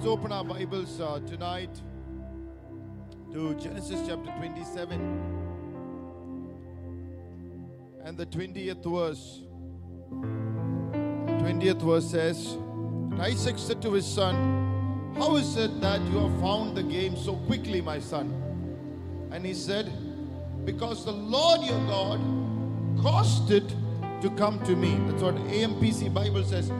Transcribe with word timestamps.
Let's 0.00 0.08
open 0.08 0.32
our 0.32 0.44
Bibles 0.44 0.98
uh, 0.98 1.20
tonight 1.26 1.68
to 3.34 3.52
Genesis 3.56 4.00
chapter 4.08 4.30
27 4.38 4.98
and 8.06 8.16
the 8.16 8.24
20th 8.24 8.82
verse. 8.82 9.42
20th 11.44 11.82
verse 11.82 12.10
says, 12.10 12.56
Isaac 13.20 13.58
said 13.58 13.82
to 13.82 13.92
his 13.92 14.06
son, 14.06 15.12
How 15.18 15.36
is 15.36 15.58
it 15.58 15.82
that 15.82 16.00
you 16.10 16.16
have 16.20 16.40
found 16.40 16.78
the 16.78 16.82
game 16.82 17.14
so 17.14 17.34
quickly, 17.36 17.82
my 17.82 18.00
son? 18.00 18.32
And 19.30 19.44
he 19.44 19.52
said, 19.52 19.92
Because 20.64 21.04
the 21.04 21.12
Lord 21.12 21.60
your 21.60 21.78
God 21.88 22.22
caused 23.02 23.50
it 23.50 23.68
to 24.22 24.30
come 24.30 24.64
to 24.64 24.74
me. 24.74 24.98
That's 25.10 25.22
what 25.22 25.34
AMPC 25.34 26.14
Bible 26.14 26.44
says. 26.44 26.72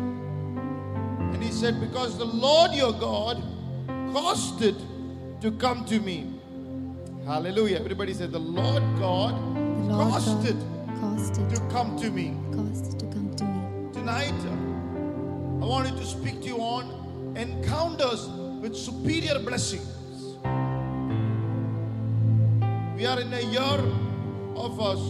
And 1.33 1.43
he 1.43 1.51
said, 1.51 1.81
Because 1.81 2.19
the 2.19 2.25
Lord 2.25 2.73
your 2.73 2.93
God 2.93 3.43
caused 4.13 4.63
it 4.63 4.77
to 5.41 5.51
come 5.53 5.85
to 5.87 6.01
me. 6.01 6.35
Hallelujah. 7.27 7.79
Everybody 7.79 8.15
said, 8.15 8.33
The 8.33 8.41
Lord 8.41 8.83
God 8.99 9.35
The 9.35 9.95
Lord 9.95 10.13
caused 10.13 10.45
God 10.45 10.47
it 10.47 11.01
caused 11.01 11.39
it, 11.39 11.51
to 11.55 11.61
come 11.71 11.97
to 11.99 12.11
me. 12.11 12.37
caused 12.55 12.95
it 12.95 12.99
to 12.99 13.07
come 13.07 13.35
to 13.37 13.45
me. 13.45 13.93
Tonight, 13.93 14.35
uh, 14.47 15.65
I 15.65 15.67
wanted 15.69 15.97
to 15.97 16.05
speak 16.05 16.41
to 16.43 16.49
you 16.49 16.59
on 16.59 17.37
encounters 17.37 18.27
with 18.61 18.77
superior 18.77 19.39
blessings. 19.39 19.87
We 22.97 23.07
are 23.07 23.19
in 23.21 23.33
a 23.33 23.41
year 23.41 23.81
of 24.57 24.81
us 24.81 25.01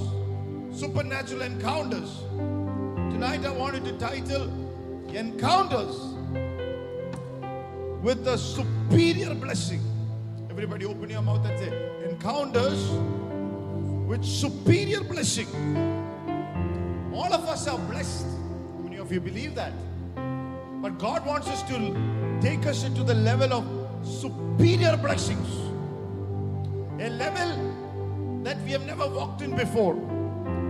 supernatural 0.79 1.43
encounters. 1.43 2.21
Tonight, 3.12 3.45
I 3.45 3.51
wanted 3.51 3.84
to 3.84 3.98
title 3.98 4.48
Encounters 5.12 6.09
with 8.02 8.24
the 8.24 8.36
Superior 8.36 9.34
Blessing. 9.34 9.80
Everybody, 10.48 10.86
open 10.86 11.10
your 11.10 11.22
mouth 11.22 11.45
and 11.46 11.59
say, 11.59 12.09
Encounters 12.09 12.90
with 14.07 14.24
superior 14.24 15.02
blessing. 15.02 15.46
All 17.15 17.32
of 17.32 17.45
us 17.45 17.68
are 17.68 17.79
blessed. 17.79 18.26
Many 18.82 18.96
of 18.96 19.12
you 19.12 19.20
believe 19.20 19.54
that? 19.54 19.73
But 20.82 20.98
God 20.98 21.24
wants 21.24 21.48
us 21.48 21.62
to 21.65 22.38
take 22.40 22.66
us 22.66 22.84
into 22.84 23.04
the 23.04 23.15
level 23.15 23.52
of 23.52 23.65
superior 24.07 24.96
blessings. 24.96 25.48
A 27.01 27.10
level 27.10 28.42
that 28.42 28.60
we 28.62 28.73
have 28.73 28.85
never 28.85 29.07
walked 29.09 29.42
in 29.42 29.54
before. 29.54 29.95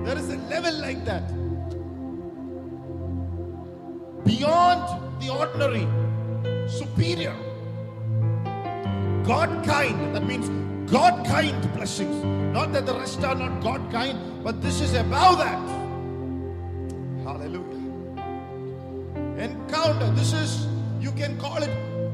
There 0.04 0.18
is 0.18 0.28
a 0.30 0.36
level 0.48 0.74
like 0.74 1.04
that. 1.04 1.26
Beyond 4.24 5.22
the 5.22 5.30
ordinary, 5.30 5.86
superior. 6.70 7.36
God 9.24 9.64
kind, 9.64 10.14
that 10.14 10.24
means 10.24 10.48
God 10.90 11.26
kind 11.26 11.72
blessings. 11.74 12.24
Not 12.54 12.72
that 12.72 12.86
the 12.86 12.94
rest 12.94 13.22
are 13.22 13.34
not 13.34 13.62
God 13.62 13.90
kind, 13.92 14.18
but 14.42 14.60
this 14.62 14.80
is 14.80 14.94
above 14.94 15.38
that. 15.38 15.58
Hallelujah. 17.24 17.64
Encounter, 19.38 20.10
this 20.12 20.32
is, 20.32 20.66
you 21.00 21.12
can 21.12 21.38
call 21.38 21.62
it 21.62 21.70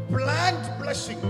planned 0.08 0.82
blessing. 0.82 1.20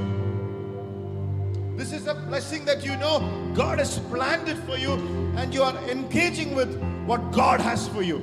This 1.77 1.93
is 1.93 2.07
a 2.07 2.15
blessing 2.15 2.65
that 2.65 2.85
you 2.85 2.97
know 2.97 3.21
God 3.55 3.79
has 3.79 3.99
planned 3.99 4.49
it 4.49 4.57
for 4.59 4.77
you 4.77 4.95
and 5.37 5.53
you 5.53 5.63
are 5.63 5.77
engaging 5.89 6.55
with 6.55 6.75
what 7.05 7.33
God 7.33 7.61
has 7.61 7.87
for 7.87 8.03
you. 8.03 8.19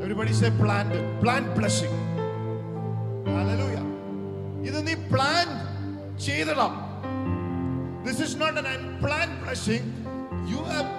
Everybody 0.00 0.32
say 0.32 0.50
planned, 0.50 1.20
planned 1.22 1.54
blessing. 1.54 2.11
Plan 5.14 5.48
ചെയ്തിടാം 6.26 6.74
this 8.06 8.20
is 8.26 8.36
not 8.42 8.58
an 8.62 8.68
unplanned 8.74 9.30
blessing 9.44 9.88
you 10.52 10.60
have 10.72 10.90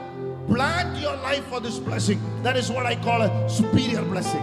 planned 0.47 0.97
your 0.97 1.15
life 1.17 1.45
for 1.47 1.59
this 1.59 1.79
blessing. 1.79 2.19
That 2.43 2.57
is 2.57 2.69
what 2.69 2.85
I 2.85 2.95
call 2.95 3.21
a 3.21 3.49
superior 3.49 4.01
blessing. 4.03 4.41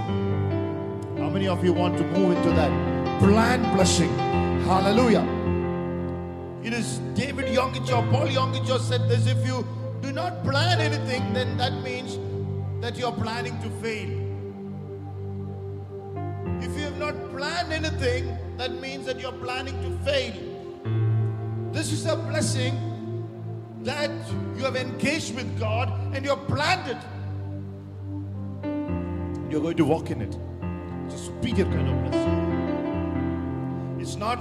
How 1.18 1.28
many 1.28 1.48
of 1.48 1.64
you 1.64 1.72
want 1.72 1.98
to 1.98 2.04
move 2.04 2.36
into 2.36 2.50
that 2.50 2.72
planned 3.20 3.66
blessing? 3.74 4.12
Hallelujah. 4.64 5.26
It 6.62 6.72
is 6.72 6.98
David 7.14 7.46
Yonggi 7.46 7.86
Cho 7.86 7.98
or 7.98 8.06
Paul 8.08 8.28
Yonggi 8.28 8.66
Cho 8.66 8.78
said 8.78 9.08
this 9.08 9.26
if 9.26 9.46
you 9.46 9.66
do 10.00 10.12
not 10.12 10.42
plan 10.44 10.80
anything, 10.80 11.32
then 11.32 11.56
that 11.58 11.72
means 11.82 12.18
that 12.80 12.96
you 12.96 13.06
are 13.06 13.12
planning 13.12 13.60
to 13.60 13.70
fail. 13.82 14.19
Not 17.10 17.30
planned 17.32 17.72
anything, 17.72 18.38
that 18.56 18.70
means 18.80 19.04
that 19.06 19.18
you 19.18 19.26
are 19.26 19.32
planning 19.32 19.74
to 19.82 19.90
fail. 20.04 20.32
This 21.72 21.90
is 21.90 22.06
a 22.06 22.14
blessing 22.14 22.76
that 23.82 24.12
you 24.56 24.62
have 24.62 24.76
engaged 24.76 25.34
with 25.34 25.58
God 25.58 25.90
and 26.14 26.24
you 26.24 26.30
have 26.30 26.46
planned 26.46 26.88
it. 26.88 26.98
You're 29.50 29.60
going 29.60 29.76
to 29.78 29.84
walk 29.84 30.12
in 30.12 30.20
it. 30.22 30.38
It's 31.06 31.14
a 31.16 31.18
superior 31.18 31.64
kind 31.64 31.88
of 31.88 32.00
blessing. 32.10 32.38
It's 33.98 34.14
not 34.14 34.38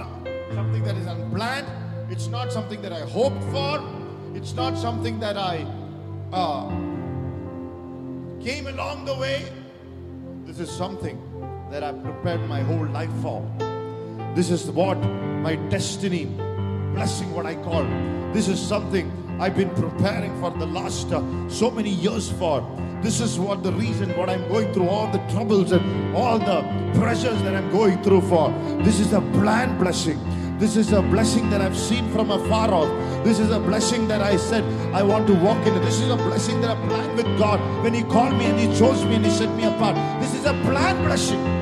something 0.54 0.84
that 0.84 0.96
is 0.96 1.06
unplanned. 1.06 1.66
It's 2.08 2.28
not 2.28 2.52
something 2.52 2.80
that 2.82 2.92
I 2.92 3.00
hoped 3.00 3.42
for. 3.50 3.82
It's 4.36 4.54
not 4.54 4.78
something 4.78 5.18
that 5.18 5.36
I 5.36 5.66
uh, 6.32 6.68
came 8.40 8.68
along 8.68 9.06
the 9.06 9.16
way. 9.16 9.50
This 10.44 10.60
is 10.60 10.70
something 10.70 11.20
that 11.70 11.84
I've 11.84 12.02
prepared 12.02 12.40
my 12.48 12.62
whole 12.62 12.86
life 12.86 13.12
for. 13.22 13.46
This 14.34 14.50
is 14.50 14.68
what 14.70 14.96
my 14.96 15.54
destiny 15.70 16.24
blessing, 16.94 17.32
what 17.32 17.46
I 17.46 17.54
call. 17.54 17.84
This 18.32 18.48
is 18.48 18.60
something 18.60 19.10
I've 19.40 19.56
been 19.56 19.70
preparing 19.70 20.38
for 20.40 20.50
the 20.50 20.66
last 20.66 21.12
uh, 21.12 21.22
so 21.48 21.70
many 21.70 21.90
years 21.90 22.30
for. 22.32 22.60
This 23.02 23.20
is 23.20 23.38
what 23.38 23.62
the 23.62 23.72
reason, 23.72 24.16
what 24.18 24.28
I'm 24.28 24.46
going 24.48 24.72
through, 24.74 24.88
all 24.88 25.10
the 25.10 25.18
troubles 25.32 25.72
and 25.72 26.14
all 26.14 26.38
the 26.38 26.62
pressures 26.98 27.40
that 27.42 27.54
I'm 27.54 27.70
going 27.70 28.02
through 28.02 28.22
for. 28.22 28.50
This 28.82 29.00
is 29.00 29.12
a 29.12 29.20
planned 29.20 29.78
blessing. 29.78 30.18
This 30.58 30.76
is 30.76 30.92
a 30.92 31.00
blessing 31.00 31.48
that 31.50 31.62
I've 31.62 31.78
seen 31.78 32.10
from 32.10 32.30
afar 32.30 32.74
off. 32.74 33.24
This 33.24 33.38
is 33.38 33.50
a 33.50 33.60
blessing 33.60 34.08
that 34.08 34.20
I 34.20 34.36
said 34.36 34.64
I 34.92 35.02
want 35.02 35.26
to 35.28 35.34
walk 35.34 35.64
in. 35.66 35.74
This 35.80 36.00
is 36.00 36.10
a 36.10 36.16
blessing 36.16 36.60
that 36.60 36.76
I 36.76 36.86
planned 36.86 37.16
with 37.16 37.38
God 37.38 37.60
when 37.82 37.94
He 37.94 38.02
called 38.02 38.34
me 38.34 38.44
and 38.46 38.58
He 38.58 38.66
chose 38.78 39.04
me 39.04 39.14
and 39.14 39.24
He 39.24 39.30
set 39.30 39.48
me 39.56 39.64
apart. 39.64 39.96
This 40.20 40.34
is 40.34 40.44
a 40.44 40.52
planned 40.64 41.02
blessing. 41.06 41.59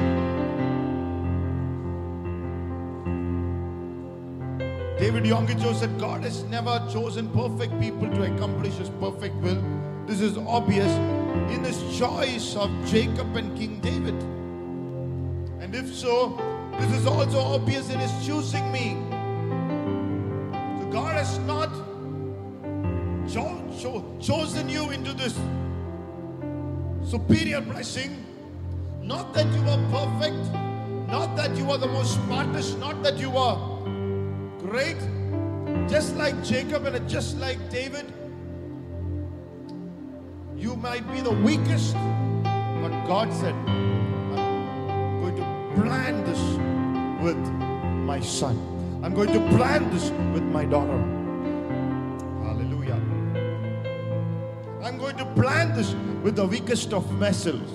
David 5.19 5.33
Yonggi 5.33 5.61
Cho 5.61 5.73
said, 5.73 5.99
God 5.99 6.23
has 6.23 6.45
never 6.45 6.79
chosen 6.93 7.29
perfect 7.31 7.77
people 7.81 8.09
to 8.09 8.33
accomplish 8.33 8.75
His 8.75 8.89
perfect 9.01 9.35
will. 9.43 9.61
This 10.07 10.21
is 10.21 10.39
obvious 10.39 10.93
in 11.51 11.65
His 11.65 11.99
choice 11.99 12.55
of 12.55 12.71
Jacob 12.87 13.35
and 13.35 13.59
King 13.59 13.81
David. 13.81 14.15
And 15.61 15.75
if 15.75 15.93
so, 15.93 16.39
this 16.79 16.93
is 16.93 17.05
also 17.05 17.41
obvious 17.41 17.91
in 17.91 17.99
His 17.99 18.13
choosing 18.25 18.71
me. 18.71 18.97
So 20.79 20.89
God 20.93 21.17
has 21.17 21.37
not 21.41 21.75
cho- 23.29 23.61
cho- 23.77 24.05
chosen 24.21 24.69
you 24.69 24.91
into 24.91 25.13
this 25.15 25.37
superior 27.03 27.61
blessing. 27.61 28.25
Not 29.03 29.35
that 29.35 29.47
you 29.53 29.69
are 29.69 29.83
perfect, 29.91 30.55
not 31.09 31.35
that 31.35 31.57
you 31.57 31.69
are 31.73 31.79
the 31.79 31.89
most 31.89 32.15
smartest, 32.15 32.79
not 32.79 33.03
that 33.03 33.19
you 33.19 33.37
are 33.37 33.78
great, 34.69 34.99
just 35.89 36.15
like 36.17 36.43
Jacob 36.45 36.85
and 36.85 37.09
just 37.09 37.39
like 37.39 37.59
David. 37.71 38.13
You 40.57 40.77
might 40.77 41.11
be 41.11 41.21
the 41.21 41.31
weakest, 41.31 41.95
but 42.83 42.91
God 43.07 43.33
said, 43.33 43.55
I'm 43.55 45.21
going 45.23 45.37
to 45.37 45.81
plan 45.81 46.25
this 46.25 46.41
with 47.23 47.39
my 48.05 48.21
son. 48.21 48.57
I'm 49.03 49.15
going 49.15 49.33
to 49.33 49.41
plan 49.57 49.89
this 49.91 50.11
with 50.35 50.43
my 50.43 50.65
daughter. 50.65 50.99
Hallelujah. 52.45 53.01
I'm 54.83 54.99
going 54.99 55.17
to 55.17 55.25
plan 55.35 55.75
this 55.75 55.95
with 56.23 56.37
the 56.37 56.45
weakest 56.47 56.93
of 56.93 57.07
vessels. 57.13 57.71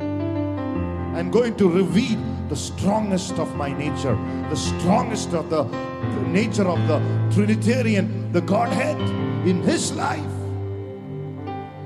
I'm 0.00 1.30
going 1.30 1.56
to 1.56 1.68
reveal 1.68 2.35
the 2.48 2.56
strongest 2.56 3.34
of 3.38 3.54
my 3.56 3.72
nature, 3.72 4.14
the 4.50 4.56
strongest 4.56 5.32
of 5.34 5.50
the, 5.50 5.64
the 5.64 6.28
nature 6.28 6.66
of 6.68 6.78
the 6.86 6.98
Trinitarian, 7.34 8.30
the 8.32 8.40
Godhead 8.40 9.00
in 9.46 9.62
His 9.62 9.92
life. 9.94 10.24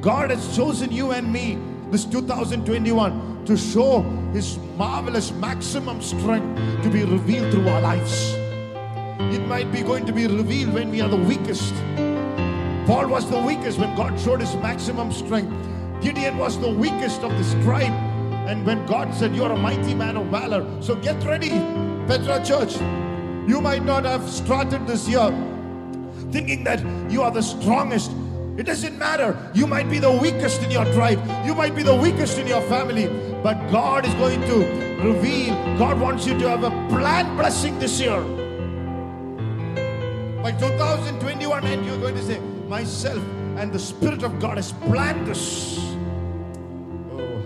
God 0.01 0.31
has 0.31 0.57
chosen 0.57 0.93
you 0.93 1.13
and 1.13 1.33
me 1.33 1.59
this 1.91 2.05
2021 2.05 3.45
to 3.47 3.57
show 3.57 4.03
His 4.33 4.59
marvelous 4.77 5.33
maximum 5.33 6.03
strength 6.03 6.83
to 6.83 6.91
be 6.91 7.05
revealed 7.05 7.53
through 7.53 7.69
our 7.69 7.81
lives. 7.81 8.35
It 9.35 9.47
might 9.47 9.71
be 9.73 9.83
going 9.83 10.07
to 10.07 10.13
be 10.13 10.27
revealed 10.27 10.75
when 10.75 10.91
we 10.91 11.01
are 11.01 11.09
the 11.09 11.17
weakest. 11.17 11.75
Paul 12.87 13.09
was 13.09 13.29
the 13.31 13.39
weakest 13.39 13.79
when 13.79 13.95
God 13.97 14.19
showed 14.21 14.41
His 14.41 14.55
maximum 14.57 15.13
strength. 15.13 15.55
Gideon 16.03 16.39
was 16.39 16.59
the 16.59 16.71
weakest 16.71 17.23
of 17.23 17.31
this 17.39 17.53
tribe. 17.65 18.10
And 18.51 18.67
when 18.67 18.85
God 18.85 19.15
said, 19.15 19.37
You're 19.37 19.53
a 19.53 19.57
mighty 19.57 19.95
man 19.95 20.17
of 20.17 20.27
valor, 20.27 20.67
so 20.83 20.97
get 20.97 21.23
ready 21.23 21.51
Petra 22.09 22.45
Church, 22.45 22.75
you 23.47 23.61
might 23.61 23.85
not 23.85 24.05
have 24.05 24.29
started 24.29 24.89
this 24.89 25.07
year 25.09 25.31
thinking 26.33 26.65
that 26.65 26.81
you 27.09 27.23
are 27.23 27.31
the 27.31 27.43
strongest. 27.43 28.11
It 28.57 28.65
doesn't 28.65 28.99
matter. 28.99 29.39
You 29.55 29.69
might 29.69 29.89
be 29.89 30.01
the 30.01 30.11
weakest 30.11 30.65
in 30.65 30.73
your 30.73 30.85
tribe, 30.87 31.23
you 31.47 31.55
might 31.55 31.77
be 31.77 31.85
the 31.85 31.95
weakest 31.95 32.39
in 32.39 32.49
your 32.49 32.61
family, 32.63 33.07
but 33.41 33.55
God 33.71 34.05
is 34.05 34.15
going 34.15 34.41
to 34.41 34.57
reveal. 35.09 35.55
God 35.79 36.01
wants 36.01 36.27
you 36.27 36.37
to 36.37 36.49
have 36.49 36.65
a 36.65 36.71
planned 36.89 37.39
blessing 37.39 37.79
this 37.79 38.01
year. 38.01 38.21
By 40.43 40.51
2021 40.59 41.65
end, 41.65 41.87
you're 41.87 42.01
going 42.01 42.17
to 42.17 42.23
say, 42.25 42.41
Myself 42.67 43.23
and 43.59 43.73
the 43.73 43.79
Spirit 43.79 44.25
of 44.25 44.41
God 44.41 44.57
has 44.57 44.73
planned 44.73 45.29
this. 45.29 45.90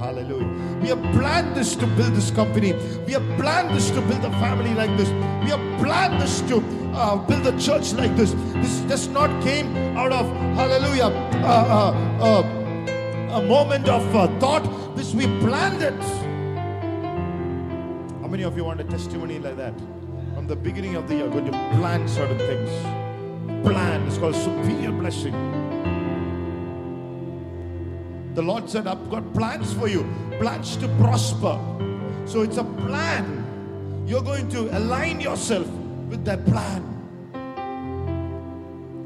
Hallelujah. 0.05 0.49
We 0.83 0.89
have 0.89 1.03
planned 1.15 1.57
this 1.57 1.75
to 1.77 1.87
build 1.87 2.13
this 2.13 2.31
company. 2.31 2.75
We 3.07 3.13
have 3.13 3.25
planned 3.39 3.75
this 3.75 3.89
to 3.93 4.03
build 4.03 4.23
a 4.23 4.31
family 4.33 4.75
like 4.75 4.95
this. 4.99 5.09
We 5.43 5.49
have 5.49 5.81
planned 5.81 6.21
this 6.21 6.43
to 6.43 6.59
uh, 6.93 7.17
build 7.17 7.47
a 7.47 7.59
church 7.59 7.95
like 7.95 8.15
this. 8.15 8.33
This 8.53 8.83
just 8.83 9.11
not 9.13 9.31
came 9.43 9.75
out 9.97 10.13
of, 10.13 10.27
hallelujah, 10.57 11.07
uh, 11.43 11.95
uh, 12.21 12.23
uh, 12.23 13.39
a 13.41 13.43
moment 13.49 13.89
of 13.89 14.05
uh, 14.15 14.29
thought. 14.41 14.65
This 14.95 15.15
we 15.15 15.25
planned 15.41 15.83
it. 15.83 16.03
How 18.21 18.29
many 18.29 18.43
of 18.43 18.59
you 18.59 18.65
want 18.67 18.83
a 18.83 18.85
testimony 18.85 19.39
like 19.39 19.57
that? 19.57 19.73
From 20.35 20.47
the 20.47 20.57
beginning 20.57 20.97
of 20.97 21.09
the 21.09 21.15
year, 21.15 21.29
going 21.31 21.47
to 21.47 21.59
plan 21.79 22.07
certain 22.07 22.39
things. 22.39 22.69
Plan. 23.67 24.07
It's 24.07 24.19
called 24.19 24.37
superior 24.37 24.93
blessing. 24.93 25.64
The 28.35 28.43
Lord 28.43 28.69
said, 28.69 28.89
I've 28.89 29.11
got 29.11 29.33
plans 29.33 29.73
for 29.73 29.87
you, 29.87 30.05
plans 30.41 30.77
to 30.79 30.89
prosper. 30.99 31.57
So 32.27 32.43
it's 32.43 32.57
a 32.57 32.65
plan. 32.65 34.05
You're 34.07 34.23
going 34.23 34.49
to 34.49 34.77
align 34.77 35.21
yourself 35.21 35.69
with 36.09 36.25
that 36.25 36.45
plan. 36.45 36.83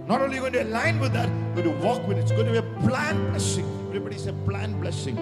Not 0.08 0.22
only 0.22 0.38
going 0.38 0.54
to 0.54 0.62
align 0.62 0.98
with 0.98 1.12
that, 1.12 1.28
you're 1.54 1.64
going 1.64 1.78
to 1.78 1.86
walk 1.86 2.08
with 2.08 2.16
it. 2.16 2.22
It's 2.22 2.32
going 2.32 2.46
to 2.46 2.52
be 2.52 2.58
a 2.58 2.88
plan 2.88 3.28
blessing. 3.28 3.66
Everybody 3.88 4.16
say 4.16 4.32
plan 4.46 4.80
blessing. 4.80 5.16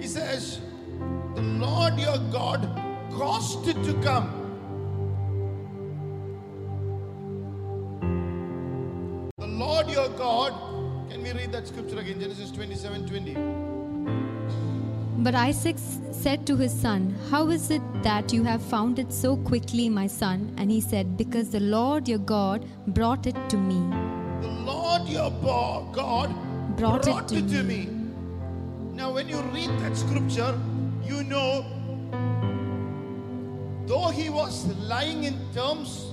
He 0.00 0.06
says, 0.06 0.60
The 1.34 1.42
Lord 1.42 1.98
your 1.98 2.16
God 2.32 2.66
caused 3.12 3.68
it 3.68 3.82
to 3.84 3.92
come. 4.02 4.43
But 15.24 15.34
Isaac 15.34 15.76
said 16.10 16.46
to 16.48 16.54
his 16.54 16.70
son, 16.70 17.16
How 17.30 17.48
is 17.48 17.70
it 17.70 17.80
that 18.02 18.30
you 18.30 18.44
have 18.44 18.60
found 18.60 18.98
it 18.98 19.10
so 19.10 19.38
quickly, 19.38 19.88
my 19.88 20.06
son? 20.06 20.54
And 20.58 20.70
he 20.70 20.82
said, 20.82 21.16
Because 21.16 21.48
the 21.48 21.60
Lord 21.60 22.06
your 22.06 22.18
God 22.18 22.66
brought 22.88 23.26
it 23.26 23.34
to 23.48 23.56
me. 23.56 23.78
The 24.42 24.48
Lord 24.48 25.08
your 25.08 25.30
God 25.94 26.76
Brought 26.76 27.06
it 27.06 27.28
to 27.28 27.36
it 27.36 27.48
to 27.48 27.62
me. 27.62 27.86
me. 27.86 27.88
Now, 28.92 29.14
when 29.14 29.26
you 29.26 29.40
read 29.54 29.70
that 29.78 29.96
scripture, 29.96 30.60
you 31.02 31.24
know, 31.24 31.64
though 33.86 34.08
he 34.10 34.28
was 34.28 34.66
lying 34.76 35.24
in 35.24 35.38
terms 35.54 36.12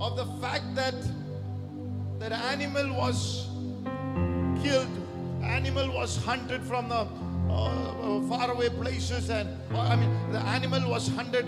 of 0.00 0.16
the 0.16 0.26
fact 0.42 0.74
that 0.74 0.96
that 2.18 2.32
animal 2.32 2.92
was 2.94 3.46
killed, 4.64 4.90
animal 5.44 5.92
was 5.92 6.16
hunted 6.24 6.64
from 6.64 6.88
the 6.88 7.06
uh, 7.50 7.52
uh, 7.52 8.20
faraway 8.28 8.68
places, 8.68 9.30
and 9.30 9.48
I 9.74 9.96
mean, 9.96 10.10
the 10.32 10.38
animal 10.40 10.90
was 10.90 11.08
hunted 11.08 11.46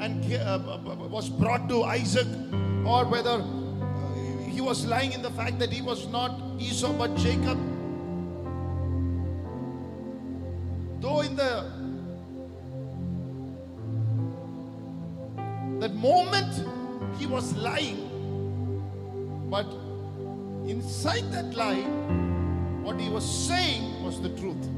and 0.00 0.24
uh, 0.34 0.78
was 1.10 1.28
brought 1.28 1.68
to 1.68 1.84
Isaac, 1.84 2.26
or 2.84 3.04
whether 3.04 3.38
uh, 3.40 4.48
he 4.48 4.60
was 4.60 4.86
lying 4.86 5.12
in 5.12 5.22
the 5.22 5.30
fact 5.30 5.58
that 5.58 5.72
he 5.72 5.82
was 5.82 6.08
not 6.08 6.40
Esau 6.58 6.92
but 6.92 7.14
Jacob. 7.16 7.58
Though 11.00 11.20
in 11.20 11.36
the 11.36 11.82
that 15.80 15.94
moment 15.94 16.64
he 17.18 17.26
was 17.26 17.54
lying, 17.56 18.08
but 19.50 19.66
inside 20.68 21.30
that 21.32 21.54
lie, 21.56 21.82
what 22.82 23.00
he 23.00 23.08
was 23.08 23.24
saying 23.24 24.02
was 24.04 24.20
the 24.20 24.30
truth. 24.30 24.68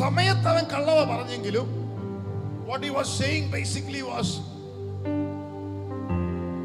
സമയത്ത് 0.00 0.48
അവൻ 0.52 0.66
കള്ളവ 0.74 0.98
പറഞ്ഞെങ്കിലും 1.12 1.68
what 2.70 2.82
he 2.86 2.90
was 2.98 3.08
saying 3.20 3.44
basically 3.50 4.02
was 4.10 4.28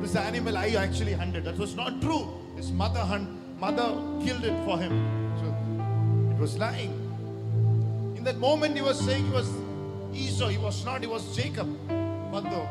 this 0.08 0.16
animal 0.16 0.58
I 0.58 0.69
actually 0.69 1.14
hunted. 1.14 1.44
That 1.44 1.58
was 1.58 1.75
not 1.75 2.02
true. 2.02 2.22
His 2.56 2.72
mother 2.72 3.00
hunt, 3.00 3.28
mother 3.60 3.88
killed 4.24 4.46
it 4.46 4.58
for 4.66 4.78
him. 4.80 4.94
So 5.40 5.46
it 6.34 6.40
was 6.40 6.58
lying. 6.58 6.94
In 8.16 8.24
that 8.24 8.38
moment, 8.38 8.75
he 8.78 8.81
was 8.81 9.00
saying 9.08 9.25
he 9.25 9.31
was 9.31 9.50
Esau. 10.14 10.48
He 10.48 10.58
was 10.58 10.86
not. 10.86 11.02
He 11.02 11.08
was 11.08 11.36
Jacob. 11.36 11.68
But 12.31 12.44
the 12.44 12.64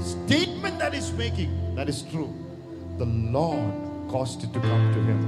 statement 0.00 0.78
that 0.78 0.94
he's 0.94 1.12
making, 1.12 1.74
that 1.74 1.90
is 1.90 2.00
true. 2.02 2.32
The 2.96 3.04
Lord 3.04 3.74
caused 4.08 4.44
it 4.44 4.52
to 4.54 4.60
come 4.60 4.86
to 4.94 5.00
him. 5.10 5.20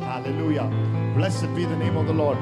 Hallelujah. 0.00 0.70
Blessed 1.14 1.54
be 1.54 1.64
the 1.64 1.76
name 1.76 1.96
of 1.96 2.06
the 2.06 2.12
Lord. 2.12 2.38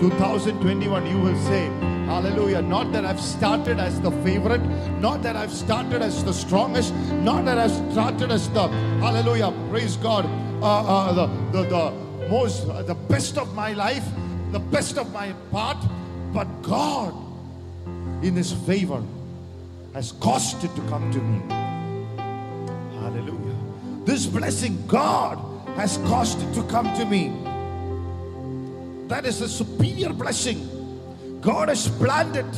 2021, 0.00 1.06
you 1.06 1.18
will 1.18 1.36
say, 1.44 1.66
Hallelujah. 2.06 2.62
Not 2.62 2.92
that 2.92 3.04
I've 3.04 3.20
started 3.20 3.80
as 3.80 4.00
the 4.00 4.10
favorite, 4.22 4.62
not 5.00 5.22
that 5.22 5.36
I've 5.36 5.52
started 5.52 6.02
as 6.02 6.22
the 6.24 6.32
strongest, 6.32 6.94
not 6.94 7.44
that 7.46 7.58
I've 7.58 7.72
started 7.92 8.30
as 8.30 8.48
the, 8.50 8.68
Hallelujah, 9.00 9.52
praise 9.70 9.96
God, 9.96 10.24
uh, 10.62 11.10
uh, 11.10 11.12
the, 11.12 11.26
the, 11.52 11.68
the 11.68 12.28
most, 12.28 12.68
uh, 12.68 12.82
the 12.82 12.94
best 12.94 13.38
of 13.38 13.54
my 13.54 13.72
life, 13.72 14.04
the 14.52 14.60
best 14.60 14.98
of 14.98 15.12
my 15.12 15.32
part, 15.50 15.78
but 16.32 16.46
God, 16.62 17.14
in 18.22 18.36
His 18.36 18.52
favor, 18.52 19.02
has 19.94 20.12
caused 20.12 20.62
it 20.62 20.74
to 20.76 20.82
come 20.82 21.10
to 21.12 21.18
me. 21.18 21.40
Hallelujah. 23.00 23.56
This 24.04 24.26
blessing, 24.26 24.86
God 24.86 25.45
has 25.76 25.98
caused 26.08 26.42
it 26.42 26.54
to 26.54 26.62
come 26.64 26.92
to 26.96 27.04
me. 27.04 27.32
That 29.08 29.26
is 29.26 29.40
a 29.40 29.48
superior 29.48 30.12
blessing. 30.12 31.38
God 31.40 31.68
has 31.68 31.88
planned 31.88 32.36
it 32.36 32.52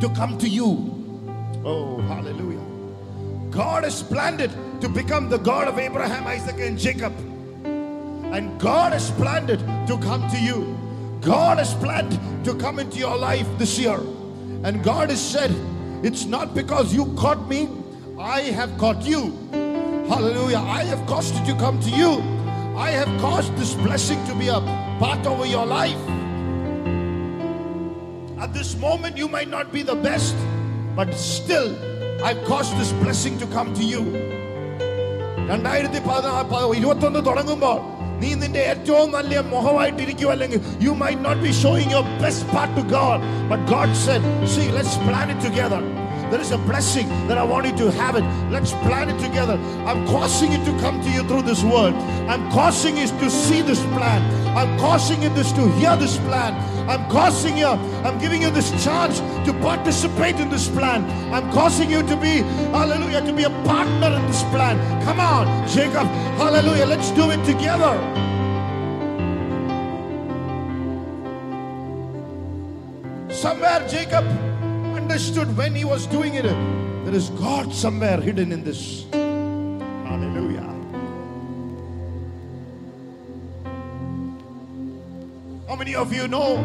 to 0.00 0.08
come 0.10 0.38
to 0.38 0.48
you. 0.48 0.88
Oh, 1.64 2.00
hallelujah. 2.02 2.60
God 3.50 3.84
has 3.84 4.02
planned 4.02 4.40
it 4.40 4.50
to 4.80 4.88
become 4.88 5.28
the 5.28 5.38
God 5.38 5.68
of 5.68 5.78
Abraham, 5.78 6.26
Isaac, 6.26 6.58
and 6.60 6.78
Jacob. 6.78 7.12
And 8.32 8.58
God 8.58 8.92
has 8.92 9.10
planned 9.10 9.50
it 9.50 9.60
to 9.88 9.98
come 9.98 10.28
to 10.30 10.38
you. 10.38 10.78
God 11.20 11.58
has 11.58 11.74
planned 11.74 12.18
to 12.44 12.54
come 12.54 12.78
into 12.78 12.98
your 12.98 13.16
life 13.16 13.46
this 13.58 13.78
year. 13.78 14.00
And 14.64 14.82
God 14.82 15.10
has 15.10 15.20
said, 15.20 15.50
It's 16.02 16.24
not 16.24 16.54
because 16.54 16.94
you 16.94 17.12
caught 17.14 17.46
me, 17.48 17.68
I 18.18 18.40
have 18.40 18.78
caught 18.78 19.02
you. 19.02 19.36
Hallelujah. 20.08 20.58
I 20.58 20.84
have 20.84 21.06
caused 21.06 21.34
it 21.34 21.44
to 21.46 21.54
come 21.58 21.78
to 21.80 21.90
you. 21.90 22.41
I 22.77 22.89
have 22.91 23.11
caused 23.19 23.55
this 23.57 23.73
blessing 23.75 24.19
to 24.25 24.35
be 24.35 24.47
a 24.49 24.61
part 24.99 25.25
over 25.25 25.45
your 25.45 25.65
life. 25.67 26.01
At 28.37 28.53
this 28.53 28.71
moment, 28.77 29.17
you 29.17 29.27
might 29.27 29.49
not 29.49 29.71
be 29.71 29.81
the 29.83 29.95
best, 29.97 30.35
but 30.95 31.13
still, 31.13 31.69
I've 32.23 32.43
caused 32.45 32.77
this 32.77 32.91
blessing 33.03 33.37
to 33.39 33.47
come 33.47 33.71
to 33.73 33.83
you. 33.83 34.03
രണ്ടായിരത്തി 35.49 35.99
ഇരുപത്തൊന്ന് 36.75 37.21
തുടങ്ങുമ്പോൾ 37.27 37.77
നീ 38.21 38.29
നിന്റെ 38.33 38.61
ഏറ്റവും 38.71 39.09
നല്ല 39.11 39.41
മുഖമായിട്ടിരിക്കും 39.51 40.29
അല്ലെങ്കിൽ 40.31 40.59
you 40.85 40.93
my 41.01 41.11
not 41.25 41.41
be 41.41 41.51
showing 41.61 41.93
your 41.95 42.07
best 42.23 42.47
part 42.53 42.73
two 42.77 42.83
God 42.95 43.21
but 43.51 43.63
God 43.73 43.97
Z 44.05 44.31
see 44.53 44.63
let's 44.77 44.99
plan 45.07 45.27
it 45.33 45.45
together 45.47 45.83
There 46.32 46.40
is 46.40 46.50
a 46.50 46.56
blessing 46.56 47.08
that 47.28 47.36
I 47.36 47.44
want 47.44 47.66
you 47.66 47.76
to 47.76 47.90
have 47.90 48.16
it. 48.16 48.24
Let's 48.50 48.72
plan 48.72 49.10
it 49.10 49.20
together. 49.20 49.60
I'm 49.84 50.06
causing 50.06 50.52
it 50.52 50.64
to 50.64 50.72
come 50.80 51.02
to 51.02 51.10
you 51.10 51.22
through 51.28 51.42
this 51.42 51.62
word. 51.62 51.92
I'm 52.26 52.50
causing 52.50 52.96
it 52.96 53.10
to 53.20 53.28
see 53.28 53.60
this 53.60 53.82
plan. 53.92 54.22
I'm 54.56 54.78
causing 54.78 55.22
it 55.24 55.34
this 55.34 55.52
to 55.52 55.68
hear 55.72 55.94
this 55.94 56.16
plan. 56.16 56.54
I'm 56.88 57.06
causing 57.10 57.58
you, 57.58 57.66
I'm 57.66 58.18
giving 58.18 58.40
you 58.40 58.50
this 58.50 58.70
chance 58.82 59.20
to 59.20 59.52
participate 59.60 60.36
in 60.36 60.48
this 60.48 60.68
plan. 60.68 61.04
I'm 61.34 61.52
causing 61.52 61.90
you 61.90 62.00
to 62.02 62.16
be, 62.16 62.40
hallelujah, 62.72 63.20
to 63.26 63.32
be 63.34 63.44
a 63.44 63.50
partner 63.68 64.16
in 64.16 64.26
this 64.26 64.42
plan. 64.44 64.78
Come 65.04 65.20
on, 65.20 65.68
Jacob, 65.68 66.06
hallelujah, 66.40 66.86
let's 66.86 67.10
do 67.10 67.30
it 67.30 67.44
together. 67.44 67.92
Somewhere 73.30 73.86
Jacob 73.86 74.51
understood 75.02 75.56
when 75.56 75.74
he 75.74 75.84
was 75.84 76.06
doing 76.06 76.34
it, 76.34 76.44
there 77.04 77.14
is 77.14 77.30
God 77.30 77.72
somewhere 77.74 78.20
hidden 78.20 78.52
in 78.52 78.62
this. 78.62 79.04
Hallelujah. 79.12 80.68
How 85.68 85.76
many 85.76 85.94
of 85.94 86.12
you 86.12 86.28
know 86.28 86.62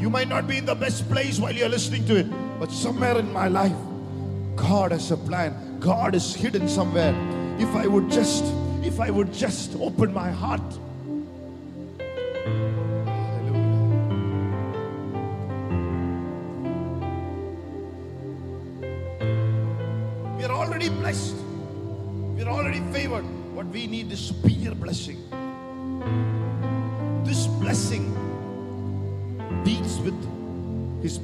You 0.00 0.08
might 0.08 0.28
not 0.28 0.48
be 0.48 0.56
in 0.56 0.64
the 0.64 0.74
best 0.74 1.06
place 1.10 1.38
while 1.38 1.52
you're 1.52 1.68
listening 1.68 2.06
to 2.06 2.16
it, 2.16 2.26
but 2.58 2.72
somewhere 2.72 3.18
in 3.18 3.30
my 3.34 3.48
life, 3.48 3.76
God 4.56 4.92
has 4.92 5.10
a 5.10 5.16
plan. 5.18 5.78
God 5.78 6.14
is 6.14 6.34
hidden 6.34 6.68
somewhere. 6.68 7.14
If 7.58 7.68
I 7.74 7.86
would 7.86 8.10
just, 8.10 8.42
if 8.82 8.98
I 8.98 9.10
would 9.10 9.30
just 9.30 9.76
open 9.76 10.14
my 10.14 10.30
heart. 10.30 10.62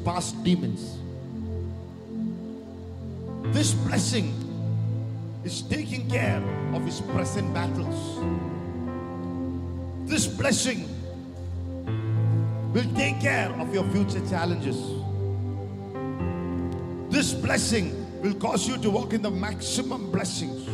Past 0.06 0.40
demons. 0.44 0.98
This 3.52 3.74
blessing 3.74 4.32
is 5.42 5.62
taking 5.62 6.08
care 6.08 6.40
of 6.74 6.84
his 6.84 7.00
present 7.00 7.52
battles. 7.52 7.98
This 10.08 10.28
blessing 10.28 10.88
will 12.72 12.86
take 12.94 13.20
care 13.20 13.50
of 13.58 13.74
your 13.74 13.82
future 13.90 14.24
challenges. 14.28 14.78
This 17.10 17.34
blessing 17.34 17.90
will 18.22 18.34
cause 18.34 18.68
you 18.68 18.78
to 18.78 18.90
walk 18.90 19.12
in 19.12 19.22
the 19.22 19.30
maximum 19.30 20.12
blessings. 20.12 20.68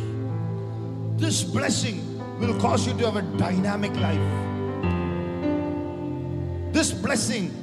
This 1.19 1.43
blessing 1.43 2.05
will 2.39 2.59
cause 2.59 2.85
you 2.85 2.93
to 2.99 3.09
have 3.09 3.15
a 3.15 3.23
dynamic 3.39 3.95
life. 3.95 4.21
This 6.71 6.91
blessing 6.91 7.62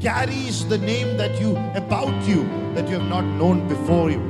carries 0.00 0.66
the 0.68 0.78
name 0.78 1.16
that 1.16 1.40
you 1.40 1.56
about 1.74 2.22
you 2.26 2.44
that 2.74 2.88
you 2.88 2.98
have 2.98 3.08
not 3.08 3.24
known 3.24 3.66
before 3.68 4.10
you. 4.10 4.20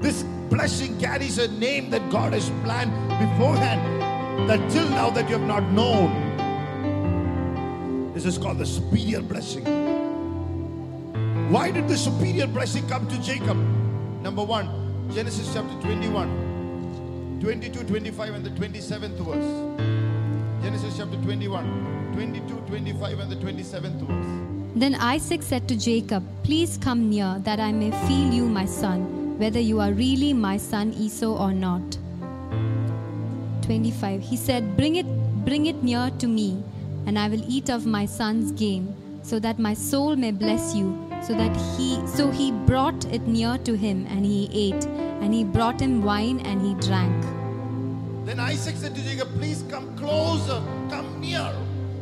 This 0.00 0.22
blessing 0.48 0.98
carries 0.98 1.38
a 1.38 1.48
name 1.48 1.90
that 1.90 2.08
God 2.10 2.32
has 2.32 2.50
planned 2.62 2.92
beforehand 3.08 4.00
that 4.48 4.70
till 4.70 4.88
now 4.90 5.10
that 5.10 5.28
you 5.28 5.36
have 5.38 5.46
not 5.46 5.64
known. 5.72 6.28
This 8.14 8.24
is 8.24 8.38
called 8.38 8.58
the 8.58 8.66
superior 8.66 9.22
blessing. 9.22 9.64
Why 11.50 11.70
did 11.70 11.88
the 11.88 11.96
superior 11.96 12.46
blessing 12.46 12.86
come 12.88 13.08
to 13.08 13.20
Jacob? 13.20 13.56
Number 14.22 14.44
one, 14.44 14.68
Genesis 15.12 15.52
chapter 15.52 15.74
21, 15.80 17.38
22, 17.40 17.84
25, 17.84 18.34
and 18.34 18.44
the 18.44 18.50
27th 18.50 19.18
verse. 19.18 20.62
Genesis 20.62 20.96
chapter 20.96 21.16
21, 21.16 22.12
22, 22.12 22.54
25, 22.66 23.18
and 23.18 23.32
the 23.32 23.36
27th 23.36 24.00
verse. 24.06 24.59
Then 24.74 24.94
Isaac 24.94 25.42
said 25.42 25.66
to 25.68 25.76
Jacob, 25.76 26.22
Please 26.44 26.78
come 26.80 27.10
near, 27.10 27.40
that 27.40 27.58
I 27.58 27.72
may 27.72 27.90
feel 28.06 28.32
you, 28.32 28.46
my 28.46 28.64
son, 28.66 29.36
whether 29.38 29.58
you 29.58 29.80
are 29.80 29.92
really 29.92 30.32
my 30.32 30.58
son 30.58 30.92
Esau 30.92 31.26
or 31.26 31.52
not. 31.52 31.98
25. 33.62 34.22
He 34.22 34.36
said, 34.36 34.76
Bring 34.76 34.94
it, 34.96 35.06
bring 35.44 35.66
it 35.66 35.82
near 35.82 36.10
to 36.18 36.28
me, 36.28 36.62
and 37.06 37.18
I 37.18 37.28
will 37.28 37.42
eat 37.48 37.68
of 37.68 37.84
my 37.84 38.06
son's 38.06 38.52
game, 38.52 38.94
so 39.22 39.40
that 39.40 39.58
my 39.58 39.74
soul 39.74 40.14
may 40.14 40.30
bless 40.30 40.74
you. 40.74 40.96
So 41.20 41.34
that 41.34 41.54
he 41.76 42.00
so 42.06 42.30
he 42.30 42.50
brought 42.52 43.04
it 43.06 43.26
near 43.26 43.58
to 43.58 43.76
him, 43.76 44.06
and 44.08 44.24
he 44.24 44.48
ate, 44.52 44.86
and 45.20 45.34
he 45.34 45.44
brought 45.44 45.80
him 45.80 46.02
wine, 46.02 46.40
and 46.46 46.62
he 46.62 46.74
drank. 46.74 47.24
Then 48.24 48.38
Isaac 48.38 48.76
said 48.76 48.94
to 48.94 49.02
Jacob, 49.02 49.28
Please 49.34 49.64
come 49.68 49.94
closer, 49.98 50.62
come 50.88 51.20
near, 51.20 51.52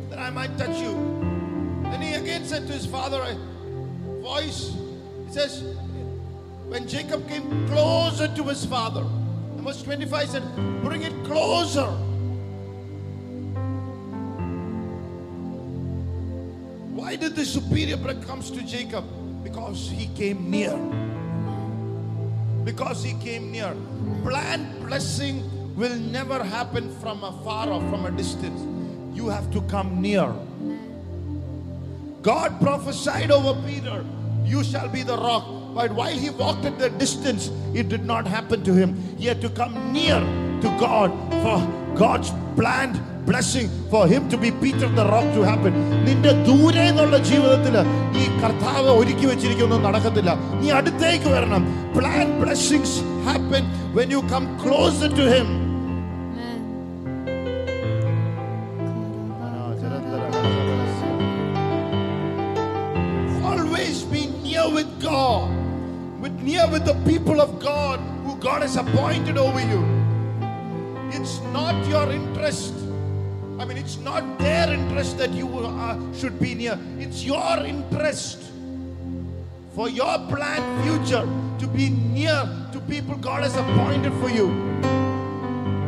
that 0.09 0.19
I 0.19 0.29
might 0.29 0.57
touch 0.57 0.79
you. 0.79 1.38
Then 1.91 2.01
he 2.01 2.13
again 2.13 2.45
said 2.45 2.67
to 2.67 2.73
his 2.73 2.85
father, 2.85 3.21
a 3.21 3.35
voice, 4.21 4.75
he 5.27 5.33
says, 5.33 5.63
When 6.67 6.87
Jacob 6.87 7.27
came 7.27 7.67
closer 7.67 8.27
to 8.27 8.43
his 8.43 8.65
father, 8.65 9.01
and 9.01 9.61
verse 9.61 9.81
25 9.83 10.29
said, 10.29 10.43
Bring 10.83 11.01
it 11.01 11.13
closer. 11.25 11.89
Why 16.93 17.15
did 17.15 17.35
the 17.35 17.43
superior 17.43 17.97
bread 17.97 18.23
comes 18.27 18.51
to 18.51 18.61
Jacob? 18.61 19.03
Because 19.43 19.89
he 19.89 20.07
came 20.15 20.51
near. 20.51 20.77
Because 22.63 23.03
he 23.03 23.13
came 23.13 23.51
near. 23.51 23.75
Planned 24.21 24.85
blessing 24.85 25.43
will 25.75 25.95
never 25.95 26.43
happen 26.43 26.93
from 26.99 27.23
afar 27.23 27.69
or 27.69 27.81
from 27.89 28.05
a 28.05 28.11
distance. 28.11 28.61
You 29.17 29.27
have 29.29 29.49
to 29.51 29.61
come 29.63 30.01
near. 30.01 30.31
God 32.22 32.60
prophesied 32.60 33.30
over 33.30 33.54
Peter, 33.62 34.04
You 34.44 34.62
shall 34.62 34.88
be 34.88 35.02
the 35.02 35.16
rock. 35.18 35.44
But 35.74 35.92
while 35.92 36.16
he 36.16 36.30
walked 36.32 36.64
at 36.64 36.78
the 36.78 36.90
distance, 36.92 37.50
it 37.74 37.88
did 37.88 38.04
not 38.04 38.26
happen 38.26 38.62
to 38.64 38.72
him. 38.72 38.90
He 39.18 39.26
had 39.26 39.40
to 39.40 39.50
come 39.50 39.92
near 39.92 40.20
to 40.60 40.68
God 40.80 41.10
for 41.42 41.56
God's 41.96 42.30
planned 42.56 42.96
blessing 43.26 43.68
for 43.90 44.06
him 44.06 44.28
to 44.28 44.36
be 44.36 44.50
Peter 44.52 44.88
the 44.90 45.06
rock 45.06 45.26
to 45.36 45.42
happen. 45.42 45.72
നിന്റെ 46.06 46.32
ദൂരെ 46.48 46.84
നിന്നുള്ള 46.88 47.18
ജീവിതത്തിൽ 47.30 47.74
ഈ 48.20 48.24
കർത്താവ് 48.40 48.90
ഒരുക്കി 49.00 49.26
വെച്ചിരിക്കുന്നൊന്നും 49.26 49.86
നടക്കത്തില്ല 49.88 50.30
നീ 50.60 50.68
അടുത്തേക്ക് 50.78 51.28
വരണം 51.34 51.62
plan 51.96 52.26
blessings 52.42 52.96
happen 53.28 53.64
when 53.98 54.12
you 54.16 54.20
come 54.34 54.44
closer 54.64 55.10
to 55.20 55.26
him 55.34 55.48
with 66.58 66.58
near 66.58 66.68
with 66.68 66.84
the 66.84 66.94
people 67.04 67.40
of 67.40 67.60
God 67.60 68.00
who 68.24 68.36
God 68.36 68.62
has 68.62 68.76
appointed 68.76 69.38
over 69.38 69.60
you. 69.60 69.84
It's 71.10 71.40
not 71.42 71.86
your 71.86 72.10
interest. 72.10 72.74
I 73.58 73.64
mean, 73.64 73.76
it's 73.76 73.98
not 73.98 74.38
their 74.38 74.72
interest 74.72 75.18
that 75.18 75.30
you 75.30 75.48
uh, 75.48 75.96
should 76.12 76.40
be 76.40 76.54
near. 76.54 76.78
It's 76.98 77.24
your 77.24 77.58
interest 77.58 78.50
for 79.74 79.88
your 79.88 80.18
planned 80.28 80.84
future 80.84 81.26
to 81.58 81.66
be 81.66 81.90
near 81.90 82.68
to 82.72 82.80
people 82.80 83.16
God 83.16 83.42
has 83.42 83.56
appointed 83.56 84.12
for 84.14 84.30
you. 84.30 84.48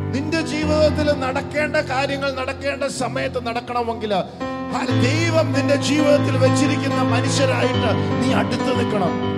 നിന്റെ 0.07 0.41
ജീവിതത്തിൽ 0.43 1.09
നടക്കേണ്ട 1.15 1.77
കാര്യങ്ങൾ 1.77 2.31
നടക്കേണ്ട 2.33 2.85
സമയത്ത് 2.85 3.41
നടക്കണമെങ്കിൽ 3.47 4.13
ആ 4.13 4.85
ദൈവം 5.05 5.53
നിന്റെ 5.53 5.77
ജീവിതത്തിൽ 5.77 6.37
വെച്ചിരിക്കുന്ന 6.37 7.03
മനുഷ്യരായിട്ട് 7.03 7.91
നീ 8.21 8.33
അടുത്ത് 8.33 8.71
നിൽക്കണം 8.71 9.30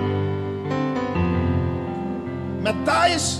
Matthias 2.64 3.36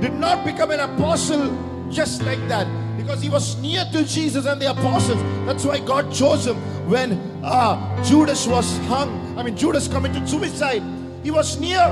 did 0.00 0.14
not 0.14 0.44
become 0.46 0.70
an 0.70 0.78
apostle 0.78 1.50
just 1.90 2.22
like 2.22 2.38
that 2.46 2.68
because 2.96 3.20
he 3.20 3.28
was 3.28 3.60
near 3.60 3.84
to 3.90 4.04
Jesus 4.04 4.46
and 4.46 4.62
the 4.62 4.70
apostles. 4.70 5.20
That's 5.46 5.64
why 5.64 5.80
God 5.80 6.12
chose 6.12 6.46
him 6.46 6.54
when 6.88 7.14
uh, 7.42 7.74
Judas 8.04 8.46
was 8.46 8.78
hung. 8.86 9.36
I 9.36 9.42
mean, 9.42 9.56
Judas 9.56 9.88
committed 9.88 10.28
suicide. 10.28 10.84
He 11.24 11.32
was 11.32 11.58
near. 11.58 11.88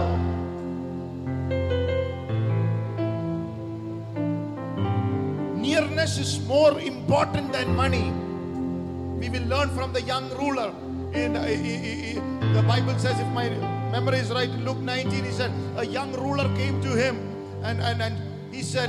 Nearness 5.57 6.19
is 6.19 6.41
more 6.47 6.79
important 6.79 7.53
than 7.53 7.75
money. 7.75 8.13
We 9.19 9.29
will 9.29 9.49
learn 9.49 9.71
from 9.71 9.93
the 9.93 10.03
young 10.03 10.31
ruler. 10.39 10.73
In, 11.13 11.35
uh, 11.35 11.43
the 12.55 12.63
Bible 12.63 12.97
says, 12.97 13.19
if 13.19 13.27
my 13.35 13.49
memory 13.91 14.19
is 14.19 14.31
right, 14.31 14.49
in 14.49 14.65
Luke 14.65 14.79
19, 14.79 15.25
he 15.25 15.31
said, 15.31 15.53
a 15.77 15.85
young 15.85 16.13
ruler 16.13 16.45
came 16.57 16.81
to 16.83 16.89
him 16.89 17.17
and, 17.63 17.81
and, 17.81 18.03
and 18.03 18.55
he 18.55 18.63
said, 18.63 18.89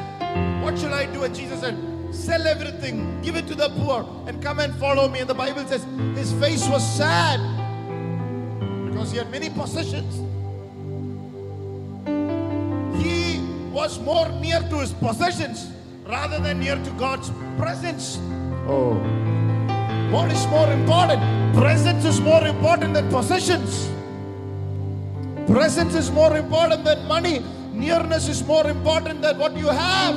What 0.63 0.77
shall 0.77 0.93
I 0.93 1.05
do? 1.07 1.23
And 1.23 1.35
Jesus 1.35 1.59
said, 1.59 1.75
Sell 2.11 2.47
everything, 2.47 3.21
give 3.21 3.35
it 3.35 3.47
to 3.47 3.55
the 3.55 3.69
poor, 3.69 4.07
and 4.27 4.41
come 4.41 4.59
and 4.59 4.73
follow 4.75 5.09
me. 5.09 5.19
And 5.19 5.29
the 5.29 5.33
Bible 5.33 5.65
says, 5.65 5.83
his 6.15 6.31
face 6.33 6.67
was 6.69 6.85
sad 6.95 7.39
because 8.89 9.11
he 9.11 9.17
had 9.17 9.29
many 9.29 9.49
possessions. 9.49 10.15
He 13.03 13.39
was 13.71 13.99
more 13.99 14.29
near 14.29 14.61
to 14.61 14.79
his 14.79 14.93
possessions 14.93 15.69
rather 16.05 16.39
than 16.39 16.59
near 16.59 16.75
to 16.75 16.91
God's 16.91 17.29
presence. 17.57 18.19
Oh. 18.67 18.93
What 20.11 20.31
is 20.31 20.47
more 20.47 20.71
important? 20.71 21.21
Presence 21.53 22.05
is 22.05 22.21
more 22.21 22.45
important 22.47 22.93
than 22.93 23.09
possessions. 23.09 23.89
Presence 25.57 25.95
is 25.95 26.11
more 26.11 26.37
important 26.37 26.83
than 26.83 27.07
money. 27.07 27.43
Nearness 27.73 28.27
is 28.27 28.43
more 28.45 28.67
important 28.67 29.23
than 29.23 29.39
what 29.39 29.57
you 29.57 29.65
have. 29.65 30.15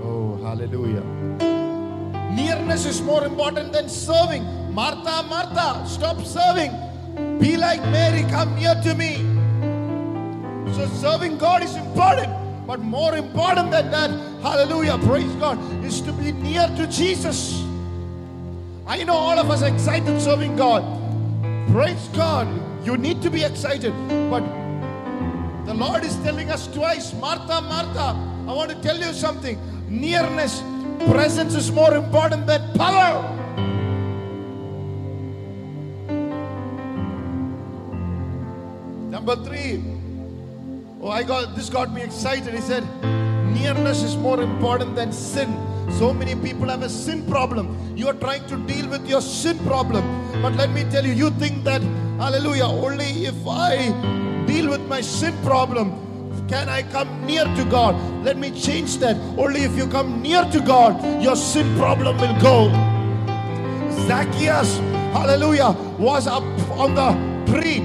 Oh, 0.00 0.38
hallelujah. 0.44 1.02
Nearness 2.32 2.86
is 2.86 3.02
more 3.02 3.24
important 3.24 3.72
than 3.72 3.88
serving. 3.88 4.44
Martha, 4.72 5.24
Martha, 5.28 5.84
stop 5.88 6.24
serving. 6.24 6.70
Be 7.40 7.56
like 7.56 7.80
Mary, 7.90 8.22
come 8.30 8.54
near 8.54 8.76
to 8.84 8.94
me. 8.94 9.16
So 10.72 10.86
serving 10.86 11.36
God 11.36 11.64
is 11.64 11.74
important. 11.74 12.32
But 12.64 12.78
more 12.78 13.16
important 13.16 13.72
than 13.72 13.90
that, 13.90 14.10
hallelujah, 14.40 14.98
praise 14.98 15.34
God, 15.40 15.58
is 15.84 16.00
to 16.02 16.12
be 16.12 16.30
near 16.30 16.68
to 16.76 16.86
Jesus. 16.86 17.60
I 18.86 19.02
know 19.02 19.14
all 19.14 19.36
of 19.36 19.50
us 19.50 19.64
are 19.64 19.74
excited 19.74 20.20
serving 20.20 20.54
God. 20.54 21.05
Praise 21.70 22.08
God. 22.08 22.48
You 22.86 22.96
need 22.96 23.20
to 23.22 23.30
be 23.30 23.42
excited. 23.42 23.92
But 24.30 24.44
the 25.66 25.74
Lord 25.74 26.04
is 26.04 26.16
telling 26.18 26.50
us 26.50 26.68
twice, 26.68 27.12
Martha, 27.14 27.60
Martha, 27.60 28.14
I 28.48 28.52
want 28.52 28.70
to 28.70 28.80
tell 28.80 28.96
you 28.96 29.12
something. 29.12 29.58
Nearness, 29.88 30.62
presence 31.10 31.54
is 31.54 31.72
more 31.72 31.94
important 31.94 32.46
than 32.46 32.72
power. 32.74 33.32
Number 39.10 39.36
three. 39.44 39.82
Oh, 41.00 41.10
I 41.10 41.24
got 41.24 41.56
this 41.56 41.68
got 41.68 41.92
me 41.92 42.02
excited. 42.02 42.54
He 42.54 42.60
said, 42.60 42.84
nearness 43.52 44.02
is 44.02 44.16
more 44.16 44.40
important 44.40 44.94
than 44.94 45.12
sin. 45.12 45.52
So 45.90 46.12
many 46.12 46.34
people 46.34 46.68
have 46.68 46.82
a 46.82 46.88
sin 46.88 47.26
problem. 47.26 47.96
You 47.96 48.08
are 48.08 48.14
trying 48.14 48.46
to 48.48 48.56
deal 48.66 48.88
with 48.88 49.08
your 49.08 49.20
sin 49.20 49.58
problem. 49.60 50.04
But 50.42 50.54
let 50.54 50.70
me 50.70 50.84
tell 50.84 51.04
you, 51.06 51.12
you 51.12 51.30
think 51.30 51.64
that, 51.64 51.82
hallelujah, 52.18 52.64
only 52.64 53.24
if 53.24 53.34
I 53.46 53.92
deal 54.46 54.68
with 54.68 54.86
my 54.88 55.00
sin 55.00 55.34
problem 55.42 56.02
can 56.48 56.68
I 56.68 56.82
come 56.82 57.26
near 57.26 57.44
to 57.44 57.64
God. 57.64 57.96
Let 58.24 58.36
me 58.36 58.50
change 58.50 58.98
that. 58.98 59.16
Only 59.36 59.62
if 59.62 59.76
you 59.76 59.86
come 59.86 60.22
near 60.22 60.44
to 60.44 60.60
God, 60.60 61.22
your 61.22 61.34
sin 61.34 61.76
problem 61.76 62.18
will 62.18 62.40
go. 62.40 62.70
Zacchaeus, 64.06 64.78
hallelujah, 65.12 65.72
was 65.98 66.26
up 66.26 66.44
on 66.78 66.94
the 66.94 67.52
tree. 67.52 67.82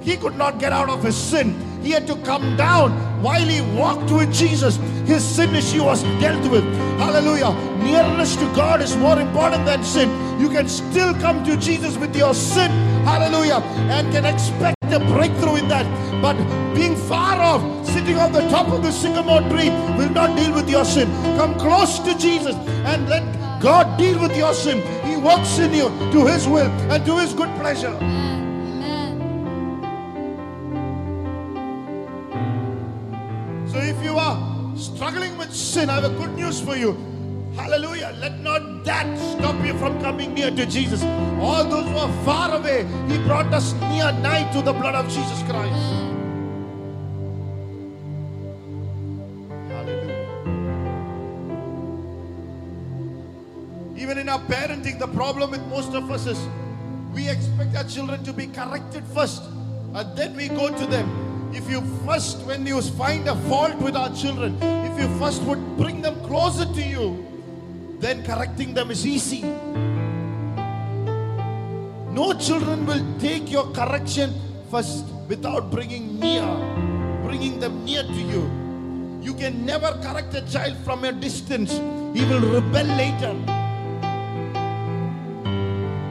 He 0.00 0.16
could 0.16 0.36
not 0.36 0.58
get 0.58 0.72
out 0.72 0.88
of 0.88 1.02
his 1.02 1.16
sin. 1.16 1.54
He 1.82 1.90
had 1.90 2.06
to 2.06 2.16
come 2.16 2.56
down 2.56 2.92
while 3.22 3.42
he 3.42 3.60
walked 3.78 4.10
with 4.10 4.32
Jesus. 4.32 4.78
His 5.10 5.24
sin 5.24 5.56
issue 5.56 5.82
was 5.82 6.04
dealt 6.20 6.48
with. 6.52 6.62
Hallelujah. 6.96 7.50
Nearness 7.82 8.36
to 8.36 8.44
God 8.54 8.80
is 8.80 8.96
more 8.96 9.18
important 9.20 9.66
than 9.66 9.82
sin. 9.82 10.08
You 10.40 10.48
can 10.48 10.68
still 10.68 11.14
come 11.14 11.42
to 11.46 11.56
Jesus 11.56 11.96
with 11.96 12.14
your 12.14 12.32
sin. 12.32 12.70
Hallelujah. 13.02 13.60
And 13.90 14.12
can 14.12 14.24
expect 14.24 14.76
a 14.84 15.00
breakthrough 15.00 15.56
in 15.56 15.66
that. 15.66 15.84
But 16.22 16.36
being 16.76 16.94
far 16.94 17.40
off, 17.40 17.60
sitting 17.84 18.18
on 18.18 18.30
the 18.30 18.48
top 18.50 18.68
of 18.68 18.84
the 18.84 18.92
sycamore 18.92 19.40
tree, 19.50 19.70
will 19.98 20.10
not 20.10 20.36
deal 20.38 20.54
with 20.54 20.70
your 20.70 20.84
sin. 20.84 21.08
Come 21.36 21.58
close 21.58 21.98
to 21.98 22.16
Jesus 22.16 22.54
and 22.86 23.08
let 23.08 23.24
God 23.60 23.98
deal 23.98 24.20
with 24.20 24.36
your 24.36 24.54
sin. 24.54 24.78
He 25.04 25.16
works 25.16 25.58
in 25.58 25.74
you 25.74 25.88
to 26.12 26.24
His 26.24 26.46
will 26.46 26.70
and 26.92 27.04
to 27.04 27.18
His 27.18 27.34
good 27.34 27.50
pleasure. 27.58 27.98
Amen. 28.00 29.18
So 33.66 33.78
if 33.78 34.00
you 34.04 34.16
are 34.16 34.59
struggling 34.80 35.36
with 35.36 35.54
sin, 35.54 35.90
I 35.90 36.00
have 36.00 36.04
a 36.04 36.16
good 36.16 36.34
news 36.34 36.60
for 36.60 36.76
you. 36.76 36.92
Hallelujah. 37.54 38.14
Let 38.18 38.40
not 38.40 38.84
that 38.84 39.18
stop 39.18 39.64
you 39.64 39.76
from 39.78 40.00
coming 40.00 40.34
near 40.34 40.50
to 40.50 40.66
Jesus. 40.66 41.02
All 41.40 41.64
those 41.64 41.86
who 41.88 41.96
are 41.96 42.24
far 42.24 42.56
away, 42.56 42.86
He 43.08 43.18
brought 43.24 43.52
us 43.52 43.72
near 43.92 44.12
nigh 44.12 44.50
to 44.52 44.62
the 44.62 44.72
blood 44.72 44.94
of 44.94 45.06
Jesus 45.06 45.42
Christ. 45.42 45.74
Hallelujah. 49.68 50.20
Even 53.96 54.18
in 54.18 54.28
our 54.28 54.40
parenting, 54.40 54.98
the 54.98 55.08
problem 55.08 55.50
with 55.50 55.66
most 55.66 55.94
of 55.94 56.10
us 56.10 56.26
is 56.26 56.38
we 57.12 57.28
expect 57.28 57.76
our 57.76 57.84
children 57.84 58.22
to 58.24 58.32
be 58.32 58.46
corrected 58.46 59.04
first 59.12 59.42
and 59.94 60.16
then 60.16 60.36
we 60.36 60.48
go 60.48 60.68
to 60.74 60.86
them. 60.86 61.29
If 61.52 61.68
you 61.68 61.82
first, 62.06 62.38
when 62.46 62.66
you 62.66 62.80
find 62.80 63.28
a 63.28 63.34
fault 63.48 63.76
with 63.76 63.96
our 63.96 64.14
children, 64.14 64.56
if 64.62 64.98
you 65.00 65.08
first 65.18 65.42
would 65.42 65.76
bring 65.76 66.00
them 66.00 66.14
closer 66.24 66.64
to 66.64 66.82
you, 66.82 67.26
then 67.98 68.24
correcting 68.24 68.72
them 68.72 68.90
is 68.90 69.06
easy. 69.06 69.42
No 72.12 72.34
children 72.38 72.86
will 72.86 73.04
take 73.18 73.50
your 73.50 73.70
correction 73.72 74.32
first 74.70 75.04
without 75.28 75.70
bringing 75.70 76.20
near, 76.20 76.46
bringing 77.22 77.58
them 77.58 77.84
near 77.84 78.04
to 78.04 78.12
you. 78.12 78.50
You 79.20 79.34
can 79.34 79.66
never 79.66 79.92
correct 80.02 80.34
a 80.34 80.42
child 80.50 80.76
from 80.84 81.04
a 81.04 81.12
distance, 81.12 81.72
he 82.14 82.24
will 82.26 82.40
rebel 82.40 82.86
later. 82.96 83.34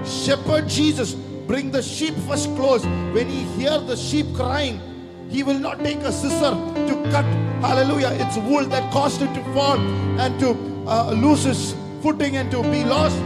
Shepherd 0.05 0.67
Jesus, 0.67 1.13
bring 1.13 1.71
the 1.71 1.81
sheep 1.81 2.13
first 2.27 2.53
close. 2.55 2.85
When 3.13 3.27
he 3.29 3.43
hear 3.57 3.79
the 3.79 3.95
sheep 3.95 4.27
crying, 4.35 4.81
he 5.29 5.43
will 5.43 5.59
not 5.59 5.79
take 5.79 5.99
a 5.99 6.11
scissor 6.11 6.51
to 6.87 7.09
cut, 7.11 7.25
hallelujah, 7.61 8.09
its 8.13 8.37
wool 8.37 8.65
that 8.65 8.91
caused 8.91 9.21
it 9.21 9.31
to 9.35 9.43
fall 9.53 9.77
and 9.77 10.39
to 10.39 10.49
uh, 10.87 11.11
lose 11.11 11.45
its 11.45 11.75
footing 12.01 12.37
and 12.37 12.49
to 12.49 12.63
be 12.63 12.83
lost. 12.83 13.17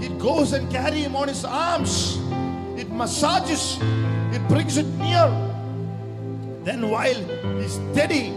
It 0.00 0.18
goes 0.18 0.52
and 0.52 0.70
carry 0.70 1.00
him 1.00 1.16
on 1.16 1.28
his 1.28 1.44
arms. 1.44 2.18
It 2.76 2.90
massages, 2.90 3.78
it 4.32 4.46
brings 4.48 4.76
it 4.76 4.86
near. 4.98 5.26
Then 6.64 6.90
while 6.90 7.22
he's 7.60 7.72
steady, 7.92 8.34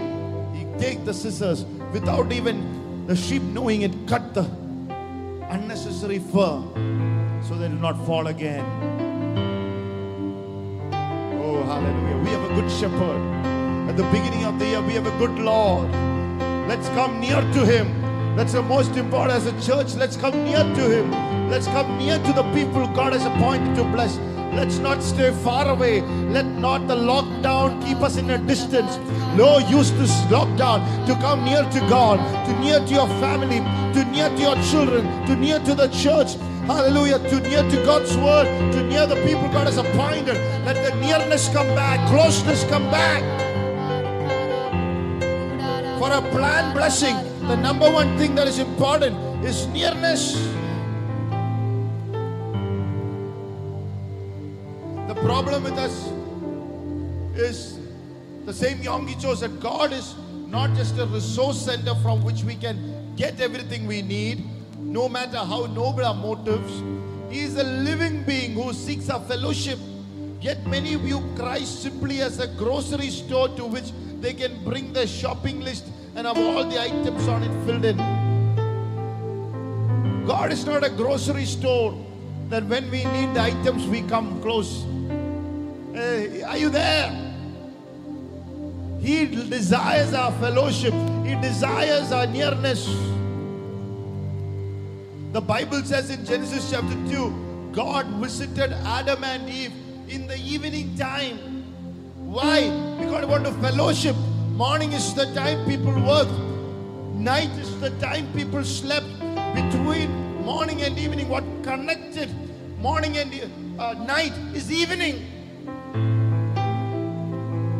he 0.54 0.66
take 0.80 1.04
the 1.04 1.14
scissors 1.14 1.66
without 1.92 2.32
even 2.32 3.06
the 3.08 3.16
sheep 3.16 3.42
knowing 3.44 3.82
it, 3.82 3.92
cut 4.08 4.34
the 4.34 4.44
unnecessary 5.50 6.20
fur 6.20 6.64
so 7.44 7.56
they 7.56 7.68
will 7.68 7.82
not 7.82 8.06
fall 8.06 8.28
again. 8.28 8.91
Hallelujah. 11.72 12.18
We 12.18 12.30
have 12.32 12.52
a 12.52 12.54
good 12.54 12.70
shepherd. 12.70 13.22
At 13.88 13.96
the 13.96 14.04
beginning 14.12 14.44
of 14.44 14.60
the 14.60 14.66
year, 14.66 14.82
we 14.82 14.92
have 14.96 15.08
a 15.08 15.18
good 15.18 15.40
Lord. 15.40 15.90
Let's 16.68 16.90
come 16.90 17.22
near 17.22 17.40
to 17.40 17.66
him. 17.66 17.88
That's 18.36 18.52
the 18.52 18.62
most 18.62 18.98
important 18.98 19.38
as 19.38 19.46
a 19.46 19.54
church. 19.66 19.96
Let's 19.96 20.18
come 20.18 20.44
near 20.44 20.66
to 20.66 20.84
him. 20.98 21.50
Let's 21.50 21.68
come 21.68 21.98
near 21.98 22.18
to 22.18 22.34
the 22.34 22.44
people 22.52 22.86
God 22.88 23.14
has 23.14 23.24
appointed 23.24 23.74
to 23.78 23.86
bless. 23.86 24.18
Let's 24.52 24.80
not 24.80 25.02
stay 25.02 25.32
far 25.32 25.70
away. 25.70 26.02
Let 26.02 26.46
not 26.46 26.90
the 26.90 26.96
lockdown 26.98 27.82
keep 27.86 28.02
us 28.02 28.18
in 28.18 28.30
a 28.32 28.38
distance. 28.38 28.98
No, 29.38 29.60
use 29.60 29.92
this 29.94 30.12
lockdown 30.24 30.84
to 31.08 31.14
come 31.22 31.46
near 31.46 31.64
to 31.64 31.80
God, 31.88 32.20
to 32.48 32.60
near 32.60 32.80
to 32.80 32.94
your 32.94 33.08
family, 33.24 33.60
to 33.94 34.04
near 34.12 34.28
to 34.28 34.42
your 34.42 34.56
children, 34.64 35.06
to 35.28 35.38
near 35.38 35.60
to 35.60 35.74
the 35.74 35.88
church. 35.88 36.36
Hallelujah. 36.72 37.20
To 37.20 37.40
near 37.42 37.64
to 37.64 37.84
God's 37.84 38.16
word, 38.16 38.46
to 38.72 38.84
near 38.84 39.06
the 39.06 39.18
people 39.28 39.50
God 39.50 39.68
has 39.68 39.76
appointed. 39.76 40.38
Let 40.64 40.76
the 40.76 40.96
nearness 41.02 41.50
come 41.50 41.68
back, 41.76 42.00
closeness 42.10 42.64
come 42.70 42.90
back. 42.90 43.22
For 46.00 46.10
a 46.10 46.22
planned 46.32 46.74
blessing, 46.74 47.18
the 47.48 47.58
number 47.58 47.92
one 47.92 48.18
thing 48.18 48.36
that 48.36 48.48
is 48.48 48.58
important 48.58 49.18
is 49.44 49.68
nearness. 49.68 50.36
The 55.10 55.16
problem 55.26 55.66
with 55.66 55.78
us 55.78 56.08
is 57.36 57.80
the 58.46 58.54
same 58.54 58.78
Yonggi 58.78 59.22
chose 59.22 59.42
that 59.42 59.60
God 59.60 59.92
is 59.92 60.16
not 60.48 60.74
just 60.74 60.98
a 60.98 61.06
resource 61.06 61.60
center 61.60 61.96
from 61.96 62.24
which 62.24 62.44
we 62.44 62.56
can 62.56 63.14
get 63.18 63.42
everything 63.42 63.86
we 63.88 64.02
need, 64.02 64.46
no 64.82 65.08
matter 65.08 65.38
how 65.38 65.66
noble 65.68 66.06
our 66.06 66.14
motives. 66.14 66.82
He 67.30 67.42
is 67.42 67.58
a 67.58 67.64
living 67.64 68.24
being 68.24 68.54
who 68.54 68.74
seeks 68.74 69.10
our 69.10 69.22
fellowship. 69.22 69.80
Yet 70.42 70.66
many 70.68 70.96
view 70.96 71.24
Christ 71.36 71.84
simply 71.84 72.22
as 72.22 72.40
a 72.40 72.48
grocery 72.48 73.10
store 73.10 73.50
to 73.50 73.66
which 73.66 73.92
they 74.20 74.34
can 74.34 74.64
bring 74.64 74.92
their 74.92 75.08
shopping 75.08 75.62
list 75.62 75.86
and 76.16 76.28
have 76.28 76.38
all 76.38 76.66
the 76.66 76.82
items 76.82 77.28
on 77.28 77.44
it 77.44 77.66
filled 77.66 77.86
in. 77.86 77.98
God 80.26 80.52
is 80.52 80.66
not 80.66 80.84
a 80.84 80.90
grocery 80.90 81.46
store 81.46 81.96
that 82.50 82.66
when 82.66 82.90
we 82.92 83.06
need 83.06 83.34
the 83.34 83.42
items 83.42 83.88
we 83.88 84.02
come 84.02 84.42
close. 84.42 84.84
Hey, 85.94 86.42
are 86.44 86.58
you 86.58 86.70
there? 86.70 87.12
He 89.00 89.26
desires 89.26 90.14
our 90.14 90.32
fellowship. 90.34 90.94
He 91.26 91.36
desires 91.36 92.12
our 92.12 92.28
nearness. 92.28 92.88
The 95.32 95.40
Bible 95.40 95.82
says 95.84 96.10
in 96.10 96.26
Genesis 96.26 96.72
chapter 96.72 96.94
2, 97.10 97.72
God 97.72 98.06
visited 98.20 98.74
Adam 98.84 99.24
and 99.24 99.50
Eve 99.50 99.72
in 100.10 100.28
the 100.28 100.36
evening 100.36 100.94
time. 100.98 101.38
Why? 102.18 102.68
Because 103.00 103.22
they 103.22 103.28
want 103.28 103.46
to 103.46 103.54
fellowship. 103.54 104.18
Morning 104.58 104.92
is 104.92 105.14
the 105.14 105.34
time 105.34 105.66
people 105.66 105.94
work. 106.04 106.28
Night 107.16 107.50
is 107.52 107.80
the 107.80 107.92
time 107.92 108.28
people 108.34 108.62
slept. 108.66 109.08
Between 109.56 110.12
morning 110.44 110.82
and 110.82 111.00
evening, 111.00 111.30
what 111.30 111.46
connected 111.64 112.30
morning 112.80 113.16
and 113.16 113.32
uh, 113.80 113.94
night 114.04 114.34
is 114.54 114.70
evening. 114.70 115.26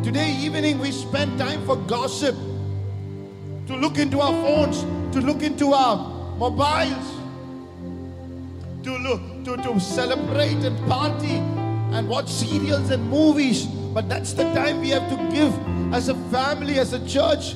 Today 0.02 0.32
evening 0.40 0.78
we 0.78 0.90
spend 0.90 1.38
time 1.38 1.66
for 1.66 1.76
gossip, 1.76 2.34
to 3.66 3.76
look 3.76 3.98
into 3.98 4.20
our 4.20 4.32
phones, 4.32 4.80
to 5.14 5.20
look 5.20 5.42
into 5.42 5.74
our 5.74 5.96
mobiles, 6.38 7.21
to 8.82 9.20
to, 9.44 9.56
to 9.56 9.80
celebrate 9.80 10.64
and 10.64 10.78
party 10.88 11.36
and 11.92 12.08
watch 12.08 12.28
serials 12.28 12.90
and 12.90 13.08
movies. 13.08 13.66
But 13.66 14.08
that's 14.08 14.32
the 14.32 14.44
time 14.54 14.80
we 14.80 14.90
have 14.90 15.08
to 15.10 15.16
give 15.30 15.52
as 15.92 16.08
a 16.08 16.14
family, 16.30 16.78
as 16.78 16.92
a 16.92 17.06
church, 17.06 17.54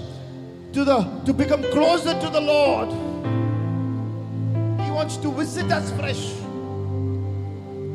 to 0.72 0.84
the 0.84 1.02
to 1.24 1.32
become 1.32 1.62
closer 1.62 2.18
to 2.20 2.30
the 2.30 2.40
Lord. 2.40 2.90
He 4.80 4.90
wants 4.90 5.16
to 5.18 5.30
visit 5.32 5.70
us 5.72 5.90
fresh. 5.92 6.34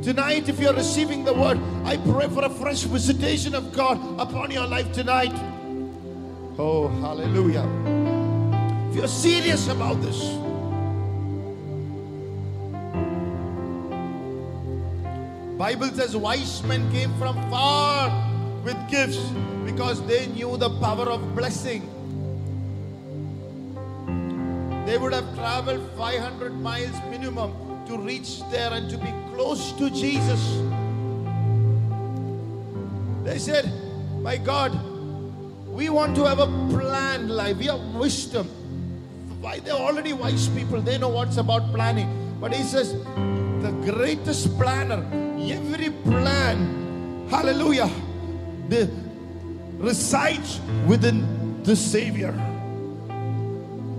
Tonight, 0.03 0.49
if 0.49 0.59
you're 0.59 0.73
receiving 0.73 1.23
the 1.23 1.33
word, 1.33 1.59
I 1.85 1.97
pray 1.97 2.27
for 2.27 2.43
a 2.43 2.49
fresh 2.49 2.81
visitation 2.81 3.53
of 3.53 3.71
God 3.71 3.99
upon 4.19 4.49
your 4.49 4.65
life 4.65 4.91
tonight. 4.91 5.33
Oh, 6.57 6.87
hallelujah. 6.87 7.67
If 8.89 8.95
you're 8.95 9.07
serious 9.07 9.67
about 9.67 10.01
this, 10.01 10.40
Bible 15.61 15.89
says 15.89 16.17
wise 16.17 16.63
men 16.63 16.91
came 16.91 17.13
from 17.19 17.35
far 17.51 18.09
with 18.63 18.75
gifts 18.89 19.21
because 19.63 20.03
they 20.07 20.25
knew 20.25 20.57
the 20.57 20.71
power 20.79 21.07
of 21.07 21.35
blessing. 21.35 21.83
They 24.87 24.97
would 24.97 25.13
have 25.13 25.35
traveled 25.35 25.87
500 25.95 26.59
miles 26.59 26.95
minimum 27.11 27.85
to 27.85 27.95
reach 27.99 28.41
there 28.49 28.73
and 28.73 28.89
to 28.89 28.97
be 28.97 29.13
close 29.35 29.71
to 29.73 29.91
Jesus. 29.91 30.41
They 33.23 33.37
said, 33.37 33.71
My 34.23 34.37
God, 34.37 34.73
we 35.67 35.89
want 35.89 36.15
to 36.15 36.25
have 36.25 36.39
a 36.39 36.47
planned 36.71 37.29
life. 37.29 37.57
We 37.57 37.67
have 37.67 37.81
wisdom. 37.93 38.47
Why 39.41 39.59
they're 39.59 39.73
already 39.73 40.13
wise 40.13 40.47
people, 40.47 40.81
they 40.81 40.97
know 40.97 41.09
what's 41.09 41.37
about 41.37 41.71
planning. 41.71 42.09
But 42.41 42.51
he 42.51 42.63
says, 42.63 42.93
the 43.61 43.71
greatest 43.85 44.57
planner, 44.57 45.05
every 45.49 45.89
plan, 45.89 47.27
hallelujah, 47.29 47.89
the, 48.69 48.89
resides 49.77 50.59
within 50.85 51.63
the 51.63 51.75
Savior. 51.75 52.31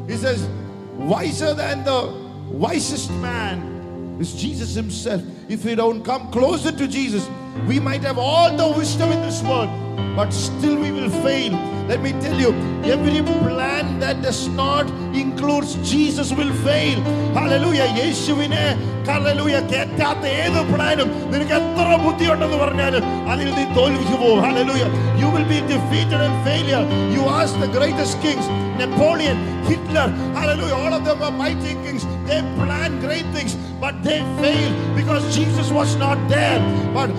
He 0.06 0.16
says, 0.16 0.48
wiser 0.96 1.54
than 1.54 1.84
the 1.84 2.06
wisest 2.50 3.10
man 3.12 4.18
is 4.20 4.34
Jesus 4.34 4.74
Himself. 4.74 5.22
If 5.48 5.64
we 5.64 5.74
don't 5.74 6.04
come 6.04 6.30
closer 6.30 6.70
to 6.72 6.86
Jesus, 6.86 7.28
we 7.66 7.80
might 7.80 8.02
have 8.02 8.18
all 8.18 8.56
the 8.56 8.76
wisdom 8.76 9.10
in 9.12 9.20
this 9.22 9.42
world, 9.42 9.68
but 10.17 10.31
still 10.31 10.77
we 10.85 10.91
will 10.91 11.09
fail. 11.25 11.53
Let 11.87 12.01
me 12.05 12.11
tell 12.23 12.37
you, 12.43 12.49
every 12.83 13.21
plan 13.21 13.99
that 13.99 14.21
does 14.21 14.41
not 14.49 14.85
include 15.23 15.65
Jesus 15.83 16.33
will 16.39 16.53
fail. 16.67 16.99
Hallelujah. 17.39 17.87
യേശുവിനെ 17.99 18.63
hallelujah 19.09 19.57
കേറ്റാത്ത 19.71 20.23
ഏത് 20.43 20.57
പ്ലാനും 20.71 21.09
നിനക്ക് 21.33 21.53
എത്ര 21.59 21.89
ബുദ്ധിയുണ്ടെന്ന് 22.05 22.57
പറഞ്ഞാലും 22.63 23.03
അതിൽ 23.33 23.47
നീ 23.57 23.63
തോൽവിച്ചു 23.77 24.17
പോകും 24.23 24.41
hallelujah 24.47 24.83
you 25.21 25.29
will 25.35 25.47
be 25.53 25.59
defeated 25.71 26.19
and 26.25 26.35
failure 26.47 26.81
you 27.15 27.21
ask 27.39 27.53
the 27.63 27.69
greatest 27.77 28.15
kings 28.25 28.45
Napoleon 28.81 29.37
Hitler 29.69 30.07
hallelujah 30.37 30.77
all 30.81 30.93
of 30.97 31.01
them 31.07 31.17
were 31.23 31.33
mighty 31.43 31.73
kings 31.85 32.03
they 32.27 32.41
planned 32.59 32.97
great 33.05 33.27
things 33.37 33.53
but 33.83 33.95
they 34.07 34.19
failed 34.41 34.75
because 34.99 35.23
Jesus 35.39 35.69
was 35.79 35.91
not 36.03 36.19
there 36.35 36.59
but 36.97 37.09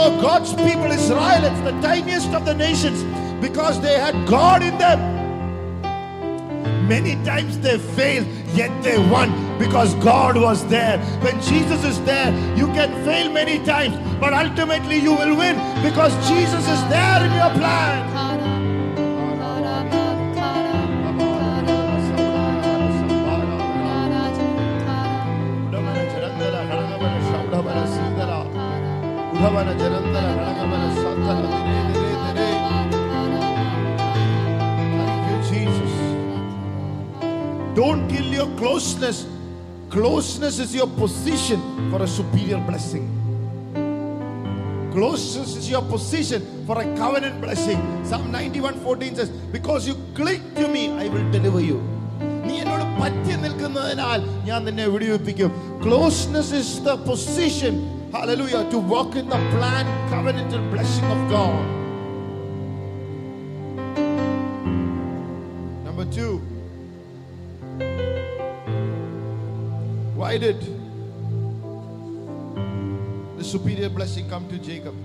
oh 0.00 0.08
God's 0.26 0.52
people 0.66 0.90
Israelites 1.00 1.60
the 1.68 1.74
of 2.33 2.45
the 2.45 2.53
nations 2.53 3.03
because 3.41 3.81
they 3.81 3.99
had 3.99 4.27
God 4.27 4.63
in 4.63 4.77
them 4.77 5.23
Many 6.87 7.15
times 7.23 7.57
they 7.59 7.77
failed, 7.77 8.27
yet 8.53 8.71
they 8.83 8.97
won 8.97 9.31
because 9.57 9.95
God 9.95 10.35
was 10.35 10.67
there. 10.67 10.97
When 11.21 11.39
Jesus 11.41 11.83
is 11.85 12.01
there, 12.03 12.31
you 12.57 12.67
can 12.67 12.91
fail 13.05 13.31
many 13.31 13.63
times, 13.63 13.95
but 14.19 14.33
ultimately 14.33 14.97
you 14.97 15.13
will 15.13 15.37
win 15.37 15.55
because 15.81 16.13
Jesus 16.27 16.67
is 16.67 16.81
there 16.89 17.25
in 17.25 17.31
your 17.31 17.51
plan. 17.51 18.13
closeness. 38.62 39.26
Closeness 39.90 40.58
is 40.58 40.74
your 40.74 40.86
position 40.86 41.90
for 41.90 42.02
a 42.02 42.06
superior 42.06 42.58
blessing. 42.58 43.06
Closeness 44.92 45.56
is 45.56 45.70
your 45.70 45.82
position 45.82 46.64
for 46.66 46.80
a 46.80 46.96
covenant 46.96 47.40
blessing. 47.40 47.78
Psalm 48.04 48.30
91 48.30 48.80
14 48.80 49.16
says, 49.16 49.28
Because 49.28 49.86
you 49.86 49.94
cling 50.14 50.42
to 50.54 50.68
me, 50.68 50.90
I 50.92 51.08
will 51.08 51.30
deliver 51.30 51.60
you. 51.60 51.78
നീ 52.48 52.54
എന്നോട് 52.62 52.84
പറ്റി 53.00 53.34
നിൽക്കുന്നതിനാൽ 53.42 54.20
ഞാൻ 54.48 54.60
നിന്നെ 54.68 54.86
വിടിവിപ്പിക്കും 54.94 55.50
closeness 55.84 56.54
is 56.62 56.74
the 56.88 56.94
position 57.08 57.74
hallelujah 58.12 58.62
to 58.72 58.78
walk 58.92 59.16
in 59.20 59.26
the 59.28 59.40
plan 59.52 59.86
covenantal 60.10 60.62
blessing 60.72 61.08
of 61.14 61.20
God 61.34 61.64
Did 70.37 70.59
the 73.37 73.43
superior 73.43 73.89
blessing 73.89 74.29
come 74.29 74.47
to 74.49 74.57
Jacob 74.57 74.95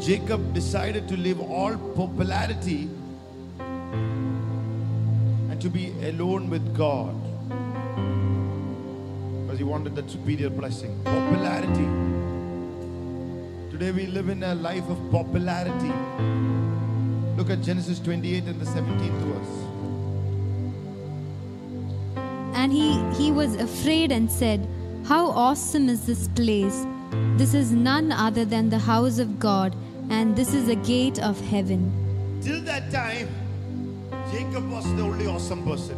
Jacob 0.00 0.52
decided 0.54 1.08
to 1.08 1.16
leave 1.16 1.40
all 1.40 1.76
popularity 1.94 2.88
and 5.50 5.60
to 5.60 5.68
be 5.68 5.92
alone 6.02 6.48
with 6.48 6.74
God 6.76 7.14
because 9.42 9.58
he 9.58 9.64
wanted 9.64 9.96
that 9.96 10.10
superior 10.10 10.50
blessing. 10.50 11.00
Popularity. 11.04 11.86
Today 13.70 13.90
we 13.90 14.06
live 14.06 14.28
in 14.28 14.42
a 14.42 14.54
life 14.54 14.88
of 14.88 14.98
popularity. 15.10 15.92
Look 17.36 17.50
at 17.50 17.62
Genesis 17.62 17.98
28 18.00 18.44
and 18.44 18.60
the 18.60 18.66
17th 18.66 19.20
verse. 19.22 19.65
And 22.66 22.74
he, 22.74 22.98
he 23.14 23.30
was 23.30 23.54
afraid 23.54 24.10
and 24.10 24.28
said, 24.28 24.66
How 25.04 25.26
awesome 25.26 25.88
is 25.88 26.04
this 26.04 26.26
place! 26.26 26.84
This 27.36 27.54
is 27.54 27.70
none 27.70 28.10
other 28.10 28.44
than 28.44 28.70
the 28.70 28.78
house 28.80 29.20
of 29.20 29.38
God, 29.38 29.76
and 30.10 30.34
this 30.34 30.52
is 30.52 30.68
a 30.68 30.74
gate 30.74 31.20
of 31.20 31.40
heaven. 31.42 32.40
Till 32.42 32.60
that 32.62 32.90
time, 32.90 33.28
Jacob 34.32 34.68
was 34.68 34.84
the 34.96 35.02
only 35.02 35.28
awesome 35.28 35.62
person. 35.62 35.94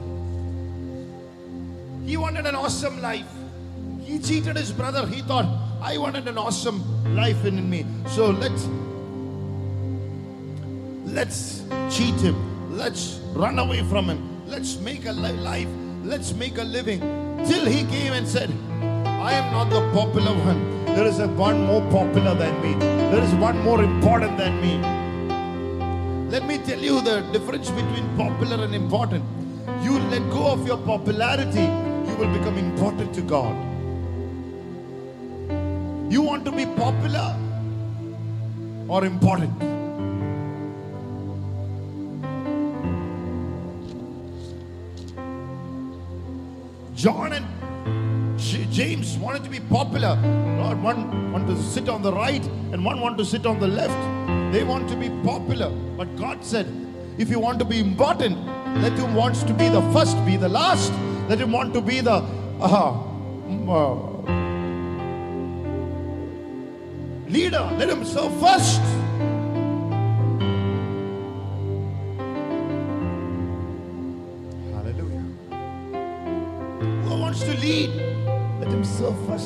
He 2.05 2.19
wanted 2.19 2.45
an 2.45 2.55
awesome 2.55 3.01
life. 3.01 3.33
He 4.03 4.19
cheated 4.19 4.57
his 4.57 4.71
brother. 4.71 5.07
He 5.07 5.23
thought, 5.23 5.47
I 5.81 5.97
wanted 5.97 6.29
an 6.29 6.37
awesome 6.37 6.83
life 7.17 7.47
in 7.47 7.71
me. 7.71 7.87
So 8.09 8.29
let's 8.29 8.69
let's 11.07 11.63
cheat 11.91 12.21
him. 12.21 12.37
Let's 12.77 13.21
run 13.33 13.59
away 13.59 13.83
from 13.85 14.11
him. 14.11 14.47
Let's 14.47 14.79
make 14.79 15.07
a 15.07 15.13
life. 15.13 15.88
Let's 16.05 16.33
make 16.35 16.59
a 16.59 16.65
living. 16.65 17.01
Till 17.47 17.67
he 17.67 17.85
came 17.85 18.13
and 18.13 18.27
said, 18.27 18.51
I 19.05 19.33
am 19.33 19.53
not 19.53 19.71
the 19.71 19.81
popular 19.93 20.33
one. 20.33 20.85
There 20.87 21.05
is 21.05 21.19
one 21.19 21.65
more 21.67 21.83
popular 21.91 22.35
than 22.35 22.61
me. 22.63 22.75
There 23.11 23.23
is 23.23 23.35
one 23.35 23.59
more 23.63 23.83
important 23.83 24.39
than 24.39 24.61
me. 24.61 24.79
Let 26.31 26.47
me 26.47 26.59
tell 26.59 26.79
you 26.79 27.01
the 27.01 27.21
difference 27.33 27.71
between 27.71 28.17
popular 28.17 28.65
and 28.65 28.75
important. 28.75 29.25
You 29.83 29.99
let 30.11 30.29
go 30.31 30.47
of 30.47 30.67
your 30.67 30.79
popularity, 30.79 31.63
you 32.09 32.17
will 32.17 32.33
become 32.37 32.59
important 32.59 33.15
to 33.15 33.23
God. 33.23 33.55
You 36.11 36.23
want 36.23 36.45
to 36.47 36.53
be 36.53 36.67
popular 36.67 37.37
or 38.89 39.05
important? 39.05 39.78
John 46.99 47.33
and 47.33 47.47
James 48.73 49.17
wanted 49.19 49.45
to 49.45 49.51
be 49.51 49.61
popular. 49.61 50.17
Lord, 50.61 50.83
one 50.83 51.31
wanted 51.31 51.55
to 51.55 51.63
sit 51.63 51.89
on 51.89 52.03
the 52.03 52.13
right 52.13 52.45
and 52.73 52.85
one 52.85 53.01
wanted 53.01 53.19
to 53.19 53.25
sit 53.25 53.47
on 53.47 53.61
the 53.61 53.69
left. 53.69 54.53
They 54.53 54.65
want 54.65 54.89
to 54.89 54.97
be 54.97 55.09
popular. 55.23 55.71
But 55.97 56.17
God 56.17 56.45
said, 56.45 56.67
if 57.17 57.31
you 57.31 57.39
want 57.39 57.61
to 57.61 57.65
be 57.65 57.79
important, 57.79 58.45
let 58.83 58.95
him 58.95 59.15
wants 59.15 59.45
to 59.45 59.55
be 59.55 59.69
the 59.69 59.81
first, 59.93 60.17
be 60.27 60.37
the 60.37 60.49
last. 60.49 60.93
Let 61.29 61.41
him 61.41 61.53
want 61.53 61.73
to 61.75 61.81
be 61.81 62.01
the 62.01 62.15
uh, 62.61 63.01
uh, 63.69 63.93
leader. 67.29 67.71
Let 67.79 67.91
him 67.91 68.05
serve 68.05 68.41
first. 68.41 68.83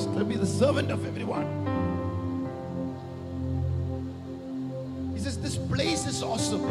Let 0.06 0.22
him 0.22 0.28
be 0.28 0.36
the 0.36 0.46
servant 0.46 0.90
of 0.90 1.06
everyone. 1.06 1.46
He 5.14 5.20
says, 5.20 5.38
This 5.40 5.56
place 5.56 6.06
is 6.06 6.22
awesome. 6.22 6.62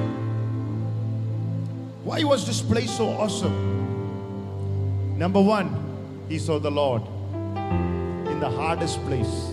Why 2.04 2.24
was 2.24 2.46
this 2.46 2.62
place 2.62 2.92
so 2.92 3.10
awesome? 3.10 3.80
Number 5.18 5.42
one, 5.42 6.26
he 6.28 6.40
saw 6.40 6.60
the 6.60 6.72
Lord 6.72 7.04
in 8.28 8.40
the 8.40 8.50
hardest 8.50 9.00
place. 9.06 9.52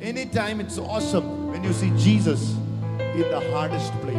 Anytime 0.00 0.60
it's 0.60 0.78
awesome 0.78 1.48
when 1.48 1.62
you 1.62 1.72
see 1.72 1.90
Jesus 1.96 2.54
in 3.14 3.22
the 3.30 3.40
hardest 3.52 3.92
place. 4.00 4.16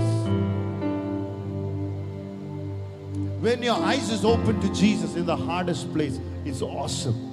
When 3.42 3.62
your 3.62 3.76
eyes 3.76 4.10
is 4.10 4.26
open 4.26 4.60
to 4.62 4.74
Jesus 4.74 5.16
in 5.16 5.26
the 5.26 5.38
hardest 5.38 5.94
place, 5.94 6.20
it's 6.44 6.62
awesome. 6.62 7.27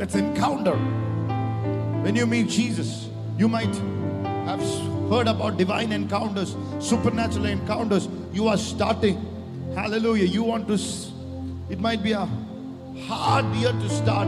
Let's 0.00 0.14
encounter. 0.14 0.76
When 2.02 2.16
you 2.16 2.26
meet 2.26 2.48
Jesus, 2.48 3.10
you 3.36 3.50
might 3.50 3.74
have 4.46 4.62
heard 5.10 5.28
about 5.28 5.58
divine 5.58 5.92
encounters, 5.92 6.56
supernatural 6.78 7.44
encounters. 7.44 8.08
You 8.32 8.48
are 8.48 8.56
starting. 8.56 9.20
Hallelujah. 9.74 10.24
You 10.24 10.42
want 10.42 10.68
to, 10.68 10.78
it 11.68 11.80
might 11.80 12.02
be 12.02 12.12
a 12.12 12.26
hard 13.08 13.44
year 13.56 13.72
to 13.72 13.90
start. 13.90 14.26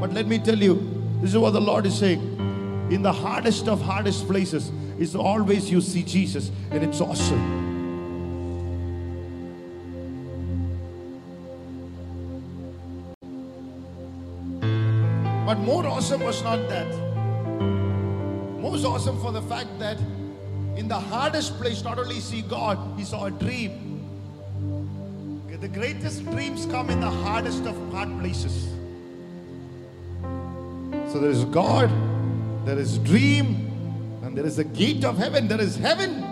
But 0.00 0.14
let 0.14 0.26
me 0.26 0.38
tell 0.38 0.58
you, 0.58 0.76
this 1.20 1.32
is 1.32 1.36
what 1.36 1.52
the 1.52 1.60
Lord 1.60 1.84
is 1.84 1.98
saying. 1.98 2.88
In 2.90 3.02
the 3.02 3.12
hardest 3.12 3.68
of 3.68 3.82
hardest 3.82 4.26
places 4.26 4.70
is 4.98 5.14
always 5.14 5.70
you 5.70 5.82
see 5.82 6.04
Jesus, 6.04 6.50
and 6.70 6.82
it's 6.82 7.02
awesome. 7.02 7.61
More 15.62 15.86
awesome 15.86 16.22
was 16.22 16.42
not 16.42 16.68
that. 16.68 16.88
Most 18.60 18.84
awesome 18.84 19.20
for 19.20 19.32
the 19.32 19.42
fact 19.42 19.78
that 19.78 19.98
in 20.76 20.88
the 20.88 20.98
hardest 20.98 21.56
place, 21.58 21.82
not 21.82 21.98
only 21.98 22.20
see 22.20 22.42
God, 22.42 22.78
he 22.98 23.04
saw 23.04 23.26
a 23.26 23.30
dream. 23.30 23.88
The 25.60 25.68
greatest 25.68 26.24
dreams 26.24 26.66
come 26.66 26.90
in 26.90 26.98
the 26.98 27.08
hardest 27.08 27.66
of 27.66 27.76
hard 27.92 28.08
places. 28.18 28.68
So 31.12 31.20
there 31.20 31.30
is 31.30 31.44
God, 31.44 31.88
there 32.66 32.76
is 32.76 32.98
dream, 32.98 33.70
and 34.24 34.36
there 34.36 34.44
is 34.44 34.58
a 34.58 34.64
gate 34.64 35.04
of 35.04 35.16
heaven. 35.16 35.46
There 35.46 35.60
is 35.60 35.76
heaven. 35.76 36.24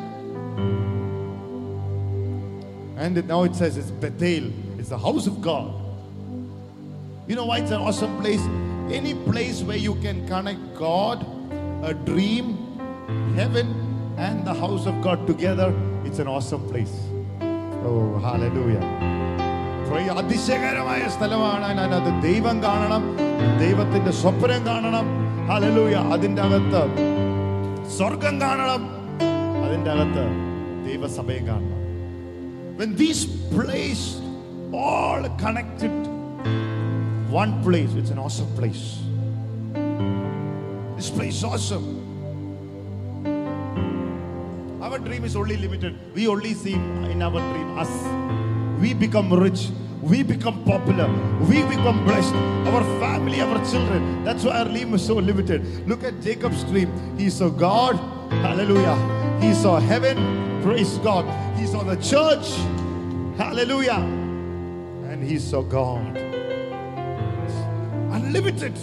And 2.97 3.25
now 3.29 3.45
it 3.45 3.55
says 3.55 3.77
it's 3.77 3.93
Bethel, 3.93 4.51
it's 4.81 4.88
the 4.88 4.99
house 4.99 5.29
of 5.29 5.40
God. 5.40 5.73
You 7.29 7.37
know 7.37 7.47
why 7.47 7.59
it's 7.59 7.71
an 7.71 7.81
awesome 7.81 8.21
place? 8.21 8.43
Any 8.91 9.13
place 9.26 9.62
where 9.62 9.78
you 9.80 9.96
can 9.98 10.28
connect 10.28 10.63
God, 10.78 11.20
a 11.84 11.94
dream, 12.06 12.46
heaven, 13.36 13.68
and 14.18 14.46
the 14.46 14.56
house 14.56 14.86
of 14.86 15.02
God 15.02 15.26
together, 15.28 15.70
it's 16.06 16.20
an 16.20 16.28
awesome 16.28 16.63
place. 16.68 16.96
Oh, 17.84 17.98
hallelujah. 18.20 18.84
Pray- 19.88 20.12
അതിശയകരമായ 20.13 21.02
സ്ഥലമാണ് 21.15 21.65
അതിനകത്ത് 21.72 22.12
ദൈവം 22.24 22.58
കാണണം 22.63 23.04
ദൈവത്തിന്റെ 23.60 24.12
സ്വപ്നം 24.22 24.62
കാണണം 24.70 25.08
ഹലലൂയ 25.50 25.96
അതിൻ്റെ 26.13 26.41
അകത്ത് 26.48 26.82
സ്വർഗം 27.98 28.36
കാണണം 28.44 28.82
അതിൻ്റെ 29.63 29.91
അകത്ത് 29.96 30.26
ദൈവസഭയും 30.89 31.46
കാണണം 31.52 31.72
when 32.80 32.89
these 33.02 33.22
place 33.52 34.06
all 34.86 35.22
connected 35.44 35.94
one 37.31 37.62
place 37.62 37.95
it's 37.95 38.11
an 38.11 38.19
awesome 38.19 38.53
place. 38.57 38.99
This 40.97 41.11
place 41.11 41.37
is 41.37 41.45
awesome. 41.45 41.97
Our 44.83 44.99
dream 44.99 45.25
is 45.25 45.37
only 45.37 45.57
limited. 45.57 45.97
We 46.12 46.27
only 46.27 46.55
see 46.55 46.75
in 46.75 47.23
our 47.23 47.38
dream 47.38 47.79
us. 47.79 47.90
We 48.81 48.95
become 48.95 49.33
rich. 49.33 49.69
We 50.03 50.25
become 50.25 50.64
popular. 50.64 51.07
We 51.43 51.62
become 51.62 52.05
blessed. 52.05 52.35
Our 52.35 52.83
family 52.99 53.40
our 53.40 53.64
children. 53.71 54.25
That's 54.25 54.43
why 54.45 54.59
our 54.59 54.64
dream 54.64 54.95
is 54.95 55.07
so 55.07 55.14
limited. 55.14 55.87
Look 55.88 56.03
at 56.03 56.21
jacob's 56.21 56.64
dream. 56.64 56.90
He 57.16 57.31
saw 57.31 57.49
god. 57.49 57.97
Hallelujah. 58.43 58.97
He 59.40 59.55
saw 59.55 59.79
heaven. 59.79 60.19
Praise 60.62 60.99
god. 60.99 61.25
He 61.57 61.66
saw 61.66 61.85
the 61.85 61.97
church. 61.97 62.51
Hallelujah. 63.38 64.03
And 65.07 65.23
he 65.23 65.38
saw 65.38 65.62
god 65.62 66.30
unlimited 68.30 68.78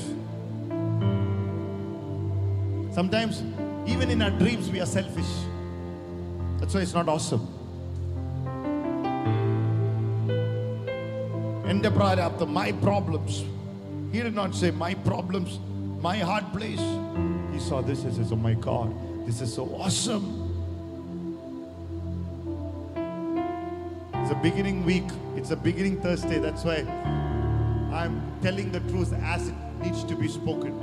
sometimes 2.92 3.42
even 3.87 4.11
in 4.11 4.20
our 4.22 4.30
dreams 4.30 4.70
we 4.70 4.80
are 4.80 4.87
selfish 4.87 5.32
that's 6.58 6.74
why 6.74 6.80
it's 6.80 6.94
not 6.94 7.08
awesome 7.08 7.44
എന്റെ 11.72 11.90
പ്രാരാബ്ദം 11.90 12.48
my 12.61 12.68
problems 12.87 13.32
he 14.12 14.18
did 14.26 14.35
not 14.40 14.52
say 14.61 14.70
my 14.87 14.92
problems 15.08 15.52
my 16.08 16.16
hard 16.28 16.46
place 16.56 16.85
he 17.52 17.58
saw 17.68 17.78
this 17.88 18.00
and 18.06 18.12
says 18.18 18.30
oh 18.37 18.40
my 18.48 18.54
god 18.68 18.88
this 19.26 19.38
is 19.44 19.50
so 19.58 19.64
awesome 19.85 20.26
it's 24.20 24.32
a 24.37 24.40
beginning 24.46 24.85
week 24.90 25.08
it's 25.38 25.52
a 25.56 25.61
beginning 25.68 25.96
thursday 26.06 26.38
that's 26.46 26.64
why 26.70 26.78
i'm 27.97 28.21
telling 28.41 28.71
the 28.71 28.79
truth 28.91 29.12
as 29.36 29.47
it 29.47 29.55
needs 29.81 30.03
to 30.03 30.15
be 30.15 30.27
spoken. 30.27 30.73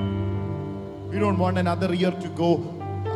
We 1.10 1.18
don't 1.18 1.38
want 1.38 1.58
another 1.58 1.94
year 1.94 2.10
to 2.10 2.28
go 2.28 2.50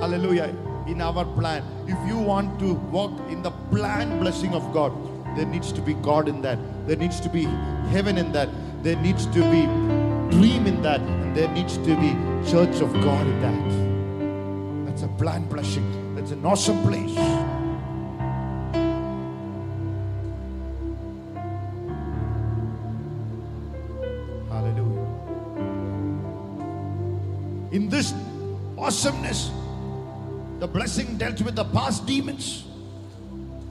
hallelujah 0.00 0.54
in 0.86 1.00
our 1.00 1.24
plan. 1.24 1.62
If 1.86 1.98
you 2.08 2.18
want 2.18 2.58
to 2.60 2.74
walk 2.96 3.12
in 3.28 3.42
the 3.42 3.50
planned 3.72 4.20
blessing 4.20 4.54
of 4.54 4.72
god 4.72 4.92
there 5.36 5.46
needs 5.46 5.72
to 5.72 5.80
be 5.80 5.94
god 5.94 6.28
in 6.28 6.42
that. 6.42 6.58
There 6.86 6.96
needs 6.96 7.20
to 7.20 7.28
be 7.28 7.44
heaven 7.94 8.18
in 8.18 8.32
that. 8.32 8.48
There 8.82 8.96
needs 8.96 9.26
to 9.26 9.40
be 9.50 9.62
dream 10.36 10.66
in 10.66 10.82
that. 10.82 11.00
And 11.00 11.36
there 11.36 11.48
needs 11.48 11.76
to 11.78 11.96
be 11.96 12.10
church 12.50 12.80
of 12.80 12.92
god 12.94 13.26
in 13.26 13.40
that. 13.46 14.86
That's 14.86 15.02
a 15.02 15.08
planned 15.08 15.48
blessing. 15.48 16.16
That's 16.16 16.32
an 16.32 16.44
awesome 16.44 16.82
place 16.82 17.14
in 27.78 27.88
this 27.88 28.12
awesomeness, 28.76 29.52
the 30.58 30.66
blessing 30.66 31.16
dealt 31.16 31.40
with 31.42 31.54
the 31.54 31.64
past 31.66 32.06
demons, 32.06 32.64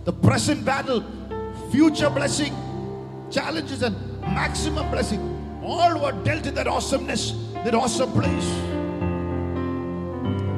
the 0.06 0.14
present 0.14 0.64
battle, 0.64 1.04
future 1.72 2.10
blessing, 2.10 2.54
challenges, 3.30 3.84
and 3.84 3.96
maximum 4.22 4.90
blessing. 4.92 5.20
All 5.62 6.00
were 6.02 6.14
dealt 6.24 6.46
in 6.46 6.56
that 6.56 6.68
awesomeness, 6.68 7.34
that 7.66 7.76
awesome 7.76 8.14
place. 8.14 8.50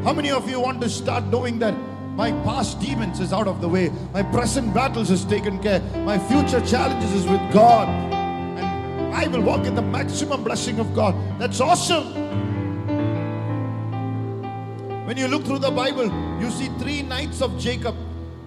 How 0.05 0.13
many 0.13 0.29
of 0.29 0.47
you 0.47 0.59
want 0.59 0.79
to 0.81 0.89
start 0.89 1.25
knowing 1.25 1.57
that 1.57 1.73
my 2.21 2.31
past 2.43 2.79
demons 2.79 3.19
is 3.19 3.33
out 3.33 3.47
of 3.47 3.61
the 3.61 3.69
way, 3.69 3.89
my 4.13 4.21
present 4.21 4.75
battles 4.75 5.09
is 5.09 5.25
taken 5.25 5.57
care, 5.57 5.79
my 6.11 6.19
future 6.19 6.61
challenges 6.61 7.11
is 7.13 7.25
with 7.25 7.41
God, 7.51 7.89
and 7.89 9.15
I 9.15 9.25
will 9.27 9.41
walk 9.41 9.65
in 9.65 9.73
the 9.73 9.81
maximum 9.81 10.43
blessing 10.43 10.79
of 10.79 10.93
God? 10.93 11.15
That's 11.39 11.59
awesome. 11.59 12.48
When 15.09 15.17
you 15.17 15.27
look 15.27 15.43
through 15.43 15.57
the 15.57 15.71
Bible, 15.71 16.05
you 16.39 16.51
see 16.51 16.67
three 16.77 17.01
nights 17.01 17.41
of 17.41 17.57
Jacob. 17.57 17.95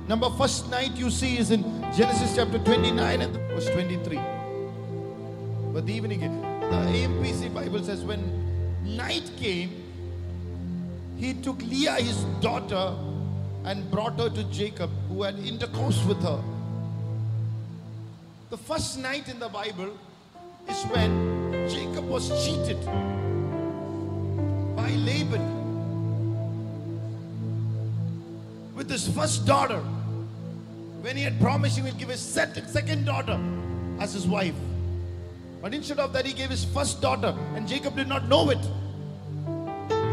Number 0.07 0.31
first 0.31 0.71
night 0.71 0.93
you 0.95 1.11
see 1.11 1.37
is 1.37 1.51
in 1.51 1.65
Genesis 1.93 2.37
chapter 2.37 2.61
29 2.61 3.21
and 3.21 3.35
verse 3.51 3.69
23. 3.71 4.21
But 5.75 5.87
the 5.87 5.93
evening, 5.93 6.21
the 6.21 6.69
AMPC 6.69 7.53
Bible 7.53 7.83
says 7.83 8.05
when 8.05 8.23
night 8.97 9.29
came, 9.37 9.71
he 11.19 11.35
took 11.35 11.61
Leah, 11.63 11.97
his 11.97 12.23
daughter, 12.41 12.95
and 13.65 13.91
brought 13.91 14.17
her 14.21 14.31
to 14.31 14.45
Jacob, 14.45 14.91
who 15.09 15.25
had 15.25 15.41
intercourse 15.41 16.05
with 16.05 16.23
her. 16.23 16.41
The 18.51 18.57
first 18.57 19.01
night 19.01 19.29
in 19.29 19.41
the 19.41 19.49
Bible 19.49 19.99
is 20.69 20.81
when 20.85 21.69
Jacob 21.69 22.09
was 22.09 22.29
cheated 22.47 22.79
by 24.77 24.91
Laban 24.91 25.62
with 28.83 28.91
his 28.91 29.07
first 29.07 29.47
daughter 29.47 29.79
when 31.03 31.17
he 31.17 31.23
had 31.23 31.41
promised 31.41 31.77
he 31.77 31.83
will 31.83 31.95
give 31.95 32.09
his 32.09 32.21
second 32.21 33.05
daughter 33.05 33.39
as 34.01 34.13
his 34.13 34.27
wife. 34.27 34.57
But 35.61 35.73
instead 35.73 36.01
of 36.01 36.13
that, 36.15 36.27
he 36.27 36.33
gave 36.33 36.51
his 36.51 36.65
first 36.65 37.01
daughter, 37.01 37.33
and 37.55 37.69
Jacob 37.69 37.95
did 37.95 38.09
not 38.09 38.27
know 38.29 38.51
it. 38.51 38.61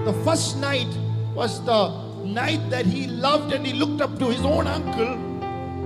The 0.06 0.14
first 0.24 0.58
night 0.58 0.88
was 1.34 1.66
the 1.66 1.90
night 2.24 2.70
that 2.70 2.86
he 2.86 3.08
loved 3.08 3.54
and 3.54 3.66
he 3.66 3.74
looked 3.74 4.02
up 4.02 4.20
to 4.20 4.26
his 4.26 4.46
own 4.46 4.68
uncle, 4.68 5.18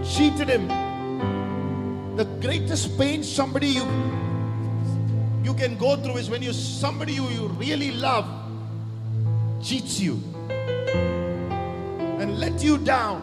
cheated 0.03 0.49
him. 0.49 0.67
The 2.17 2.25
greatest 2.41 2.97
pain 2.97 3.23
somebody 3.23 3.67
you 3.67 3.85
you 5.45 5.53
can 5.53 5.77
go 5.77 5.95
through 5.95 6.17
is 6.17 6.29
when 6.29 6.41
you 6.41 6.51
somebody 6.51 7.13
you, 7.13 7.29
you 7.29 7.47
really 7.47 7.91
love 7.91 8.25
cheats 9.61 9.99
you 9.99 10.21
let 12.43 12.61
you 12.61 12.77
down. 12.77 13.21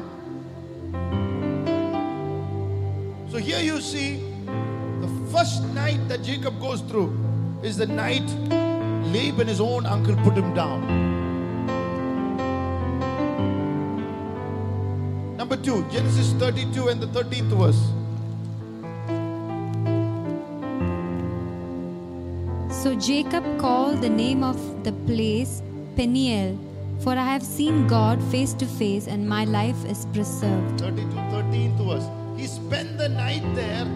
So 3.30 3.36
here 3.36 3.60
you 3.60 3.80
see 3.82 4.16
the 5.02 5.10
first 5.30 5.62
night 5.74 6.00
that 6.08 6.22
Jacob 6.22 6.58
goes 6.58 6.80
through 6.80 7.10
is 7.62 7.76
the 7.76 7.86
night 7.86 8.28
Laban, 9.12 9.48
his 9.48 9.60
own 9.60 9.84
uncle, 9.84 10.16
put 10.24 10.34
him 10.34 10.54
down. 10.54 10.80
Number 15.36 15.56
two, 15.56 15.84
Genesis 15.90 16.32
32 16.34 16.88
and 16.88 17.02
the 17.02 17.08
13th 17.08 17.52
verse. 17.60 17.82
So 22.82 22.94
Jacob 22.94 23.44
called 23.58 24.00
the 24.00 24.08
name 24.08 24.42
of 24.42 24.58
the 24.84 24.92
place 25.04 25.62
Peniel, 25.94 26.58
for 27.00 27.12
I 27.12 27.24
have 27.24 27.42
seen 27.42 27.86
God 27.86 28.22
face 28.24 28.52
to 28.54 28.66
face, 28.66 29.06
and 29.06 29.28
my 29.28 29.44
life 29.44 29.84
is 29.86 30.06
preserved. 30.12 30.80
32, 30.80 31.08
13th 31.08 31.86
verse. 31.86 32.38
He 32.38 32.46
spent 32.46 32.98
the 32.98 33.08
night 33.08 33.42
there 33.54 33.86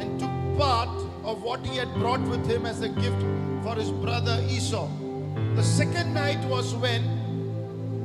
and 0.00 0.18
took 0.18 0.58
part 0.58 0.88
of 1.24 1.42
what 1.42 1.64
he 1.66 1.76
had 1.76 1.92
brought 1.94 2.22
with 2.22 2.46
him 2.46 2.64
as 2.64 2.80
a 2.80 2.88
gift 2.88 3.22
for 3.62 3.74
his 3.74 3.90
brother 3.90 4.42
Esau. 4.48 4.88
The 5.56 5.62
second 5.62 6.14
night 6.14 6.42
was 6.48 6.74
when 6.74 7.02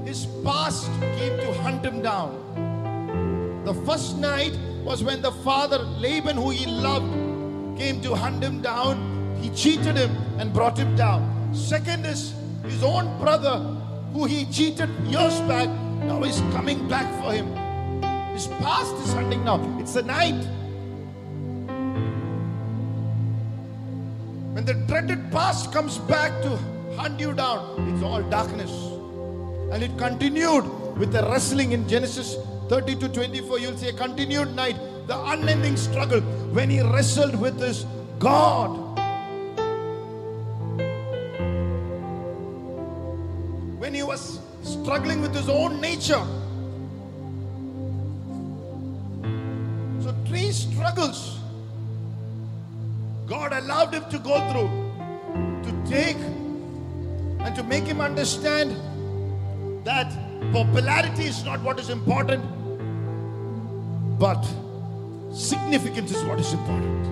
his 0.06 0.26
past 0.43 0.89
came 1.17 1.39
to 1.39 1.54
hunt 1.62 1.86
him 1.86 2.02
down. 2.02 3.63
The 3.65 3.74
first 3.86 4.17
night 4.17 4.58
was 4.84 5.04
when 5.04 5.22
the 5.22 5.32
father, 5.32 5.78
Laban, 5.78 6.36
who 6.36 6.50
he 6.50 6.65
loved, 6.65 7.12
came 7.78 8.02
to 8.02 8.15
hunt 8.15 8.43
him 8.43 8.62
down. 8.62 9.38
He 9.41 9.50
cheated 9.52 9.95
him 9.95 10.15
and 10.38 10.52
brought 10.52 10.78
him 10.78 10.95
down. 10.95 11.54
Second 11.54 12.06
is 12.06 12.34
his 12.63 12.84
own 12.84 13.17
brother, 13.19 13.79
who 14.13 14.26
he 14.26 14.45
cheated 14.45 14.89
years 15.06 15.39
back, 15.41 15.69
now 16.04 16.24
is 16.24 16.39
coming 16.52 16.88
back 16.88 17.08
for 17.22 17.34
him. 17.34 17.48
His 18.34 18.48
past 18.48 18.93
is 18.95 19.13
hunting 19.13 19.43
now. 19.43 19.60
It's 19.80 19.93
the 19.93 20.04
night. 20.04 20.41
When 24.54 24.65
the 24.65 24.74
dreaded 24.88 25.32
past 25.32 25.72
comes 25.72 25.98
back 25.98 26.32
to 26.41 26.58
hunt 26.95 27.19
you 27.19 27.34
down, 27.34 27.93
it's 27.93 28.04
all 28.04 28.22
darkness. 28.24 28.72
And 29.72 29.84
it 29.84 29.98
continued 29.98 30.65
with 30.98 31.12
the 31.12 31.24
wrestling 31.24 31.72
in 31.72 31.88
Genesis 31.88 32.36
30 32.67 32.95
to 32.95 33.10
24. 33.10 33.60
You'll 33.60 33.78
see 33.78 33.89
a 33.89 33.93
continued 33.93 34.56
night, 34.56 34.78
the 35.08 35.19
unending 35.26 35.78
struggle 35.78 36.22
when 36.52 36.69
he 36.69 36.82
wrestled 36.82 37.39
with 37.39 37.60
his 37.60 37.86
God. 38.19 38.88
Struggling 44.89 45.21
with 45.21 45.36
his 45.36 45.47
own 45.47 45.80
nature. 45.80 46.25
So, 50.04 50.15
three 50.25 50.52
struggles 50.52 51.38
God 53.28 53.54
allowed 53.54 53.93
him 53.93 54.10
to 54.10 54.17
go 54.17 54.39
through 54.49 54.71
to 55.65 55.71
take 55.88 56.17
and 57.45 57.56
to 57.56 57.62
make 57.62 57.84
him 57.84 58.02
understand 58.02 58.75
that 59.86 60.12
popularity 60.52 61.25
is 61.25 61.43
not 61.45 61.62
what 61.62 61.80
is 61.80 61.91
important, 61.91 62.43
but 64.17 64.43
significance 65.32 66.15
is 66.15 66.23
what 66.23 66.39
is 66.39 66.52
important. 66.52 67.06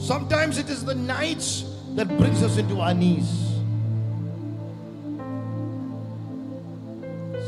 Sometimes 0.00 0.56
it 0.56 0.70
is 0.70 0.82
the 0.82 0.94
nights 0.94 1.66
that 1.90 2.08
brings 2.16 2.42
us 2.42 2.56
into 2.56 2.80
our 2.80 2.94
knees. 2.94 3.53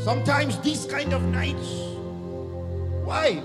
Sometimes 0.07 0.57
these 0.59 0.85
kind 0.85 1.11
of 1.11 1.21
nights. 1.21 1.67
Why? 3.03 3.43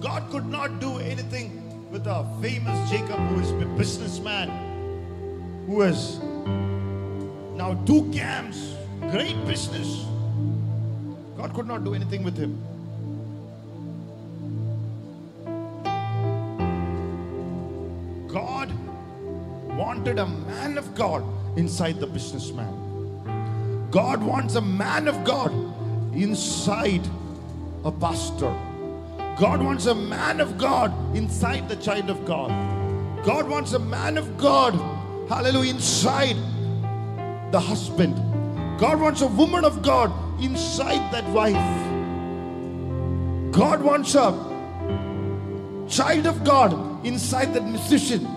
God 0.00 0.30
could 0.30 0.46
not 0.46 0.80
do 0.80 0.96
anything 1.00 1.50
with 1.90 2.06
a 2.06 2.24
famous 2.40 2.88
Jacob 2.88 3.18
who 3.28 3.40
is 3.40 3.50
a 3.50 3.66
businessman, 3.76 4.48
who 5.66 5.82
has 5.82 6.18
now 7.60 7.74
two 7.84 8.10
camps, 8.10 8.72
great 9.10 9.36
business. 9.44 10.06
God 11.36 11.52
could 11.52 11.66
not 11.66 11.84
do 11.84 11.92
anything 11.92 12.24
with 12.24 12.38
him. 12.38 12.56
Wanted 20.16 20.32
a 20.32 20.48
man 20.48 20.78
of 20.78 20.94
God 20.94 21.22
inside 21.58 22.00
the 22.00 22.06
businessman. 22.06 22.72
God 23.90 24.22
wants 24.22 24.54
a 24.54 24.60
man 24.60 25.08
of 25.08 25.24
God 25.24 25.52
inside 26.14 27.02
a 27.84 27.92
pastor. 27.92 28.54
God 29.38 29.62
wants 29.62 29.86
a 29.86 29.94
man 29.94 30.40
of 30.40 30.56
God 30.56 30.92
inside 31.14 31.68
the 31.68 31.76
child 31.76 32.08
of 32.08 32.24
God. 32.24 32.48
God 33.24 33.48
wants 33.48 33.74
a 33.74 33.78
man 33.78 34.16
of 34.16 34.38
God, 34.38 34.74
hallelujah, 35.28 35.74
inside 35.74 36.36
the 37.52 37.60
husband. 37.60 38.14
God 38.78 39.00
wants 39.00 39.20
a 39.20 39.26
woman 39.26 39.64
of 39.64 39.82
God 39.82 40.10
inside 40.42 41.12
that 41.12 41.28
wife. 41.30 41.54
God 43.52 43.82
wants 43.82 44.14
a 44.14 44.32
child 45.88 46.26
of 46.26 46.44
God 46.44 47.04
inside 47.04 47.52
that 47.54 47.64
musician. 47.64 48.35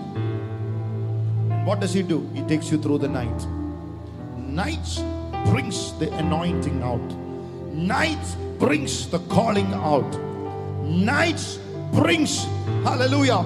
What 1.64 1.80
does 1.80 1.92
he 1.92 2.02
do? 2.02 2.28
He 2.34 2.42
takes 2.42 2.70
you 2.70 2.78
through 2.78 2.98
the 2.98 3.08
night. 3.08 3.46
Night 4.36 5.02
brings 5.46 5.92
the 5.98 6.12
anointing 6.14 6.82
out. 6.82 7.00
Night 7.72 8.36
brings 8.58 9.08
the 9.08 9.18
calling 9.30 9.72
out. 9.74 10.10
Night 10.82 11.58
brings, 11.92 12.44
hallelujah, 12.84 13.44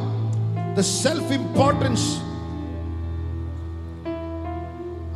the 0.75 0.83
self-importance 0.83 2.21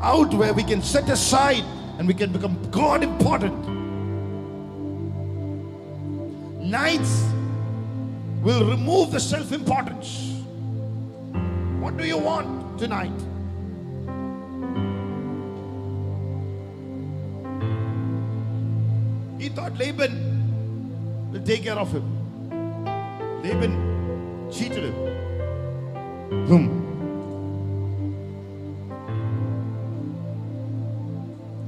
out 0.00 0.32
where 0.34 0.52
we 0.52 0.62
can 0.62 0.82
set 0.82 1.08
aside 1.08 1.64
and 1.98 2.06
we 2.06 2.14
can 2.14 2.32
become 2.32 2.56
God 2.70 3.02
important. 3.02 3.56
Nights 6.60 7.24
will 8.42 8.68
remove 8.68 9.10
the 9.10 9.20
self 9.20 9.52
importance. 9.52 10.42
What 11.80 11.96
do 11.96 12.04
you 12.04 12.18
want 12.18 12.57
tonight? 12.78 13.12
He 19.38 19.48
thought 19.48 19.76
Laban 19.78 21.30
will 21.32 21.42
take 21.42 21.64
care 21.64 21.78
of 21.78 21.92
him. 21.92 22.04
Laban 23.42 24.50
cheated 24.50 24.84
him. 24.84 24.94
Boom. 26.46 26.84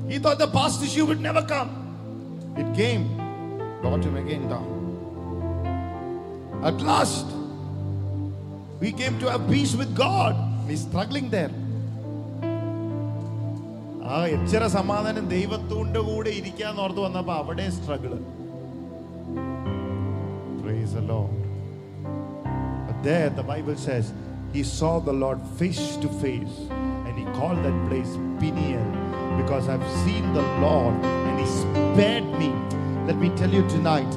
He 0.09 0.18
thought 0.18 0.38
the 0.38 0.49
past 0.49 0.83
issue 0.83 1.07
would 1.07 1.20
never 1.20 1.42
come. 1.42 2.55
It 2.57 2.75
came, 2.75 3.16
brought 3.81 4.05
him 4.05 4.16
again 4.16 4.49
down. 4.49 4.79
At 6.64 6.81
last, 6.81 7.27
we 8.81 8.92
came 8.92 9.18
to 9.20 9.31
have 9.31 9.49
peace 9.49 9.75
with 9.75 9.94
God 9.94 10.50
He's 10.70 10.82
struggling 10.89 11.30
there. 11.38 11.54
ആ 14.15 14.18
എച്ചര 14.36 14.63
സമാധാനം 14.78 15.26
ദൈവത്തോന്റെ 15.36 16.02
കൂടെ 16.10 16.32
ഇരിക്കാന്ന് 16.39 16.82
ഓർത്ത് 16.86 17.02
വന്നപ്പോ 17.08 17.36
അവിടെ 17.44 17.68
struggle 17.78 18.20
Praise 20.63 20.94
the 20.98 21.02
Lord. 21.02 21.34
But 22.88 22.97
there 23.08 23.30
the 23.39 23.43
Bible 23.43 23.76
says 23.88 24.06
he 24.53 24.64
saw 24.78 24.93
the 24.99 25.14
Lord 25.24 25.39
face 25.60 25.97
to 26.03 26.10
face 26.24 26.56
and 27.06 27.14
he 27.22 27.26
called 27.38 27.60
that 27.68 27.78
place 27.89 28.12
Peniel 28.39 28.86
because 29.39 29.66
I've 29.74 29.88
seen 30.03 30.26
the 30.34 30.45
Lord 30.66 30.95
and 31.28 31.36
he 31.41 31.47
spared 31.62 32.30
me. 32.41 32.49
Let 33.10 33.18
me 33.18 33.30
tell 33.41 33.53
you 33.58 33.64
tonight 33.76 34.12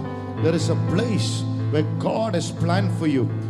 there 0.45 0.55
is 0.55 0.69
a 0.71 0.79
place 0.95 1.31
where 1.73 1.87
God 2.09 2.33
has 2.35 2.51
planned 2.63 2.93
for 3.01 3.09
you 3.17 3.25
that 3.27 3.42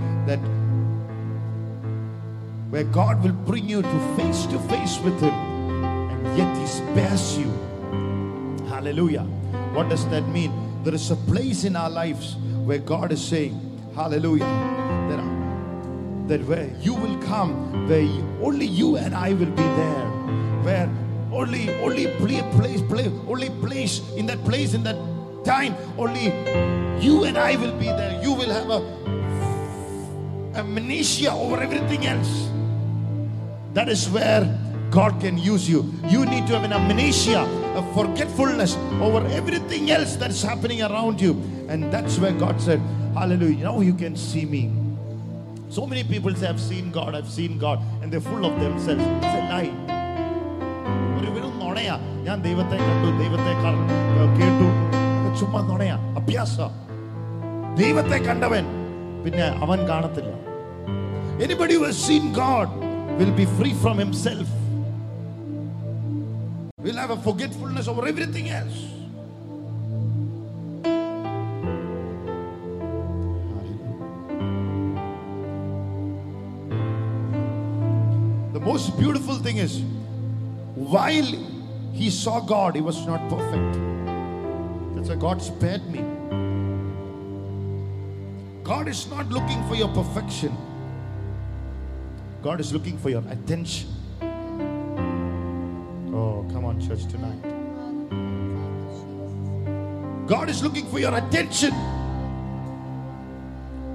where 2.73 2.85
God 2.85 3.23
will 3.23 3.37
bring 3.45 3.69
you 3.69 3.83
to 3.83 3.99
face 4.17 4.47
to 4.47 4.57
face 4.61 4.97
with 5.01 5.19
him 5.21 5.31
and 5.31 6.37
yet 6.37 6.57
he 6.57 6.65
spares 6.65 7.37
you. 7.37 7.51
Hallelujah. 8.67 9.21
What 9.75 9.89
does 9.89 10.07
that 10.09 10.27
mean? 10.29 10.51
There 10.83 10.95
is 10.95 11.11
a 11.11 11.15
place 11.15 11.65
in 11.65 11.75
our 11.75 11.89
lives 11.91 12.35
where 12.65 12.79
God 12.79 13.11
is 13.11 13.23
saying, 13.23 13.53
Hallelujah. 13.93 14.49
That, 15.09 15.21
that 16.29 16.47
where 16.47 16.67
you 16.81 16.95
will 16.95 17.21
come, 17.21 17.87
where 17.87 18.01
you- 18.01 18.25
only 18.41 18.65
you 18.65 18.97
and 18.97 19.13
I 19.13 19.33
will 19.33 19.53
be 19.61 19.69
there. 19.81 20.07
Where 20.65 20.89
only 21.31 21.69
only 21.75 22.07
place, 22.25 22.81
play, 22.89 23.05
only 23.27 23.51
place 23.61 24.01
in 24.17 24.25
that 24.25 24.43
place, 24.45 24.73
in 24.73 24.81
that 24.81 24.97
time, 25.45 25.75
only 25.95 26.33
you 27.05 27.25
and 27.25 27.37
I 27.37 27.55
will 27.55 27.77
be 27.77 27.85
there. 27.85 28.19
You 28.23 28.33
will 28.33 28.49
have 28.49 28.69
a 28.71 28.81
amnesia 30.57 31.31
over 31.33 31.61
everything 31.61 32.07
else. 32.07 32.49
That 33.74 33.88
is 33.88 34.08
where 34.08 34.42
God 34.90 35.20
can 35.20 35.36
use 35.46 35.68
you. 35.68 35.80
You 36.06 36.24
need 36.26 36.46
to 36.48 36.54
have 36.54 36.64
an 36.64 36.72
amnesia, 36.72 37.40
a 37.74 37.82
forgetfulness 37.94 38.72
over 39.00 39.20
everything 39.30 39.90
else 39.90 40.16
that's 40.16 40.42
happening 40.42 40.82
around 40.82 41.20
you. 41.20 41.32
And 41.68 41.92
that's 41.92 42.18
where 42.18 42.32
God 42.34 42.60
said, 42.60 42.80
Hallelujah. 43.14 43.64
Now 43.64 43.80
you 43.80 43.94
can 43.94 44.16
see 44.18 44.44
me. 44.46 44.62
So 45.70 45.86
many 45.86 46.02
people 46.04 46.34
say, 46.34 46.48
I've 46.48 46.60
seen 46.62 46.90
God, 46.90 47.14
I've 47.14 47.28
seen 47.30 47.58
God, 47.58 47.78
and 48.00 48.10
they're 48.10 48.22
full 48.22 48.44
of 48.44 48.58
themselves. 48.58 49.04
It's 49.18 49.34
a 49.34 49.44
lie. 49.52 49.72
ഒരു 51.18 51.28
വെറും 51.34 51.54
നുണയാ 51.62 51.94
ഞാൻ 52.26 52.38
ദൈവത്തെ 52.42 52.76
കണ്ടു 52.78 53.08
ദൈവത്തെ 53.20 53.52
കർ- 53.62 53.82
കേട്ടു 54.38 54.68
അത് 55.18 55.30
ചുമ്മാ 55.40 55.60
നുണയാ 55.70 55.96
അഭ്യാസ 56.20 56.56
ദൈവത്തെ 57.80 58.18
കണ്ടവൻ 58.28 58.66
പിന്നെ 59.24 59.46
അവൻ 59.66 59.80
കാണത്തില്ല 59.92 60.32
Anybody 61.46 61.74
who 61.78 61.84
has 61.88 61.98
seen 62.06 62.24
God 62.42 62.68
will 63.17 63.31
be 63.31 63.45
free 63.45 63.73
from 63.73 63.97
himself. 63.97 64.47
Will 66.77 66.95
have 66.95 67.11
a 67.11 67.17
forgetfulness 67.17 67.87
over 67.87 68.07
everything 68.07 68.49
else. 68.49 68.89
The 78.53 78.59
most 78.59 78.97
beautiful 78.97 79.35
thing 79.35 79.57
is, 79.57 79.81
while 80.75 81.31
he 81.93 82.09
saw 82.09 82.39
God, 82.39 82.75
he 82.75 82.81
was 82.81 83.05
not 83.05 83.29
perfect. 83.29 83.73
That's 84.95 85.09
why 85.09 85.15
God 85.15 85.41
spared 85.41 85.85
me. 85.91 86.03
God 88.63 88.87
is 88.87 89.07
not 89.09 89.29
looking 89.29 89.61
for 89.67 89.75
your 89.75 89.89
perfection. 89.89 90.55
God 92.43 92.59
is 92.59 92.73
looking 92.73 92.97
for 92.97 93.09
your 93.09 93.23
attention. 93.29 93.87
Oh, 96.13 96.45
come 96.51 96.65
on, 96.65 96.77
church, 96.85 97.05
tonight. 97.07 97.41
God 100.27 100.49
is 100.49 100.61
looking 100.61 100.85
for 100.87 100.99
your 100.99 101.15
attention. 101.15 101.73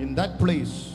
In 0.01 0.15
that 0.15 0.39
place, 0.39 0.95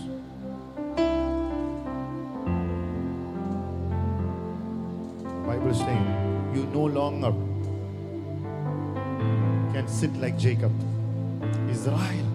Bible 5.45 5.75
saying, 5.75 6.51
you 6.55 6.65
no 6.73 6.85
longer 6.85 7.31
can 9.73 9.87
sit 9.87 10.11
like 10.15 10.39
Jacob. 10.39 10.71
Israel. 11.69 12.32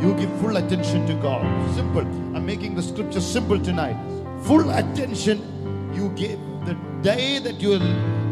You 0.00 0.14
give 0.14 0.30
full 0.40 0.56
attention 0.56 1.06
to 1.06 1.14
God. 1.14 1.44
Simple. 1.74 2.02
I'm 2.36 2.46
making 2.46 2.74
the 2.74 2.82
scripture 2.82 3.20
simple 3.20 3.58
tonight. 3.58 3.96
Full 4.42 4.70
attention 4.70 5.42
you 5.94 6.10
give. 6.10 6.38
The 6.64 6.74
day 7.02 7.38
that 7.38 7.60
you 7.60 7.78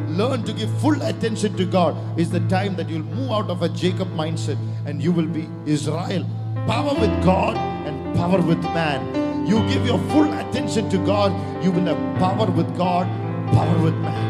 learn 0.08 0.44
to 0.44 0.52
give 0.52 0.70
full 0.80 1.00
attention 1.02 1.56
to 1.56 1.64
God 1.64 1.96
is 2.18 2.30
the 2.30 2.40
time 2.48 2.76
that 2.76 2.88
you'll 2.88 3.02
move 3.02 3.30
out 3.30 3.50
of 3.50 3.62
a 3.62 3.68
Jacob 3.68 4.08
mindset 4.14 4.58
and 4.86 5.02
you 5.02 5.10
will 5.10 5.26
be 5.26 5.48
Israel. 5.64 6.24
Power 6.66 6.94
with 6.94 7.24
God 7.24 7.56
and 7.56 8.14
power 8.14 8.40
with 8.40 8.62
man. 8.62 9.46
You 9.46 9.58
give 9.68 9.86
your 9.86 9.98
full 10.10 10.32
attention 10.32 10.88
to 10.90 10.98
God, 10.98 11.32
you 11.64 11.70
will 11.70 11.86
have 11.86 12.18
power 12.18 12.50
with 12.50 12.76
God, 12.76 13.06
power 13.52 13.78
with 13.82 13.94
man. 13.94 14.25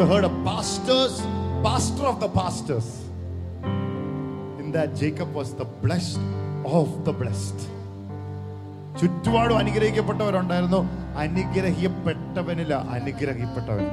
heard 0.02 0.24
of 0.24 0.32
pastors, 0.44 1.20
pastor 1.62 2.04
of 2.04 2.20
the 2.20 2.28
pastors. 2.28 2.86
In 3.62 4.70
that, 4.72 4.94
Jacob 4.96 5.32
was 5.32 5.54
the 5.54 5.64
blessed 5.64 6.20
of 6.64 7.04
the 7.06 7.12
blessed. 7.22 7.58
ചുറ്റുപാടും 9.00 9.56
അനുഗ്രഹിക്കപ്പെട്ടവരുണ്ടായിരുന്നു 9.62 10.80
അനുഗ്രഹിക്കപ്പെട്ടവനില്ല 11.24 12.74
അനുഗ്രഹിക്കപ്പെട്ടവൻ 12.96 13.86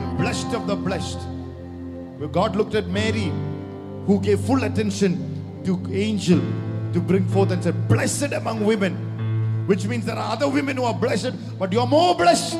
The 0.00 0.08
blessed 0.20 0.52
of 0.58 0.64
the 0.70 0.76
blessed. 0.86 1.22
Where 2.18 2.32
God 2.38 2.52
looked 2.58 2.76
at 2.80 2.86
Mary, 2.98 3.28
who 4.06 4.16
gave 4.26 4.40
full 4.48 4.62
attention 4.68 5.12
to 5.66 5.72
angel 6.06 6.40
to 6.94 7.00
bring 7.10 7.26
forth 7.34 7.50
and 7.54 7.62
said, 7.66 7.76
Blessed 7.94 8.32
among 8.40 8.58
women, 8.72 8.94
which 9.70 9.84
means 9.90 10.04
there 10.10 10.20
are 10.24 10.30
other 10.36 10.48
women 10.58 10.76
who 10.80 10.84
are 10.84 10.98
blessed, 11.06 11.34
but 11.60 11.72
you're 11.74 11.90
more 11.98 12.12
blessed. 12.14 12.54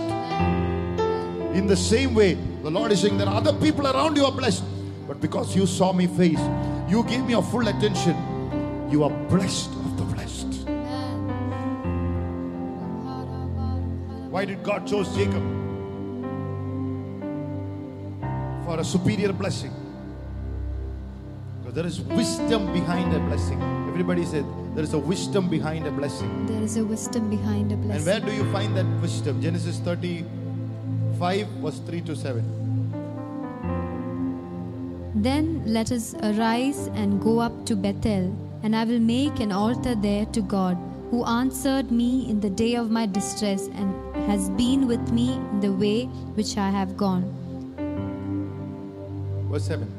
In 1.60 1.68
the 1.68 1.76
same 1.76 2.16
way, 2.16 2.36
the 2.64 2.72
Lord 2.72 2.94
is 2.94 3.02
saying 3.02 3.18
that 3.18 3.28
other 3.28 3.52
people 3.52 3.86
around 3.86 4.16
you 4.16 4.24
are 4.24 4.32
blessed, 4.32 4.64
but 5.06 5.20
because 5.20 5.54
you 5.58 5.68
saw 5.68 5.92
me 5.92 6.08
face, 6.08 6.40
you 6.88 7.04
gave 7.04 7.26
me 7.26 7.32
your 7.32 7.44
full 7.44 7.68
attention, 7.68 8.16
you 8.90 9.04
are 9.04 9.10
blessed 9.28 9.70
of 9.72 9.98
the 9.98 10.06
blessed. 10.06 10.54
Why 14.32 14.46
did 14.46 14.64
God 14.64 14.88
choose 14.88 15.14
Jacob? 15.14 15.44
For 18.64 18.80
a 18.80 18.86
superior 18.86 19.34
blessing. 19.34 19.74
Because 21.60 21.76
there 21.76 21.86
is 21.86 22.00
wisdom 22.00 22.72
behind 22.72 23.14
a 23.14 23.20
blessing. 23.20 23.62
Everybody 23.90 24.24
said 24.24 24.46
there 24.76 24.86
is 24.86 24.94
a 24.94 25.00
wisdom 25.00 25.50
behind 25.50 25.86
a 25.88 25.92
blessing. 25.92 26.46
There 26.46 26.64
is 26.64 26.78
a 26.78 26.86
wisdom 26.86 27.30
behind 27.30 27.74
a 27.74 27.76
blessing. 27.76 27.98
And 27.98 28.06
where 28.06 28.22
do 28.22 28.32
you 28.34 28.50
find 28.54 28.78
that 28.78 28.86
wisdom? 29.02 29.42
Genesis 29.42 29.80
35, 31.20 31.48
verse 31.64 31.80
3 31.86 32.02
to 32.02 32.16
7. 32.16 32.44
Then 35.16 35.62
let 35.66 35.92
us 35.92 36.16
arise 36.24 36.88
and 36.94 37.22
go 37.22 37.40
up 37.40 37.66
to 37.66 37.76
Bethel, 37.76 38.34
and 38.64 38.74
I 38.74 38.86
will 38.86 39.00
make 39.00 39.42
an 39.42 39.52
altar 39.52 39.96
there 39.96 40.26
to 40.28 40.42
God, 40.42 40.78
who 41.12 41.26
answered 41.26 41.92
me 41.92 42.30
in 42.30 42.40
the 42.40 42.50
day 42.50 42.76
of 42.76 42.90
my 42.90 43.06
distress 43.06 43.68
and 43.68 43.94
has 44.28 44.50
been 44.52 44.88
with 44.88 45.12
me 45.12 45.34
in 45.34 45.60
the 45.60 45.74
way 45.74 46.06
which 46.40 46.58
I 46.58 46.70
have 46.70 46.96
gone. 46.96 47.26
Verse 49.52 49.66
7. 49.66 49.92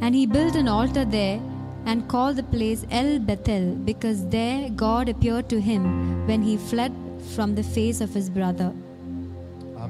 And 0.00 0.14
he 0.14 0.26
built 0.26 0.56
an 0.56 0.66
altar 0.66 1.04
there 1.04 1.40
and 1.86 2.08
called 2.08 2.36
the 2.36 2.42
place 2.42 2.84
El 2.90 3.20
Bethel, 3.20 3.76
because 3.76 4.26
there 4.28 4.70
God 4.70 5.08
appeared 5.08 5.48
to 5.50 5.60
him 5.60 6.26
when 6.26 6.42
he 6.42 6.56
fled 6.56 6.92
from 7.36 7.54
the 7.54 7.62
face 7.62 8.00
of 8.00 8.12
his 8.12 8.28
brother. 8.28 8.72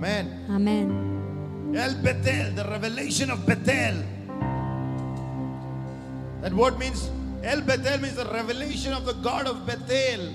Amen. 0.05 0.44
Amen. 0.50 1.74
El 1.74 1.94
Bethel, 2.02 2.52
the 2.55 2.64
revelation 2.64 3.30
of 3.30 3.46
Bethel. 3.46 4.02
That 6.42 6.52
word 6.52 6.78
means, 6.78 7.11
El 7.42 7.62
Bethel 7.62 8.02
means 8.02 8.16
the 8.16 8.26
revelation 8.26 8.92
of 8.92 9.07
the 9.07 9.14
God 9.14 9.46
of 9.46 9.64
Bethel. 9.64 10.30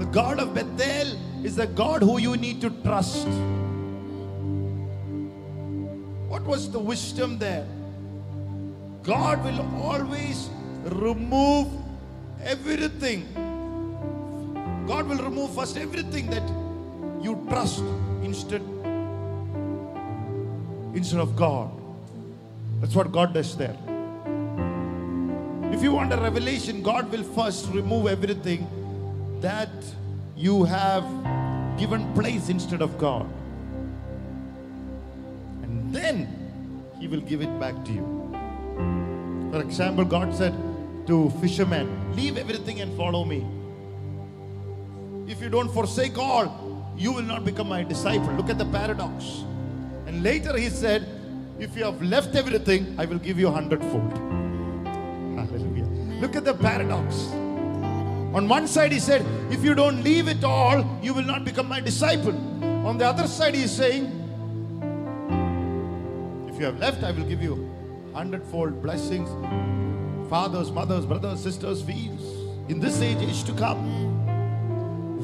The 0.00 0.06
God 0.06 0.40
of 0.40 0.52
Bethel 0.52 1.16
is 1.44 1.54
the 1.54 1.68
God 1.68 2.02
who 2.02 2.18
you 2.18 2.36
need 2.36 2.60
to 2.62 2.70
trust. 2.82 3.28
What 6.28 6.42
was 6.42 6.68
the 6.68 6.80
wisdom 6.80 7.38
there? 7.38 7.68
God 9.04 9.44
will 9.44 9.60
always 9.80 10.50
remove 10.86 11.68
everything. 12.42 13.28
God 14.88 15.06
will 15.06 15.22
remove 15.22 15.54
first 15.54 15.76
everything 15.76 16.28
that 16.30 16.42
you 17.22 17.46
trust 17.48 17.84
instead 18.34 18.62
instead 20.94 21.20
of 21.20 21.36
God. 21.36 21.70
That's 22.80 22.94
what 22.94 23.10
God 23.12 23.34
does 23.34 23.56
there. 23.56 23.76
If 25.72 25.82
you 25.82 25.92
want 25.92 26.12
a 26.12 26.16
revelation, 26.16 26.82
God 26.82 27.10
will 27.10 27.22
first 27.22 27.66
remove 27.68 28.06
everything 28.06 28.66
that 29.40 29.70
you 30.36 30.64
have 30.64 31.04
given 31.78 32.12
place 32.14 32.48
instead 32.48 32.80
of 32.80 32.96
God. 32.98 33.26
And 35.62 35.92
then 35.92 36.28
He 37.00 37.08
will 37.08 37.20
give 37.20 37.42
it 37.42 37.58
back 37.58 37.84
to 37.86 37.92
you. 37.92 38.06
For 39.50 39.60
example, 39.62 40.04
God 40.04 40.34
said 40.34 40.54
to 41.06 41.30
fishermen, 41.40 42.14
Leave 42.14 42.38
everything 42.38 42.80
and 42.80 42.96
follow 42.96 43.24
me. 43.24 43.44
If 45.26 45.40
you 45.40 45.48
don't 45.48 45.72
forsake 45.72 46.18
all, 46.18 46.63
you 46.96 47.12
will 47.12 47.22
not 47.22 47.44
become 47.44 47.68
my 47.68 47.82
disciple. 47.82 48.32
Look 48.34 48.50
at 48.50 48.58
the 48.58 48.66
paradox. 48.66 49.44
And 50.06 50.22
later 50.22 50.56
he 50.56 50.68
said, 50.68 51.06
If 51.58 51.76
you 51.76 51.84
have 51.84 52.02
left 52.02 52.34
everything, 52.34 52.94
I 52.98 53.04
will 53.04 53.18
give 53.18 53.38
you 53.38 53.48
a 53.48 53.50
hundredfold. 53.50 54.12
Hallelujah. 55.38 55.84
Look 56.20 56.36
at 56.36 56.44
the 56.44 56.54
paradox. 56.54 57.26
On 58.34 58.48
one 58.48 58.66
side, 58.66 58.90
he 58.90 58.98
said, 58.98 59.24
If 59.52 59.62
you 59.62 59.74
don't 59.74 60.02
leave 60.02 60.28
it 60.28 60.42
all, 60.42 60.84
you 61.02 61.14
will 61.14 61.22
not 61.22 61.44
become 61.44 61.68
my 61.68 61.80
disciple. 61.80 62.34
On 62.86 62.98
the 62.98 63.06
other 63.06 63.28
side, 63.28 63.54
he 63.54 63.62
is 63.62 63.70
saying, 63.70 64.06
If 66.48 66.58
you 66.58 66.66
have 66.66 66.78
left, 66.78 67.02
I 67.04 67.12
will 67.12 67.24
give 67.24 67.42
you 67.42 67.70
hundredfold 68.12 68.82
blessings. 68.82 69.28
Fathers, 70.28 70.72
mothers, 70.72 71.06
brothers, 71.06 71.42
sisters, 71.42 71.82
fields. 71.82 72.24
In 72.68 72.80
this 72.80 73.00
age, 73.00 73.18
age 73.18 73.44
to 73.44 73.52
come. 73.52 73.78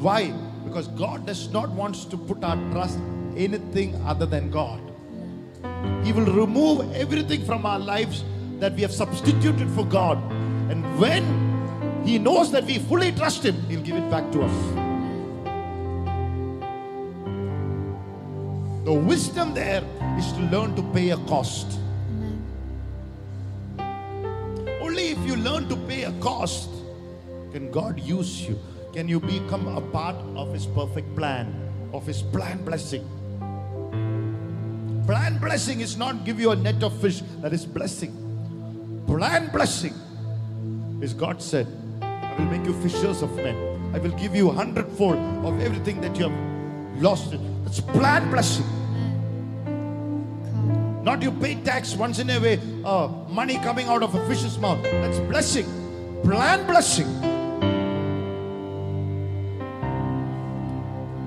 Why? 0.01 0.33
Because 0.63 0.87
God 0.87 1.25
does 1.25 1.51
not 1.51 1.69
want 1.69 1.95
us 1.95 2.05
to 2.05 2.17
put 2.17 2.43
our 2.43 2.55
trust 2.71 2.99
anything 3.35 3.95
other 4.05 4.25
than 4.25 4.49
God. 4.49 4.81
He 6.03 6.13
will 6.13 6.25
remove 6.25 6.93
everything 6.93 7.45
from 7.45 7.65
our 7.65 7.79
lives 7.79 8.23
that 8.59 8.73
we 8.73 8.81
have 8.81 8.91
substituted 8.91 9.69
for 9.71 9.85
God. 9.85 10.17
And 10.71 10.83
when 10.99 11.23
He 12.05 12.17
knows 12.17 12.51
that 12.51 12.65
we 12.65 12.79
fully 12.79 13.11
trust 13.11 13.43
Him, 13.43 13.55
He'll 13.69 13.81
give 13.81 13.95
it 13.95 14.09
back 14.09 14.31
to 14.31 14.43
us. 14.43 14.91
The 18.85 18.93
wisdom 18.93 19.53
there 19.53 19.83
is 20.17 20.31
to 20.33 20.41
learn 20.51 20.75
to 20.75 20.83
pay 20.91 21.11
a 21.11 21.17
cost. 21.17 21.79
Only 24.81 25.09
if 25.09 25.19
you 25.19 25.35
learn 25.35 25.69
to 25.69 25.75
pay 25.75 26.03
a 26.03 26.11
cost 26.13 26.69
can 27.51 27.69
God 27.71 27.99
use 27.99 28.47
you. 28.47 28.59
Can 28.93 29.07
you 29.07 29.21
become 29.21 29.67
a 29.77 29.79
part 29.79 30.17
of 30.35 30.53
His 30.53 30.65
perfect 30.65 31.15
plan, 31.15 31.47
of 31.93 32.05
His 32.05 32.21
plan 32.21 32.63
blessing? 32.65 33.07
Plan 35.07 35.37
blessing 35.39 35.79
is 35.79 35.95
not 35.95 36.25
give 36.25 36.41
you 36.41 36.51
a 36.51 36.55
net 36.55 36.83
of 36.83 36.99
fish, 36.99 37.21
that 37.41 37.53
is 37.53 37.65
blessing. 37.65 38.11
Plan 39.07 39.49
blessing 39.51 39.93
is 41.01 41.13
God 41.13 41.41
said, 41.41 41.67
I 42.01 42.35
will 42.37 42.45
make 42.45 42.65
you 42.65 42.73
fishers 42.81 43.21
of 43.21 43.33
men. 43.37 43.55
I 43.95 43.99
will 43.99 44.11
give 44.11 44.35
you 44.35 44.49
a 44.49 44.53
hundredfold 44.53 45.17
of 45.45 45.61
everything 45.61 46.01
that 46.01 46.17
you 46.17 46.27
have 46.27 47.01
lost. 47.01 47.33
It's 47.65 47.79
plan 47.79 48.29
blessing. 48.29 48.65
Not 51.01 51.21
you 51.21 51.31
pay 51.31 51.55
tax 51.55 51.95
once 51.95 52.19
in 52.19 52.29
a 52.29 52.39
way, 52.39 52.59
uh, 52.83 53.07
money 53.29 53.55
coming 53.55 53.87
out 53.87 54.03
of 54.03 54.13
a 54.15 54.27
fish's 54.27 54.57
mouth. 54.57 54.83
That's 54.83 55.19
blessing. 55.19 55.65
Plan 56.23 56.67
blessing. 56.67 57.30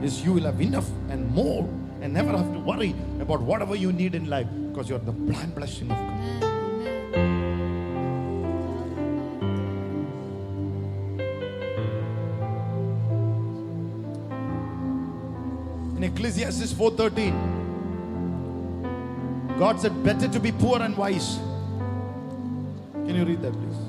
Is 0.05 0.23
you 0.23 0.35
will 0.35 0.45
have 0.45 0.61
enough 0.61 0.87
and 1.09 1.35
more 1.35 1.67
and 2.03 2.13
never 2.13 2.37
have 2.37 2.53
to 2.53 2.59
worry 2.59 2.95
about 3.21 3.41
whatever 3.41 3.75
you 3.75 3.91
need 3.91 4.15
in 4.15 4.29
life 4.29 4.47
because 4.69 4.91
you're 4.91 4.99
the 4.99 5.13
blind 5.13 5.55
blessing 5.55 5.91
of 5.91 5.97
God. 5.97 6.11
In 15.97 16.05
Ecclesiastes 16.05 16.75
4:13, 16.75 17.33
God 19.59 19.81
said, 19.81 20.05
Better 20.05 20.29
to 20.29 20.39
be 20.39 20.53
poor 20.53 20.83
and 20.83 20.95
wise. 20.99 21.39
Can 23.07 23.17
you 23.17 23.25
read 23.25 23.41
that, 23.41 23.55
please? 23.55 23.81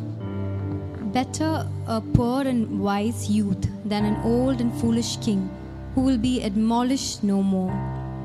Better 1.19 1.67
a 1.87 1.99
poor 1.99 2.47
and 2.47 2.79
wise 2.79 3.29
youth 3.29 3.69
than 3.83 4.05
an 4.05 4.15
old 4.23 4.61
and 4.61 4.73
foolish 4.79 5.17
king 5.17 5.49
who 5.95 6.01
will 6.01 6.17
be 6.17 6.43
admonished 6.43 7.23
no 7.23 7.41
more. 7.41 7.71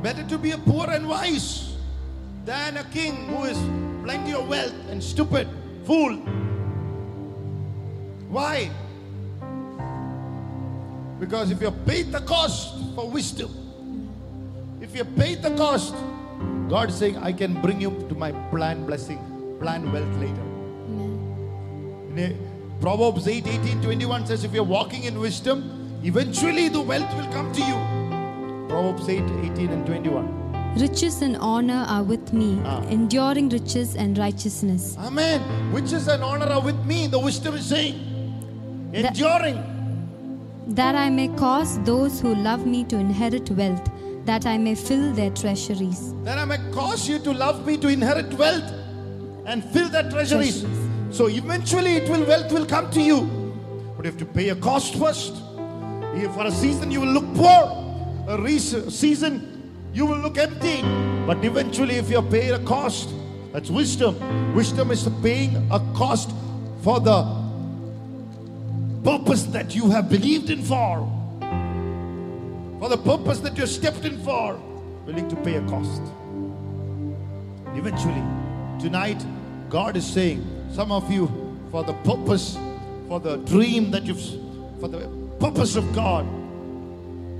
Better 0.02 0.24
to 0.24 0.36
be 0.38 0.50
a 0.50 0.58
poor 0.58 0.90
and 0.90 1.08
wise 1.08 1.76
than 2.44 2.76
a 2.76 2.84
king 2.84 3.14
who 3.28 3.44
is 3.44 3.56
plenty 4.04 4.32
of 4.34 4.48
wealth 4.48 4.74
and 4.90 5.02
stupid, 5.02 5.46
fool. 5.84 6.16
Why? 8.28 8.70
Because 11.20 11.50
if 11.50 11.60
you 11.60 11.70
pay 11.86 12.02
the 12.02 12.20
cost 12.20 12.74
for 12.94 13.08
wisdom, 13.08 13.50
if 14.80 14.96
you 14.96 15.04
pay 15.04 15.34
the 15.34 15.54
cost, 15.56 15.94
God 16.68 16.88
is 16.88 16.94
saying, 16.96 17.18
I 17.18 17.32
can 17.32 17.60
bring 17.60 17.80
you 17.80 17.90
to 18.08 18.14
my 18.14 18.32
plan 18.50 18.86
blessing, 18.86 19.18
plan 19.60 19.92
wealth 19.92 20.14
later. 20.16 20.46
In 22.10 22.18
a- 22.18 22.36
Proverbs 22.80 23.28
8 23.28 23.46
18 23.46 23.82
21 23.82 24.26
says, 24.26 24.42
If 24.42 24.54
you're 24.54 24.64
walking 24.64 25.04
in 25.04 25.18
wisdom, 25.20 25.79
eventually 26.02 26.68
the 26.68 26.80
wealth 26.80 27.12
will 27.16 27.30
come 27.32 27.52
to 27.52 27.60
you. 27.60 27.76
Proverbs 28.68 29.08
8 29.08 29.22
18 29.44 29.68
and 29.70 29.86
21. 29.86 30.36
Riches 30.78 31.22
and 31.22 31.36
honor 31.38 31.84
are 31.88 32.02
with 32.04 32.32
me, 32.32 32.60
Ah. 32.64 32.82
enduring 32.88 33.48
riches 33.48 33.96
and 33.96 34.16
righteousness. 34.16 34.96
Amen. 34.98 35.40
Riches 35.72 36.06
and 36.08 36.22
honor 36.22 36.46
are 36.46 36.60
with 36.60 36.84
me, 36.86 37.06
the 37.08 37.18
wisdom 37.18 37.54
is 37.56 37.66
saying. 37.66 37.96
Enduring. 38.92 39.58
That 40.68 40.94
I 40.94 41.10
may 41.10 41.28
cause 41.28 41.78
those 41.80 42.20
who 42.20 42.34
love 42.36 42.66
me 42.66 42.84
to 42.84 42.96
inherit 42.96 43.50
wealth, 43.50 43.82
that 44.26 44.46
I 44.46 44.58
may 44.58 44.76
fill 44.76 45.12
their 45.12 45.30
treasuries. 45.30 46.14
That 46.22 46.38
I 46.38 46.44
may 46.44 46.58
cause 46.70 47.08
you 47.08 47.18
to 47.20 47.32
love 47.32 47.66
me 47.66 47.76
to 47.78 47.88
inherit 47.88 48.32
wealth 48.34 48.72
and 49.46 49.64
fill 49.64 49.88
their 49.88 50.08
treasuries. 50.08 50.60
Treasuries. 50.60 51.16
So 51.16 51.26
eventually 51.28 51.96
it 51.96 52.08
will 52.08 52.24
wealth 52.24 52.52
will 52.52 52.66
come 52.66 52.88
to 52.92 53.00
you. 53.02 53.22
But 53.96 54.04
you 54.04 54.10
have 54.12 54.18
to 54.20 54.24
pay 54.26 54.50
a 54.50 54.54
cost 54.54 54.94
first. 54.94 55.34
For 56.34 56.46
a 56.46 56.50
season 56.50 56.90
you 56.90 57.00
will 57.00 57.12
look 57.12 57.34
poor. 57.34 57.76
A 58.28 58.58
season 58.58 59.72
you 59.92 60.06
will 60.06 60.18
look 60.18 60.38
empty. 60.38 60.82
But 61.26 61.44
eventually 61.44 61.96
if 61.96 62.10
you 62.10 62.18
are 62.18 62.22
pay 62.22 62.50
a 62.50 62.58
cost, 62.60 63.10
that's 63.52 63.70
wisdom. 63.70 64.54
Wisdom 64.54 64.90
is 64.90 65.08
paying 65.22 65.56
a 65.70 65.80
cost 65.94 66.30
for 66.82 67.00
the 67.00 67.22
purpose 69.04 69.44
that 69.44 69.74
you 69.74 69.90
have 69.90 70.08
believed 70.08 70.50
in 70.50 70.62
for. 70.62 71.06
For 72.80 72.88
the 72.88 72.98
purpose 72.98 73.40
that 73.40 73.56
you 73.58 73.66
stepped 73.66 74.04
in 74.04 74.18
for. 74.22 74.58
Willing 75.06 75.28
to 75.28 75.36
pay 75.36 75.56
a 75.56 75.62
cost. 75.68 76.02
Eventually, 77.74 78.22
tonight, 78.80 79.24
God 79.68 79.96
is 79.96 80.06
saying, 80.06 80.44
some 80.72 80.90
of 80.92 81.10
you, 81.10 81.28
for 81.70 81.84
the 81.84 81.94
purpose, 82.04 82.58
for 83.08 83.20
the 83.20 83.36
dream 83.38 83.90
that 83.90 84.04
you've, 84.04 84.20
for 84.80 84.88
the 84.88 85.19
purpose 85.40 85.74
of 85.74 85.92
God, 85.94 86.26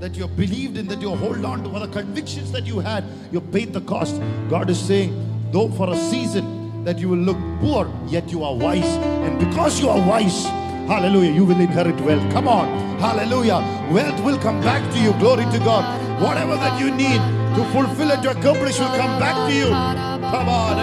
that 0.01 0.15
you 0.15 0.27
believed 0.27 0.77
in, 0.77 0.87
that 0.87 0.99
you 0.99 1.15
hold 1.15 1.45
on 1.45 1.63
to, 1.63 1.69
for 1.69 1.79
the 1.79 1.87
convictions 1.87 2.51
that 2.51 2.65
you 2.65 2.79
had, 2.79 3.03
you 3.31 3.39
paid 3.39 3.71
the 3.71 3.81
cost. 3.81 4.19
God 4.49 4.71
is 4.71 4.79
saying, 4.79 5.13
though 5.51 5.69
for 5.69 5.93
a 5.93 5.95
season 5.95 6.83
that 6.83 6.97
you 6.97 7.09
will 7.09 7.19
look 7.19 7.37
poor, 7.59 7.87
yet 8.07 8.31
you 8.31 8.43
are 8.43 8.55
wise. 8.55 8.91
And 9.25 9.37
because 9.37 9.79
you 9.79 9.89
are 9.89 9.99
wise, 10.07 10.45
hallelujah, 10.89 11.31
you 11.31 11.45
will 11.45 11.61
inherit 11.61 12.01
wealth. 12.01 12.27
Come 12.33 12.47
on, 12.47 12.67
hallelujah. 12.99 13.61
Wealth 13.91 14.19
will 14.23 14.39
come 14.39 14.59
back 14.61 14.81
to 14.93 14.99
you. 14.99 15.13
Glory 15.19 15.45
to 15.51 15.59
God. 15.59 15.85
Whatever 16.19 16.55
that 16.55 16.79
you 16.81 16.89
need 16.89 17.21
to 17.55 17.63
fulfill 17.71 18.09
it, 18.09 18.23
to 18.23 18.31
accomplish, 18.31 18.79
will 18.79 18.95
come 18.97 19.19
back 19.19 19.47
to 19.47 19.55
you. 19.55 19.69
Come 19.69 20.49
on, 20.49 20.81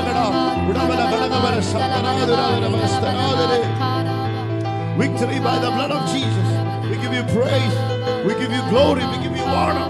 Victory 4.98 5.40
by 5.40 5.58
the 5.58 5.70
blood 5.70 5.90
of 5.90 6.08
Jesus. 6.12 6.47
Give 7.08 7.26
you 7.26 7.40
praise. 7.40 7.74
We 8.26 8.34
give 8.34 8.52
you 8.52 8.60
glory. 8.68 9.02
We 9.06 9.16
give 9.22 9.34
you 9.34 9.42
honor. 9.44 9.88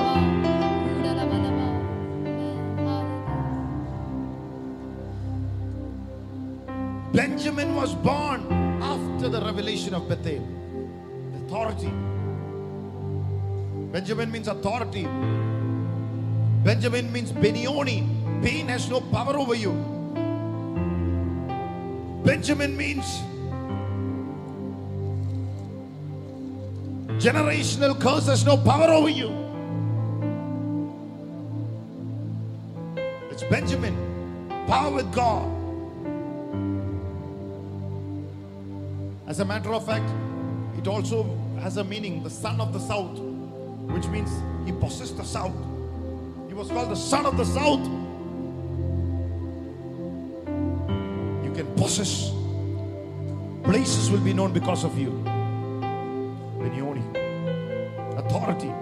Benjamin 7.13 7.75
was 7.75 7.93
born 7.97 8.47
after 8.81 9.29
the 9.29 9.41
revelation 9.41 9.95
of 9.95 10.09
Bethel. 10.09 10.47
Authority. 11.43 11.91
Benjamin 13.91 14.31
means 14.31 14.47
authority. 14.47 15.09
Benjamin 16.63 17.11
means 17.13 17.33
Benioni. 17.33 18.07
Pain 18.45 18.69
has 18.69 18.89
no 18.89 19.01
power 19.01 19.37
over 19.37 19.57
you. 19.57 19.73
Benjamin 22.23 22.77
means 22.77 23.23
generational 27.19 28.01
curse 28.01 28.27
has 28.27 28.45
no 28.45 28.57
power 28.57 28.89
over 28.91 29.09
you. 29.09 29.29
It's 33.31 33.43
Benjamin. 33.43 33.97
Power 34.69 34.91
with 34.93 35.13
God. 35.13 35.51
As 39.27 39.41
a 39.41 39.45
matter 39.45 39.75
of 39.75 39.85
fact, 39.85 40.09
it 40.79 40.87
also 40.87 41.25
has 41.61 41.77
a 41.77 41.85
meaning 41.85 42.23
the 42.23 42.31
son 42.31 42.61
of 42.61 42.73
the 42.73 42.79
south, 42.79 43.19
which 43.19 44.07
means 44.07 44.31
he 44.65 44.73
possessed 44.73 45.17
the 45.17 45.25
south. 45.25 45.57
He 46.47 46.55
was 46.55 46.69
called 46.69 46.91
the 46.91 46.97
son 46.97 47.27
of 47.27 47.37
the 47.37 47.45
south. 47.45 47.85
You 51.45 51.53
can 51.53 51.67
possess. 51.77 52.31
Places 53.65 54.11
will 54.11 54.21
be 54.21 54.33
known 54.33 54.53
because 54.53 54.85
of 54.85 54.97
you. 54.97 55.25
Authority. 58.39 58.73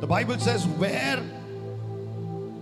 The 0.00 0.06
Bible 0.08 0.38
says 0.40 0.66
where 0.66 1.22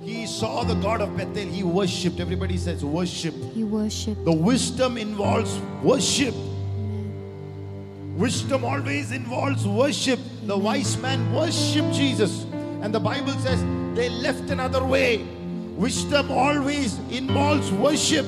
he 0.03 0.27
saw 0.27 0.65
the 0.65 0.75
God 0.75 1.01
of 1.01 1.17
Bethel, 1.17 1.47
he 1.49 1.63
worshipped. 1.63 2.21
Everybody 2.21 2.59
says 2.59 2.85
worship. 2.85 3.35
He 3.55 3.65
worshipped. 3.65 4.25
The 4.27 4.33
wisdom 4.33 4.99
involves 4.99 5.59
worship. 5.83 6.35
Wisdom 8.17 8.65
always 8.67 9.13
involves 9.13 9.67
worship. 9.67 10.21
The 10.45 10.59
wise 10.59 10.99
man 10.99 11.33
worshiped 11.33 11.95
Jesus. 11.95 12.45
And 12.83 12.95
the 12.95 13.01
Bible 13.01 13.33
says 13.41 13.63
they 13.95 14.11
left 14.11 14.51
another 14.51 14.85
way. 14.85 15.27
Wisdom 15.81 16.31
always 16.31 16.99
involves 17.09 17.73
worship. 17.73 18.27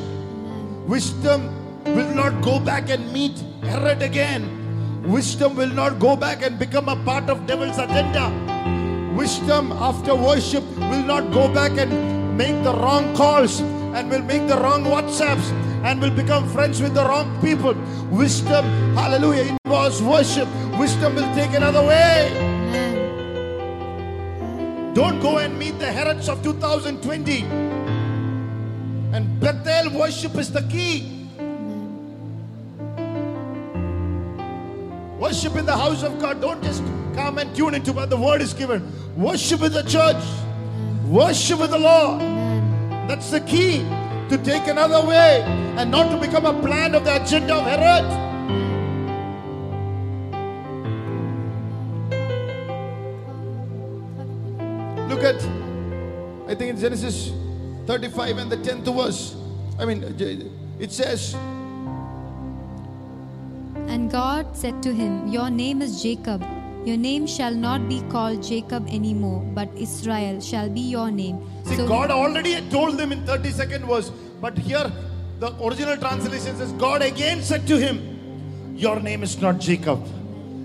Wisdom 0.89 1.53
will 1.85 2.09
not 2.15 2.41
go 2.41 2.59
back 2.59 2.89
and 2.89 3.13
meet 3.13 3.45
Herod 3.61 4.01
again. 4.01 4.49
Wisdom 5.03 5.55
will 5.55 5.69
not 5.69 5.99
go 5.99 6.17
back 6.17 6.41
and 6.41 6.59
become 6.59 6.89
a 6.89 6.97
part 7.05 7.29
of 7.29 7.47
devil's 7.47 7.77
agenda. 7.77 8.33
Wisdom 9.15 9.71
after 9.73 10.15
worship 10.15 10.65
will 10.79 11.05
not 11.05 11.31
go 11.31 11.53
back 11.53 11.77
and 11.77 11.93
make 12.39 12.57
the 12.65 12.73
wrong 12.73 13.15
calls 13.15 13.61
and 13.61 14.09
will 14.09 14.23
make 14.23 14.49
the 14.49 14.57
wrong 14.57 14.85
WhatsApps 14.85 15.53
and 15.85 16.01
will 16.01 16.17
become 16.23 16.49
friends 16.49 16.81
with 16.81 16.95
the 16.95 17.05
wrong 17.05 17.39
people. 17.43 17.75
Wisdom, 18.11 18.65
hallelujah, 18.97 19.59
involves 19.63 20.01
worship. 20.01 20.49
Wisdom 20.79 21.17
will 21.17 21.35
take 21.35 21.53
another 21.53 21.83
way. 21.83 22.52
Don't 24.95 25.21
go 25.21 25.39
and 25.39 25.59
meet 25.59 25.79
the 25.79 25.91
Herods 25.91 26.29
of 26.29 26.43
2020. 26.43 27.43
And 29.15 29.41
Bethel 29.41 29.99
worship 29.99 30.35
is 30.37 30.53
the 30.53 30.63
key. 30.63 31.29
Worship 35.19 35.57
in 35.57 35.65
the 35.65 35.77
house 35.77 36.03
of 36.03 36.19
God. 36.21 36.41
Don't 36.43 36.63
just 36.63 36.83
come 37.15 37.39
and 37.39 37.55
tune 37.57 37.75
into 37.75 37.93
what 37.93 38.11
the 38.11 38.17
word 38.19 38.43
is 38.43 38.53
given. 38.53 38.83
Worship 39.17 39.61
with 39.61 39.73
the 39.73 39.83
church. 39.83 40.23
Worship 41.07 41.61
with 41.61 41.71
the 41.71 41.79
Lord. 41.79 42.21
That's 43.09 43.31
the 43.31 43.41
key 43.41 43.79
to 44.29 44.39
take 44.45 44.67
another 44.67 45.07
way 45.07 45.43
and 45.77 45.91
not 45.91 46.11
to 46.11 46.19
become 46.19 46.45
a 46.45 46.61
plan 46.61 46.95
of 46.95 47.05
the 47.05 47.23
agenda 47.23 47.55
of 47.55 47.65
Herod. 47.65 48.32
I 56.53 56.55
think 56.55 56.69
in 56.69 56.79
Genesis 56.79 57.33
35 57.87 58.37
and 58.37 58.53
the 58.53 58.59
10th 58.59 58.95
verse. 58.95 59.35
I 59.79 59.87
mean, 59.87 60.03
it 60.79 60.93
says, 60.93 61.33
And 63.89 64.11
God 64.11 64.55
said 64.55 64.83
to 64.83 64.93
him, 64.93 65.29
Your 65.29 65.49
name 65.49 65.81
is 65.81 66.03
Jacob. 66.03 66.45
Your 66.85 66.99
name 66.99 67.27
shall 67.27 67.55
not 67.55 67.89
be 67.89 68.03
called 68.11 68.43
Jacob 68.43 68.87
anymore, 68.89 69.41
but 69.55 69.71
Israel 69.75 70.43
shall 70.43 70.69
be 70.69 70.81
your 70.81 71.11
name. 71.11 71.39
See, 71.65 71.77
So- 71.77 71.89
God 71.89 72.11
already 72.11 72.53
had 72.53 72.71
told 72.71 72.99
them 72.99 73.13
in 73.13 73.25
32nd 73.25 73.87
verse, 73.87 74.11
but 74.43 74.59
here 74.59 74.93
the 75.41 75.55
original 75.69 75.97
translation 75.97 76.55
says, 76.59 76.73
God 76.73 77.01
again 77.01 77.41
said 77.43 77.67
to 77.69 77.79
him, 77.79 78.03
Your 78.77 79.01
name 79.01 79.23
is 79.23 79.41
not 79.41 79.59
Jacob. 79.59 80.05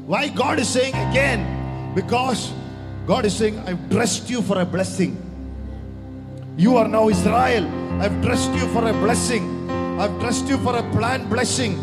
Why 0.05 0.27
God 0.27 0.59
is 0.59 0.67
saying 0.67 0.95
again? 1.05 1.47
Because 1.95 2.51
God 3.05 3.23
is 3.23 3.33
saying, 3.37 3.59
I've 3.59 3.89
dressed 3.89 4.29
you 4.29 4.41
for 4.41 4.59
a 4.59 4.65
blessing. 4.65 5.15
You 6.57 6.75
are 6.77 6.87
now 6.87 7.07
Israel. 7.07 7.65
I've 8.01 8.19
dressed 8.23 8.51
you 8.53 8.67
for 8.69 8.87
a 8.89 8.93
blessing. 8.93 9.69
I've 9.99 10.19
dressed 10.19 10.47
you 10.47 10.57
for 10.57 10.75
a 10.75 10.81
planned 10.91 11.29
blessing. 11.29 11.77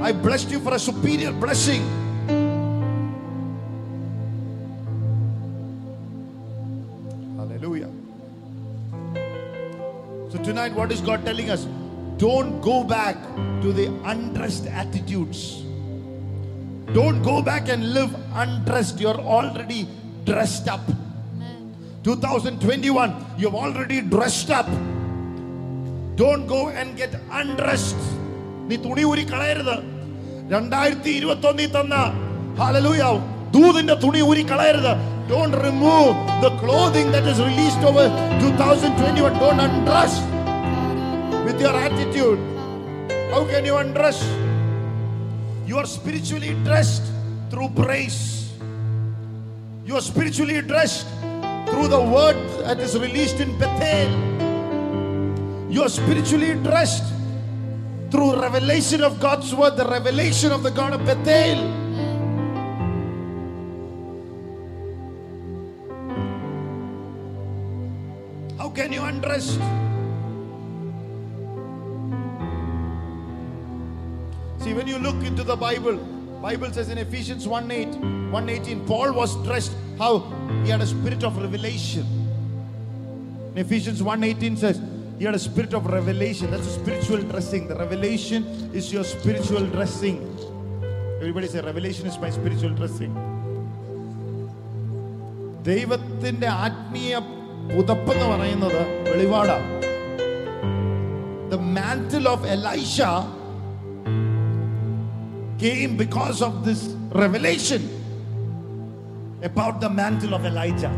I 0.00 0.12
blessed 0.12 0.50
you 0.50 0.60
for 0.60 0.72
a 0.72 0.78
superior 0.78 1.30
blessing. 1.30 1.82
Hallelujah. 7.36 7.90
So 10.30 10.42
tonight, 10.42 10.72
what 10.72 10.90
is 10.90 11.02
God 11.02 11.26
telling 11.26 11.50
us? 11.50 11.66
Don't 12.16 12.62
go 12.62 12.84
back 12.84 13.16
to 13.60 13.74
the 13.74 13.88
undressed 14.04 14.66
attitudes. 14.68 15.62
Don't 16.94 17.22
go 17.22 17.42
back 17.42 17.68
and 17.68 17.92
live 17.92 18.16
undressed. 18.32 19.00
You're 19.00 19.20
already 19.20 19.86
dressed 20.24 20.66
up. 20.66 20.80
2021, 22.03 23.15
you've 23.37 23.55
already 23.55 24.01
dressed 24.01 24.49
up. 24.49 24.67
Don't 26.15 26.45
go 26.47 26.69
and 26.69 26.97
get 26.97 27.13
undressed. 27.31 28.01
നീ 28.67 28.75
തുണി 28.83 29.03
ഊരി 29.11 29.23
കളയരുത് 29.31 29.75
രണ്ടായിരത്തി 30.53 31.11
ഇരുപത്തി 31.19 31.47
ഒന്നിൽ 31.49 31.69
തന്ന 31.75 31.95
hallelujah 32.59 33.03
ദൂതിന്റെ 33.55 33.95
തുണി 34.03 34.21
ഊരി 34.29 34.45
കളയരുത് 34.51 34.93
Don't 35.27 35.55
remove 35.67 36.15
the 36.43 36.49
clothing 36.61 37.07
that 37.11 37.25
is 37.25 37.39
released 37.39 37.83
over 37.89 38.05
2021. 38.41 39.33
Don't 39.43 39.59
undress 39.59 40.15
with 41.45 41.61
your 41.61 41.73
attitude. 41.73 42.39
How 43.31 43.45
can 43.45 43.63
you 43.65 43.77
undress? 43.77 44.19
You 45.65 45.77
are 45.77 45.85
spiritually 45.85 46.53
dressed 46.65 47.05
through 47.49 47.69
praise. 47.69 48.19
You 49.87 49.95
are 49.95 50.01
spiritually 50.01 50.61
dressed 50.61 51.07
through 51.66 51.88
the 51.88 52.00
word 52.00 52.36
that 52.64 52.78
is 52.80 52.98
released 52.98 53.40
in 53.40 53.58
Bethel. 53.58 54.10
You 55.70 55.82
are 55.82 55.88
spiritually 55.88 56.54
dressed 56.54 57.04
through 58.10 58.40
revelation 58.40 59.02
of 59.02 59.20
God's 59.20 59.54
word, 59.54 59.76
the 59.76 59.86
revelation 59.86 60.52
of 60.52 60.62
the 60.62 60.70
God 60.70 60.94
of 60.94 61.04
Bethel. 61.04 61.88
How 68.58 68.70
can 68.70 68.92
you 68.92 69.02
undress? 69.02 69.58
See, 74.64 74.74
when 74.74 74.86
you 74.86 74.98
look 74.98 75.22
into 75.24 75.44
the 75.44 75.56
Bible, 75.56 75.96
Bible 76.42 76.72
says 76.72 76.88
in 76.88 76.98
Ephesians 76.98 77.46
1 77.46 77.70
8, 77.70 77.86
118, 77.88 78.86
Paul 78.86 79.12
was 79.12 79.36
dressed 79.44 79.72
how 79.97 80.11
he 80.63 80.69
had 80.69 80.81
a 80.81 80.87
spirit 80.87 81.23
of 81.23 81.37
revelation. 81.37 82.05
In 83.53 83.59
Ephesians 83.65 84.01
1:18 84.01 84.57
says 84.57 84.77
he 85.19 85.25
had 85.25 85.35
a 85.35 85.43
spirit 85.49 85.73
of 85.73 85.85
revelation. 85.85 86.51
That's 86.51 86.67
a 86.67 86.75
spiritual 86.81 87.21
dressing. 87.31 87.67
The 87.67 87.75
revelation 87.75 88.41
is 88.73 88.91
your 88.91 89.03
spiritual 89.03 89.65
dressing. 89.75 90.17
Everybody 91.19 91.47
say 91.47 91.61
revelation 91.61 92.05
is 92.07 92.17
my 92.25 92.31
spiritual 92.39 92.73
dressing. 92.81 93.13
ദൈവത്തിന്റെ 95.69 96.47
ആത്മീയ 96.65 97.13
പുതപ്പ് 97.75 98.11
എന്ന് 98.15 98.27
പറയുന്നത് 98.33 98.81
വെളിപാടാണ് 99.09 99.69
The 101.53 101.59
mantle 101.77 102.27
of 102.33 102.39
Elisha 102.53 103.09
came 105.63 105.91
because 106.03 106.39
of 106.47 106.53
this 106.67 106.81
revelation 107.23 107.81
about 109.42 109.80
the 109.80 109.88
mantle 109.88 110.34
of 110.34 110.44
Elijah. 110.44 110.92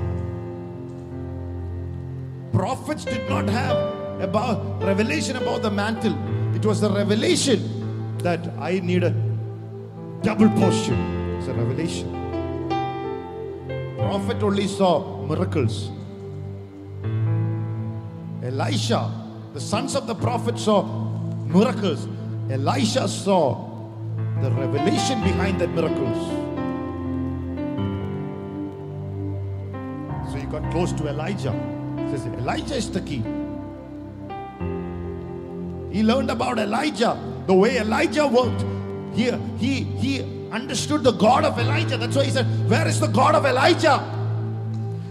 Prophets 2.52 3.04
did 3.04 3.28
not 3.28 3.48
have 3.48 3.76
about 4.20 4.82
revelation 4.82 5.36
about 5.36 5.62
the 5.62 5.70
mantle. 5.70 6.16
It 6.54 6.64
was 6.64 6.80
the 6.80 6.90
revelation 6.90 8.18
that 8.18 8.40
I 8.58 8.80
need 8.80 9.04
a 9.04 9.10
double 10.22 10.50
portion. 10.50 11.36
It's 11.38 11.48
a 11.48 11.54
revelation. 11.54 12.08
Prophet 13.96 14.42
only 14.42 14.66
saw 14.66 15.24
miracles. 15.26 15.90
Elisha, 18.42 19.10
the 19.54 19.60
sons 19.60 19.94
of 19.94 20.06
the 20.06 20.14
prophet 20.14 20.58
saw 20.58 20.82
miracles. 21.46 22.08
Elisha 22.50 23.06
saw 23.06 23.54
the 24.42 24.50
revelation 24.50 25.22
behind 25.22 25.60
that 25.60 25.70
miracles. 25.70 26.49
Close 30.70 30.92
to 30.92 31.08
Elijah. 31.08 31.52
He 31.96 32.16
says, 32.16 32.26
Elijah 32.26 32.74
is 32.74 32.90
the 32.90 33.00
key. 33.00 33.22
He 35.92 36.02
learned 36.02 36.30
about 36.30 36.58
Elijah, 36.58 37.18
the 37.46 37.54
way 37.54 37.78
Elijah 37.78 38.26
worked. 38.26 38.64
He, 39.14 39.30
he, 39.58 39.82
he 39.82 40.22
understood 40.50 41.02
the 41.02 41.12
God 41.12 41.44
of 41.44 41.58
Elijah. 41.58 41.96
That's 41.96 42.16
why 42.16 42.24
he 42.24 42.30
said, 42.30 42.46
Where 42.68 42.86
is 42.86 43.00
the 43.00 43.08
God 43.08 43.34
of 43.34 43.44
Elijah? 43.44 43.98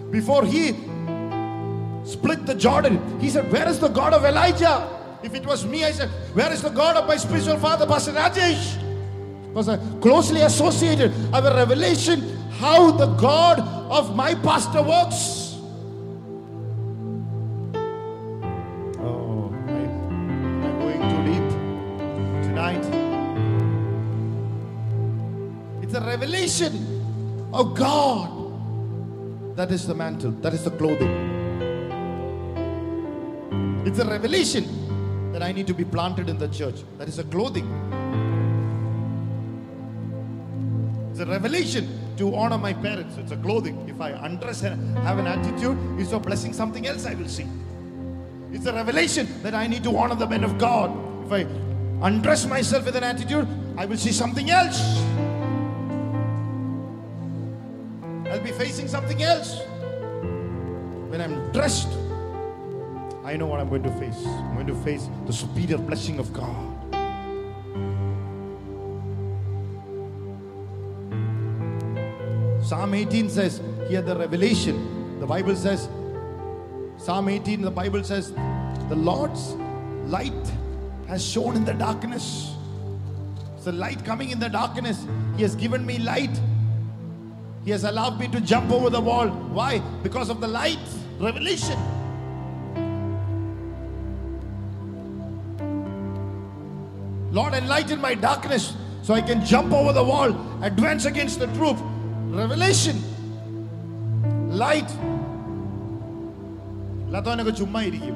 Before 0.10 0.46
he 0.46 0.74
split 2.06 2.46
the 2.46 2.56
Jordan, 2.56 3.20
he 3.20 3.30
said, 3.30 3.52
Where 3.52 3.68
is 3.68 3.80
the 3.80 3.90
God 3.90 4.14
of 4.14 4.24
Elijah? 4.24 4.90
If 5.22 5.36
it 5.36 5.46
was 5.46 5.66
me, 5.66 5.84
I 5.84 5.92
said, 5.92 6.10
Where 6.34 6.52
is 6.52 6.62
the 6.62 6.70
God 6.70 6.96
of 6.96 7.08
my 7.08 7.18
spiritual 7.18 7.58
father, 7.58 7.86
Pastor 7.86 8.14
Rajesh? 8.14 8.86
Because 9.50 9.68
I 9.68 9.78
closely 10.00 10.42
associated. 10.42 11.12
I 11.34 11.42
have 11.42 11.46
a 11.46 11.56
revelation 11.56 12.38
how 12.60 12.92
the 12.92 13.08
God 13.16 13.60
of 13.90 14.16
my 14.16 14.36
pastor 14.36 14.84
works. 14.84 15.49
Of 27.54 27.76
God. 27.76 29.56
That 29.56 29.72
is 29.72 29.86
the 29.86 29.94
mantle, 29.94 30.32
that 30.42 30.54
is 30.54 30.64
the 30.64 30.72
clothing. 30.72 31.12
It's 33.86 34.00
a 34.00 34.06
revelation 34.06 35.32
that 35.32 35.44
I 35.44 35.52
need 35.52 35.68
to 35.68 35.76
be 35.76 35.86
planted 35.86 36.28
in 36.28 36.40
the 36.40 36.48
church. 36.48 36.78
That 36.98 37.08
is 37.08 37.20
a 37.20 37.24
clothing. 37.24 37.68
It's 41.12 41.20
a 41.20 41.26
revelation 41.28 41.88
to 42.18 42.36
honor 42.36 42.58
my 42.58 42.74
parents. 42.74 43.18
It's 43.18 43.32
a 43.32 43.38
clothing. 43.38 43.88
If 43.88 44.02
I 44.02 44.10
undress 44.12 44.64
and 44.64 44.98
have 45.00 45.20
an 45.20 45.28
attitude, 45.28 45.78
it's 46.00 46.14
a 46.14 46.20
blessing 46.20 46.54
something 46.54 46.88
else, 46.88 47.06
I 47.06 47.14
will 47.14 47.28
see. 47.28 47.46
It's 48.52 48.66
a 48.66 48.74
revelation 48.74 49.28
that 49.44 49.54
I 49.54 49.68
need 49.68 49.84
to 49.84 49.96
honor 49.96 50.16
the 50.16 50.28
men 50.28 50.44
of 50.44 50.58
God. 50.58 50.90
If 51.28 51.32
I 51.32 51.42
undress 52.02 52.48
myself 52.48 52.86
with 52.86 52.96
an 52.96 53.04
attitude, 53.04 53.48
I 53.78 53.86
will 53.86 53.98
see 53.98 54.12
something 54.12 54.50
else. 54.50 54.80
I'll 58.30 58.40
be 58.40 58.52
facing 58.52 58.88
something 58.88 59.24
else. 59.24 59.60
When 61.10 61.20
I'm 61.20 61.52
dressed, 61.52 61.90
I 63.26 63.36
know 63.36 63.48
what 63.48 63.60
I'm 63.60 63.70
going 63.70 63.84
to 63.84 63.92
face. 63.94 64.26
I'm 64.26 64.54
going 64.54 64.68
to 64.68 64.76
face 64.76 65.10
the 65.26 65.34
superior 65.34 65.78
blessing 65.78 66.20
of 66.20 66.32
God. 66.32 66.76
Psalm 72.64 72.94
18 72.94 73.30
says, 73.30 73.62
here 73.88 74.04
the 74.04 74.16
revelation. 74.16 75.20
The 75.20 75.26
Bible 75.26 75.56
says, 75.56 75.90
Psalm 76.98 77.30
18, 77.30 77.62
the 77.62 77.72
Bible 77.72 78.04
says, 78.04 78.32
the 78.90 78.96
Lord's 78.96 79.54
light 80.06 80.52
has 81.08 81.26
shone 81.26 81.56
in 81.56 81.66
the 81.66 81.74
darkness. 81.74 82.54
It's 83.56 83.66
the 83.66 83.72
light 83.72 84.06
coming 84.06 84.30
in 84.30 84.40
the 84.40 84.50
darkness. 84.50 85.08
He 85.36 85.42
has 85.42 85.56
given 85.56 85.84
me 85.84 85.98
light. 85.98 86.40
He 87.65 87.71
has 87.71 87.85
allowed 87.85 88.21
me 88.21 88.29
to 88.29 88.41
jump 88.43 88.71
over 88.71 88.91
the 88.91 89.01
wall. 89.01 89.29
Why? 89.29 89.81
Because 90.03 90.29
of 90.29 90.41
the 90.41 90.49
light, 90.49 90.79
revelation. 91.19 91.79
Lord, 97.33 97.55
enlighten 97.55 98.01
my 98.01 98.15
darkness 98.15 98.75
so 99.03 99.15
I 99.15 99.23
can 99.23 99.45
jump 99.45 99.73
over 99.73 99.93
the 99.93 100.05
wall, 100.05 100.31
advance 100.63 101.05
against 101.05 101.39
the 101.39 101.49
truth. 101.59 101.81
Revelation. 102.33 102.97
Light. 104.65 104.91
അല്ലാത്തവനൊക്കെ 107.07 107.53
ചുമ്മാ 107.59 107.81
ഇരിക്കും 107.89 108.15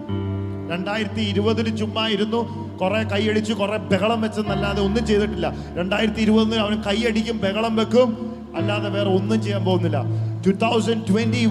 രണ്ടായിരത്തി 0.71 1.23
ഇരുപതിന് 1.33 1.71
ചുമ്മാ 1.81 2.05
ഇരുന്നു 2.15 2.41
കുറെ 2.81 3.01
കൈയടിച്ച് 3.13 3.53
കുറെ 3.53 3.77
ബഹളം 3.91 4.21
വെച്ചെന്നല്ലാതെ 4.25 4.81
ഒന്നും 4.89 5.05
ചെയ്തിട്ടില്ല 5.11 5.47
രണ്ടായിരത്തി 5.79 6.21
ഇരുപതിന് 6.27 6.59
അവൻ 6.65 6.75
കൈയടിക്കും 6.89 7.37
ബഹളം 7.45 7.75
വെക്കും 7.81 8.11
അല്ലാതെ 8.61 8.91
വേറെ 8.97 9.11
ഒന്നും 9.19 9.39
ചെയ്യാൻ 9.47 9.63
പോകുന്നില്ല 9.69 10.01
two 10.47 10.53
thousand 10.65 11.05
twenty 11.11 11.45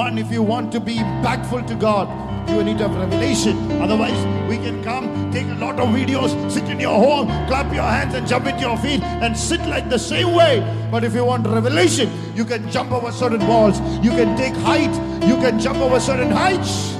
one 0.00 0.14
if 0.24 0.32
you 0.38 0.42
want 0.52 0.70
to 0.76 0.82
be 0.88 0.96
impactful 1.04 1.62
to 1.72 1.78
God 1.86 2.10
you 2.50 2.64
need 2.64 2.78
to 2.78 2.88
have 2.88 2.96
revelation. 2.96 3.54
Otherwise, 3.80 4.18
we 4.48 4.56
can 4.56 4.82
come, 4.82 5.30
take 5.30 5.46
a 5.46 5.58
lot 5.64 5.78
of 5.78 5.88
videos, 5.90 6.30
sit 6.50 6.64
in 6.64 6.80
your 6.80 6.98
home, 6.98 7.28
clap 7.46 7.72
your 7.74 7.82
hands 7.82 8.14
and 8.14 8.26
jump 8.26 8.46
into 8.46 8.62
your 8.62 8.76
feet 8.78 9.02
and 9.02 9.36
sit 9.36 9.60
like 9.66 9.88
the 9.90 9.98
same 9.98 10.34
way. 10.34 10.54
But 10.90 11.04
if 11.04 11.14
you 11.14 11.24
want 11.24 11.46
revelation, 11.46 12.10
you 12.34 12.44
can 12.44 12.70
jump 12.70 12.92
over 12.92 13.12
certain 13.12 13.46
walls, 13.46 13.80
you 14.02 14.10
can 14.10 14.36
take 14.36 14.54
height, 14.54 14.94
you 15.26 15.36
can 15.36 15.60
jump 15.60 15.78
over 15.78 16.00
certain 16.00 16.30
heights. 16.30 16.94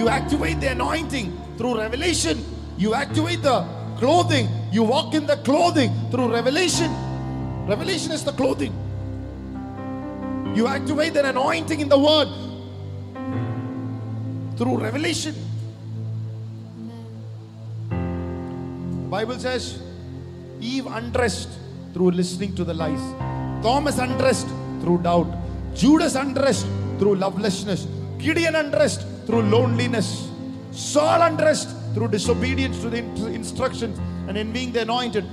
You 0.00 0.08
activate 0.08 0.60
the 0.60 0.68
anointing 0.68 1.38
through 1.58 1.76
revelation. 1.76 2.42
You 2.78 2.94
activate 2.94 3.42
the 3.42 3.68
clothing. 3.98 4.48
You 4.72 4.82
walk 4.82 5.12
in 5.12 5.26
the 5.26 5.36
clothing 5.36 5.92
through 6.10 6.32
revelation. 6.32 6.90
Revelation 7.66 8.10
is 8.12 8.24
the 8.24 8.32
clothing. 8.32 8.72
You 10.56 10.68
activate 10.68 11.12
the 11.12 11.28
anointing 11.28 11.80
in 11.80 11.90
the 11.90 11.98
word 11.98 12.28
through 14.56 14.78
revelation. 14.78 15.34
The 17.90 19.10
Bible 19.10 19.38
says 19.38 19.82
Eve 20.62 20.86
undressed 20.86 21.50
through 21.92 22.12
listening 22.12 22.54
to 22.54 22.64
the 22.64 22.72
lies. 22.72 23.04
Thomas 23.62 23.98
undressed 23.98 24.48
through 24.80 25.02
doubt. 25.02 25.28
Judas 25.74 26.14
undressed 26.14 26.66
through 26.98 27.16
lovelessness. 27.16 27.86
Gideon 28.16 28.54
undressed 28.54 29.09
through 29.30 29.42
loneliness. 29.42 30.28
Saul 30.72 31.22
undressed 31.22 31.68
through 31.94 32.08
disobedience 32.08 32.80
to 32.80 32.90
the 32.90 32.98
instructions 33.28 33.96
and 34.26 34.36
envying 34.36 34.72
the 34.72 34.82
anointed. 34.82 35.24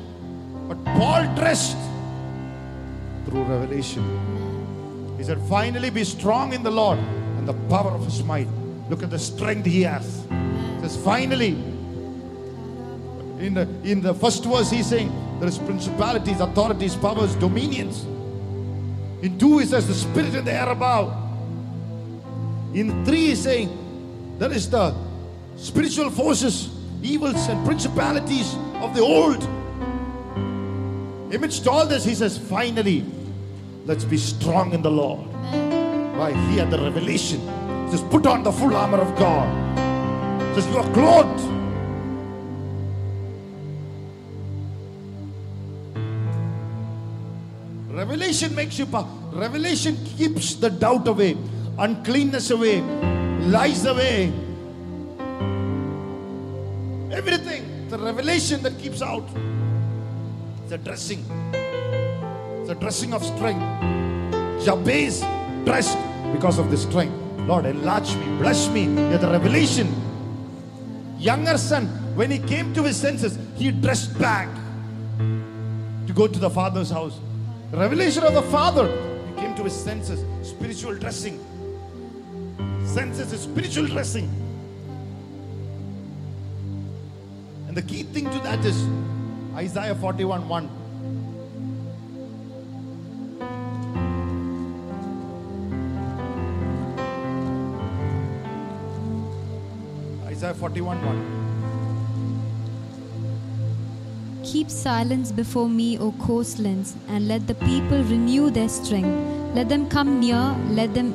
But 0.68 0.84
Paul 0.86 1.24
dressed 1.36 1.78
through 3.26 3.44
revelation. 3.44 4.04
He 5.18 5.24
said, 5.24 5.40
Finally 5.50 5.90
be 5.90 6.04
strong 6.04 6.54
in 6.54 6.62
the 6.62 6.70
Lord 6.70 7.00
and 7.00 7.48
the 7.48 7.56
power 7.70 7.92
of 7.92 8.06
his 8.06 8.24
might. 8.24 8.48
Look 8.88 9.02
at 9.02 9.10
the 9.10 9.20
strength 9.20 9.66
he 9.66 9.82
has. 9.82 10.26
He 10.26 10.82
says, 10.82 10.98
Finally, 11.04 11.54
in 13.40 13.54
the, 13.56 13.68
in 13.84 14.02
the 14.02 14.14
first 14.14 14.46
verse, 14.46 14.70
he's 14.70 14.86
saying 14.86 15.12
there 15.40 15.50
is 15.50 15.58
principalities, 15.58 16.40
authorities, 16.40 16.96
powers, 16.96 17.34
dominions. 17.36 18.04
In 19.24 19.38
two, 19.40 19.58
he 19.58 19.66
says 19.66 19.88
the 19.88 19.96
spirit 19.96 20.36
in 20.36 20.46
the 20.46 20.54
air 20.54 20.70
above. 20.70 21.16
In 22.76 23.04
three, 23.04 23.28
he's 23.28 23.42
saying 23.42 23.87
there 24.38 24.52
is 24.52 24.70
the 24.70 24.94
spiritual 25.56 26.10
forces, 26.12 26.70
evils, 27.02 27.48
and 27.48 27.66
principalities 27.66 28.56
of 28.76 28.94
the 28.96 29.02
old. 29.02 29.44
Amidst 31.34 31.68
all 31.68 31.86
this, 31.86 32.06
he 32.06 32.16
says, 32.16 32.38
finally, 32.38 33.04
let's 33.86 34.06
be 34.06 34.18
strong 34.18 34.74
in 34.74 34.82
the 34.82 34.92
Lord. 34.92 35.26
Why? 36.18 36.32
He 36.50 36.58
had 36.58 36.72
the 36.72 36.80
revelation. 36.80 37.40
He 37.86 37.92
says, 37.92 38.02
put 38.10 38.26
on 38.26 38.44
the 38.44 38.52
full 38.52 38.76
armor 38.76 39.00
of 39.00 39.18
God. 39.18 39.48
He 40.56 40.62
says, 40.62 40.68
you 40.72 40.78
are 40.78 40.94
clothed. 40.94 41.42
Revelation 47.92 48.54
makes 48.56 48.78
you 48.78 48.86
power. 48.86 49.08
Revelation 49.34 49.98
keeps 50.18 50.56
the 50.56 50.70
doubt 50.70 51.08
away, 51.08 51.36
uncleanness 51.78 52.52
away, 52.52 52.82
lies 53.46 53.86
away. 53.86 54.34
Everything. 57.12 57.88
The 57.90 57.98
revelation 57.98 58.62
that 58.64 58.78
keeps 58.78 59.02
out. 59.02 59.28
A 60.70 60.78
dressing. 60.78 61.24
A 61.54 62.76
dressing 62.80 63.14
of 63.14 63.24
strength. 63.24 63.64
Jabez 64.66 65.22
dressed 65.64 65.98
because 66.34 66.60
of 66.60 66.70
the 66.70 66.78
strength. 66.78 67.16
Lord, 67.48 67.66
enlarge 67.66 68.14
me, 68.16 68.26
bless 68.38 68.68
me. 68.70 68.84
You're 68.84 69.18
the 69.18 69.30
revelation. 69.30 69.88
Younger 71.18 71.58
son, 71.58 71.88
when 72.16 72.30
he 72.30 72.40
came 72.40 72.74
to 72.74 72.84
his 72.84 72.98
senses, 72.98 73.40
he 73.56 73.72
dressed 73.72 74.20
back 74.20 74.50
to 75.20 76.14
go 76.14 76.28
to 76.28 76.40
the 76.40 76.50
father's 76.50 76.90
house. 76.90 77.20
Revelation 77.72 78.24
of 78.24 78.34
the 78.34 78.42
father. 78.44 78.88
He 79.28 79.42
came 79.42 79.56
to 79.56 79.64
his 79.64 79.74
senses. 79.74 80.24
Spiritual 80.48 80.96
dressing. 80.96 81.40
Senses 82.88 83.34
is 83.34 83.42
spiritual 83.42 83.86
dressing. 83.86 84.30
And 87.68 87.76
the 87.76 87.82
key 87.82 88.04
thing 88.04 88.30
to 88.30 88.40
that 88.40 88.64
is 88.64 88.88
Isaiah 89.54 89.94
41 89.94 90.48
1. 90.48 90.70
Isaiah 100.28 100.54
41 100.54 101.06
1. 101.06 101.48
Keep 104.46 104.72
silence 104.72 105.34
before 105.34 105.68
me, 105.68 106.00
O 106.00 106.14
coastlands, 106.14 106.96
and 107.10 107.28
let 107.28 107.48
the 107.48 107.56
people 107.56 108.02
renew 108.04 108.50
their 108.50 108.70
strength. 108.70 109.10
Let 109.54 109.68
them 109.68 109.90
come 109.90 110.22
near, 110.22 110.56
let 110.70 110.94
them 110.94 111.14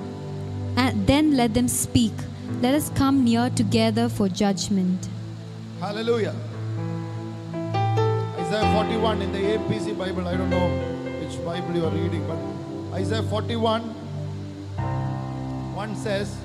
and 0.77 1.07
then 1.07 1.37
let 1.37 1.55
them 1.55 1.68
speak. 1.68 2.12
Let 2.61 2.75
us 2.75 2.91
come 2.91 3.25
near 3.25 3.51
together 3.51 4.09
for 4.09 4.29
judgment. 4.29 5.09
Hallelujah. 5.81 6.35
Isaiah 8.39 8.73
41 8.75 9.23
in 9.23 9.33
the 9.33 9.39
AMPC 9.39 9.97
Bible. 9.99 10.29
I 10.29 10.37
don't 10.37 10.51
know 10.51 10.68
which 11.20 11.45
Bible 11.45 11.75
you 11.75 11.85
are 11.87 11.91
reading, 11.91 12.27
but 12.27 12.39
Isaiah 12.97 13.23
41 13.23 13.83
1 15.75 15.97
says, 15.97 16.37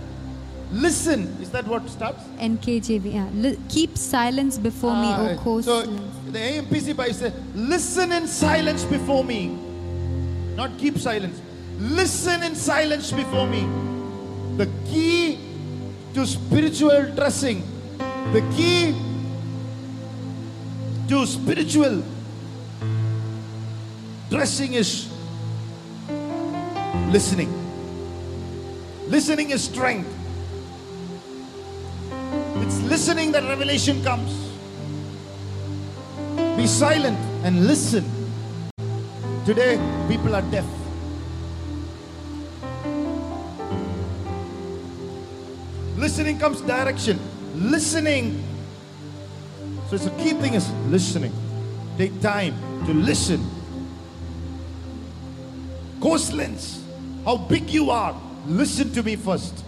Listen. 0.72 1.38
Is 1.42 1.50
that 1.52 1.66
what 1.68 1.88
starts? 1.90 2.24
NKJV. 2.40 3.14
Yeah. 3.14 3.30
Li- 3.34 3.58
keep 3.70 3.98
silence 3.98 4.58
before 4.58 4.96
me, 4.96 5.08
Ah, 5.08 5.38
O 5.46 5.62
so 5.62 5.82
the 5.84 6.40
AMPC 6.40 6.96
Bible 6.96 7.14
says, 7.14 7.34
Listen 7.56 8.12
in 8.12 8.28
silence 8.28 8.84
before 8.84 9.24
me. 9.24 9.58
Not 10.56 10.78
keep 10.78 10.98
silence. 10.98 11.40
Listen 11.80 12.44
in 12.44 12.56
silence 12.56 13.12
before 13.12 13.48
me. 13.48 13.68
The 14.58 14.66
key 14.90 15.38
to 16.16 16.26
spiritual 16.26 17.14
dressing, 17.14 17.62
the 18.34 18.42
key 18.58 18.98
to 21.08 21.28
spiritual 21.28 22.02
dressing 24.32 24.74
is 24.74 25.14
listening. 27.14 27.54
Listening 29.08 29.52
is 29.52 29.64
strength. 29.64 30.10
It's 32.66 32.82
listening 32.82 33.32
that 33.34 33.44
revelation 33.44 34.04
comes. 34.04 34.34
Be 36.58 36.66
silent 36.66 37.20
and 37.46 37.68
listen. 37.68 38.10
Today, 39.46 39.78
people 40.10 40.34
are 40.34 40.42
deaf. 40.50 40.66
Listening 46.18 46.40
comes 46.40 46.62
direction. 46.62 47.20
Listening. 47.54 48.44
So 49.88 49.98
it's 49.98 50.08
a 50.08 50.18
key 50.18 50.34
thing 50.34 50.56
is 50.56 50.68
listening. 50.90 51.32
Take 51.96 52.20
time 52.22 52.56
to 52.88 52.92
listen. 52.92 53.40
Coastlands, 56.02 56.84
how 57.24 57.38
big 57.38 57.70
you 57.70 57.92
are. 57.92 58.20
Listen 58.48 58.92
to 58.94 59.04
me 59.04 59.16
first. 59.16 59.64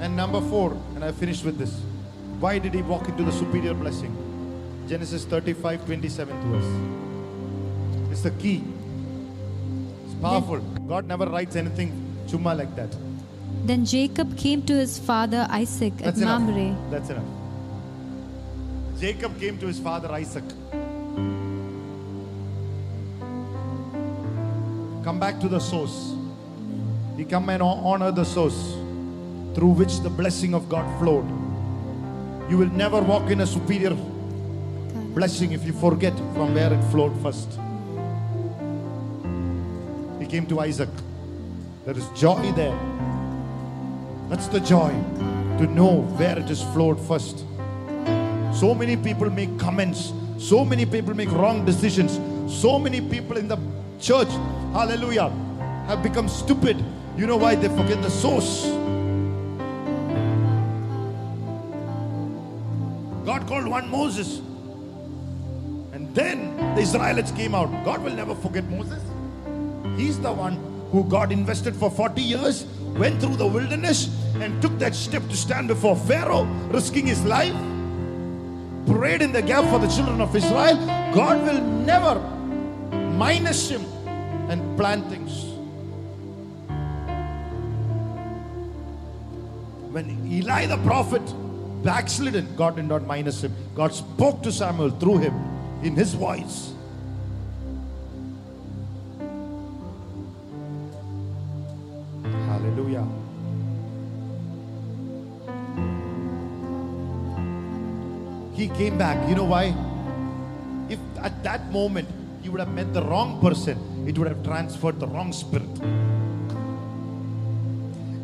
And 0.00 0.16
number 0.16 0.40
four, 0.40 0.72
and 0.96 1.04
I 1.04 1.12
finished 1.12 1.44
with 1.44 1.58
this. 1.58 1.80
Why 2.40 2.58
did 2.58 2.74
he 2.74 2.82
walk 2.82 3.08
into 3.08 3.22
the 3.22 3.30
superior 3.30 3.74
blessing? 3.74 4.12
Genesis 4.88 5.24
35 5.26 5.86
27 5.86 6.42
to 6.42 6.58
us. 6.58 7.11
It's 8.12 8.20
the 8.20 8.30
key. 8.32 8.62
It's 10.04 10.14
powerful. 10.20 10.58
God 10.86 11.06
never 11.08 11.24
writes 11.24 11.56
anything 11.56 11.92
chumma 12.26 12.54
like 12.56 12.76
that. 12.76 12.94
Then 13.64 13.86
Jacob 13.86 14.36
came 14.36 14.62
to 14.66 14.74
his 14.74 14.98
father 14.98 15.46
Isaac 15.48 15.94
at 15.94 16.04
That's 16.04 16.20
enough. 16.20 16.42
Mamre. 16.42 16.76
That's 16.90 17.08
enough. 17.08 17.24
Jacob 19.00 19.40
came 19.40 19.56
to 19.58 19.66
his 19.66 19.78
father 19.78 20.12
Isaac. 20.12 20.44
Come 25.04 25.18
back 25.18 25.40
to 25.40 25.48
the 25.48 25.58
source. 25.58 26.14
He 27.16 27.24
come 27.24 27.48
and 27.48 27.62
honor 27.62 28.12
the 28.12 28.24
source 28.24 28.60
through 29.54 29.72
which 29.80 30.00
the 30.00 30.10
blessing 30.10 30.52
of 30.52 30.68
God 30.68 30.86
flowed. 31.00 31.26
You 32.50 32.58
will 32.58 32.72
never 32.84 33.00
walk 33.00 33.30
in 33.30 33.40
a 33.40 33.46
superior 33.46 33.96
blessing 35.14 35.52
if 35.52 35.64
you 35.64 35.72
forget 35.72 36.14
from 36.34 36.54
where 36.54 36.72
it 36.72 36.84
flowed 36.90 37.18
first. 37.22 37.58
Came 40.32 40.46
to 40.46 40.60
Isaac. 40.60 40.88
There 41.84 41.94
is 41.94 42.08
joy 42.18 42.52
there. 42.52 42.74
That's 44.30 44.46
the 44.48 44.60
joy 44.60 44.88
to 45.58 45.66
know 45.66 46.00
where 46.16 46.38
it 46.38 46.46
has 46.46 46.62
flowed 46.72 46.98
first. 46.98 47.40
So 48.58 48.74
many 48.74 48.96
people 48.96 49.28
make 49.28 49.58
comments, 49.58 50.14
so 50.38 50.64
many 50.64 50.86
people 50.86 51.12
make 51.12 51.30
wrong 51.32 51.66
decisions, 51.66 52.18
so 52.50 52.78
many 52.78 53.02
people 53.02 53.36
in 53.36 53.46
the 53.46 53.58
church, 54.00 54.30
hallelujah, 54.72 55.28
have 55.86 56.02
become 56.02 56.30
stupid. 56.30 56.82
You 57.18 57.26
know 57.26 57.36
why? 57.36 57.54
They 57.54 57.68
forget 57.68 58.00
the 58.00 58.08
source. 58.10 58.64
God 63.26 63.46
called 63.46 63.66
one 63.66 63.90
Moses. 63.90 64.38
And 65.92 66.14
then 66.14 66.56
the 66.74 66.80
Israelites 66.80 67.32
came 67.32 67.54
out. 67.54 67.70
God 67.84 68.02
will 68.02 68.14
never 68.14 68.34
forget 68.34 68.64
Moses. 68.64 69.11
He's 69.96 70.18
the 70.20 70.32
one 70.32 70.56
who 70.90 71.04
God 71.04 71.32
invested 71.32 71.74
for 71.74 71.90
40 71.90 72.20
years, 72.20 72.64
went 72.96 73.20
through 73.20 73.36
the 73.36 73.46
wilderness, 73.46 74.10
and 74.34 74.60
took 74.60 74.78
that 74.78 74.94
step 74.94 75.26
to 75.28 75.36
stand 75.36 75.68
before 75.68 75.96
Pharaoh, 75.96 76.44
risking 76.70 77.06
his 77.06 77.24
life, 77.24 77.54
prayed 78.86 79.22
in 79.22 79.32
the 79.32 79.42
gap 79.42 79.64
for 79.70 79.78
the 79.78 79.88
children 79.88 80.20
of 80.20 80.34
Israel. 80.36 80.76
God 81.14 81.42
will 81.42 81.60
never 81.60 82.20
minus 83.16 83.68
him 83.70 83.84
and 84.50 84.76
plan 84.76 85.08
things. 85.08 85.48
When 89.92 90.26
Eli 90.30 90.66
the 90.66 90.78
prophet 90.78 91.22
backslidden, 91.82 92.54
God 92.56 92.76
did 92.76 92.86
not 92.86 93.06
minus 93.06 93.42
him. 93.44 93.54
God 93.74 93.94
spoke 93.94 94.42
to 94.42 94.52
Samuel 94.52 94.90
through 94.90 95.18
him 95.18 95.34
in 95.82 95.94
his 95.96 96.14
voice. 96.14 96.72
He 108.62 108.68
came 108.68 108.96
back. 108.96 109.18
You 109.28 109.34
know 109.34 109.50
why? 109.50 109.74
If 110.88 111.00
at 111.18 111.42
that 111.42 111.72
moment 111.72 112.06
he 112.42 112.48
would 112.48 112.60
have 112.60 112.72
met 112.72 112.94
the 112.94 113.02
wrong 113.02 113.40
person, 113.40 114.06
it 114.06 114.16
would 114.16 114.28
have 114.28 114.44
transferred 114.44 115.00
the 115.00 115.08
wrong 115.08 115.32
spirit. 115.32 115.66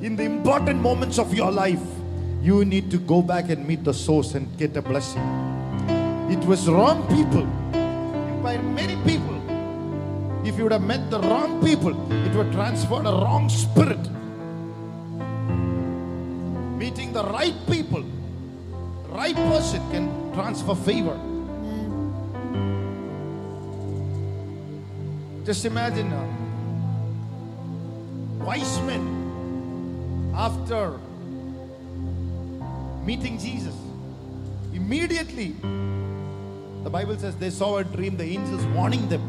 In 0.00 0.14
the 0.14 0.22
important 0.22 0.80
moments 0.80 1.18
of 1.18 1.34
your 1.34 1.50
life, 1.50 1.82
you 2.40 2.64
need 2.64 2.88
to 2.92 2.98
go 2.98 3.20
back 3.20 3.50
and 3.50 3.66
meet 3.66 3.82
the 3.82 3.92
source 3.92 4.36
and 4.36 4.46
get 4.56 4.76
a 4.76 4.82
blessing. 4.82 5.26
It 6.30 6.38
was 6.46 6.68
wrong 6.68 7.02
people, 7.08 7.42
by 8.40 8.58
many 8.58 8.94
people. 9.02 9.34
If 10.46 10.56
you 10.56 10.62
would 10.62 10.72
have 10.72 10.86
met 10.86 11.10
the 11.10 11.18
wrong 11.18 11.60
people, 11.64 11.98
it 12.12 12.32
would 12.36 12.52
transfer 12.52 13.00
a 13.02 13.10
wrong 13.26 13.48
spirit. 13.48 14.06
Meeting 16.78 17.12
the 17.12 17.24
right 17.24 17.58
people, 17.66 18.04
right 19.32 19.50
person 19.52 19.90
can 19.90 20.32
transfer 20.32 20.74
favor. 20.74 21.18
Just 25.44 25.64
imagine 25.64 26.12
uh, 26.12 26.26
wise 28.44 28.80
men 28.82 30.32
after 30.34 30.98
meeting 33.04 33.38
Jesus. 33.38 33.74
Immediately, 34.72 35.54
the 36.84 36.90
Bible 36.90 37.18
says 37.18 37.36
they 37.36 37.50
saw 37.50 37.78
a 37.78 37.84
dream, 37.84 38.16
the 38.16 38.24
angels 38.24 38.64
warning 38.66 39.08
them. 39.08 39.22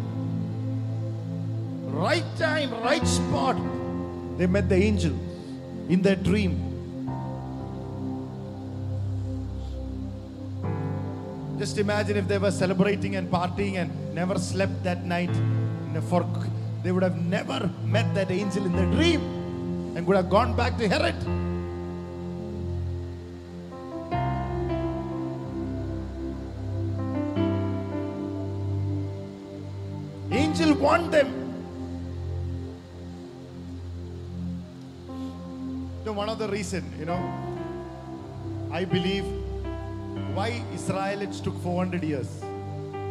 Right 1.91 2.23
time, 2.37 2.71
right 2.81 3.05
spot, 3.05 3.57
they 4.37 4.47
met 4.47 4.69
the 4.69 4.75
angel 4.75 5.13
in 5.89 6.01
their 6.01 6.15
dream. 6.15 6.68
Just 11.59 11.77
imagine 11.77 12.15
if 12.15 12.25
they 12.25 12.37
were 12.37 12.51
celebrating 12.51 13.17
and 13.17 13.29
partying 13.29 13.75
and 13.75 13.91
never 14.15 14.39
slept 14.39 14.81
that 14.85 15.03
night. 15.03 15.29
For, 16.07 16.25
they 16.83 16.93
would 16.93 17.03
have 17.03 17.17
never 17.17 17.69
met 17.83 18.15
that 18.15 18.31
angel 18.31 18.65
in 18.65 18.73
their 18.73 18.89
dream 18.91 19.19
and 19.97 20.07
would 20.07 20.15
have 20.15 20.29
gone 20.29 20.55
back 20.55 20.77
to 20.77 20.87
Herod. 20.87 21.15
Angel 30.31 30.73
warned 30.75 31.11
them. 31.11 31.27
So 36.05 36.13
one 36.13 36.29
of 36.29 36.39
the 36.39 36.47
reason, 36.47 36.89
you 36.97 37.03
know, 37.03 37.19
I 38.71 38.85
believe 38.85 39.25
why 40.33 40.63
Israelites 40.73 41.39
took 41.39 41.57
400 41.61 42.03
years. 42.03 42.27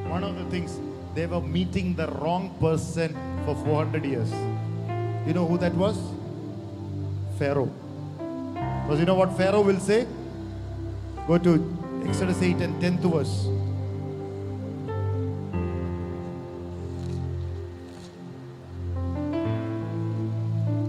One 0.09 0.25
of 0.25 0.37
the 0.39 0.45
things 0.47 0.79
they 1.15 1.27
were 1.27 1.41
meeting 1.41 1.95
the 1.95 2.09
wrong 2.21 2.57
person 2.61 3.17
for 3.45 3.55
400 3.65 4.05
years. 4.05 4.31
You 5.27 5.35
know 5.35 5.47
who 5.47 5.59
that 5.59 5.75
was? 5.75 5.99
Pharaoh. 7.39 7.71
Because 8.83 9.01
you 9.01 9.07
know 9.07 9.15
what 9.15 9.37
Pharaoh 9.37 9.63
will 9.63 9.81
say? 9.81 10.07
Go 11.27 11.39
to 11.39 12.03
Exodus 12.07 12.41
8 12.43 12.57
and 12.57 12.83
10th 12.83 13.13
verse. 13.13 13.47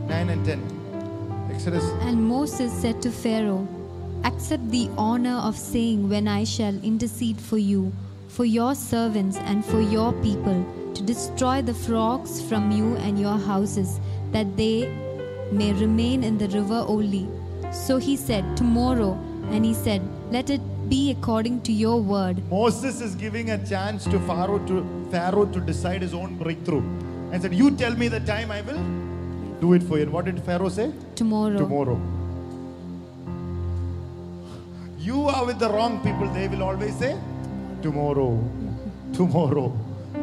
Nine 0.08 0.30
and 0.30 0.46
ten. 0.46 0.62
Exodus. 1.52 1.84
And 2.02 2.24
Moses 2.24 2.72
said 2.72 3.02
to 3.02 3.12
Pharaoh, 3.12 3.68
Accept 4.24 4.70
the 4.70 4.90
honor 4.98 5.38
of 5.38 5.58
saying, 5.58 6.10
When 6.10 6.28
I 6.28 6.44
shall 6.44 6.76
intercede 6.84 7.40
for 7.40 7.58
you, 7.58 7.94
for 8.28 8.46
your 8.46 8.76
servants, 8.76 9.38
and 9.38 9.64
for 9.66 9.82
your 9.82 10.12
people, 10.22 10.66
to 10.94 11.04
destroy 11.04 11.62
the 11.62 11.74
frogs 11.74 12.42
from 12.42 12.72
you 12.72 12.98
and 12.98 13.20
your 13.20 13.38
houses, 13.38 14.00
that 14.32 14.58
they 14.58 14.88
may 15.52 15.72
remain 15.74 16.24
in 16.24 16.38
the 16.38 16.48
river 16.50 16.84
only. 16.88 17.28
So 17.72 17.98
he 17.98 18.18
said, 18.18 18.58
Tomorrow. 18.58 19.14
And 19.52 19.66
he 19.66 19.74
said, 19.74 20.02
Let 20.32 20.50
it 20.50 20.62
be 20.90 21.12
according 21.12 21.62
to 21.62 21.72
your 21.72 22.02
word. 22.02 22.44
Moses 22.50 23.02
is 23.02 23.16
giving 23.16 23.52
a 23.52 23.66
chance 23.66 24.04
to 24.06 24.20
Pharaoh 24.22 24.60
to 24.68 25.08
Pharaoh 25.12 25.46
to 25.46 25.60
decide 25.62 26.02
his 26.02 26.14
own 26.14 26.38
breakthrough. 26.38 26.84
And 27.32 27.42
said, 27.42 27.54
You 27.54 27.72
tell 27.72 27.96
me 27.96 28.10
the 28.10 28.20
time 28.20 28.52
I 28.52 28.62
will 28.62 28.84
do 29.62 29.74
it 29.74 29.84
for 29.84 29.98
you. 29.98 30.04
And 30.04 30.14
what 30.14 30.26
did 30.26 30.44
Pharaoh 30.44 30.70
say? 30.70 30.92
Tomorrow. 31.16 31.58
Tomorrow. 31.58 32.19
You 35.00 35.30
are 35.30 35.46
with 35.46 35.60
the 35.60 35.70
wrong 35.70 36.04
people, 36.04 36.28
they 36.34 36.50
will 36.50 36.62
always 36.62 36.94
say, 36.96 37.18
Tomorrow, 37.82 38.38
tomorrow, 39.14 39.72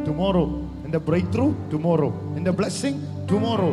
tomorrow. 0.04 0.44
And 0.84 0.92
the 0.92 1.00
breakthrough, 1.00 1.54
tomorrow. 1.70 2.12
And 2.36 2.46
the 2.46 2.52
blessing, 2.52 3.00
tomorrow. 3.26 3.72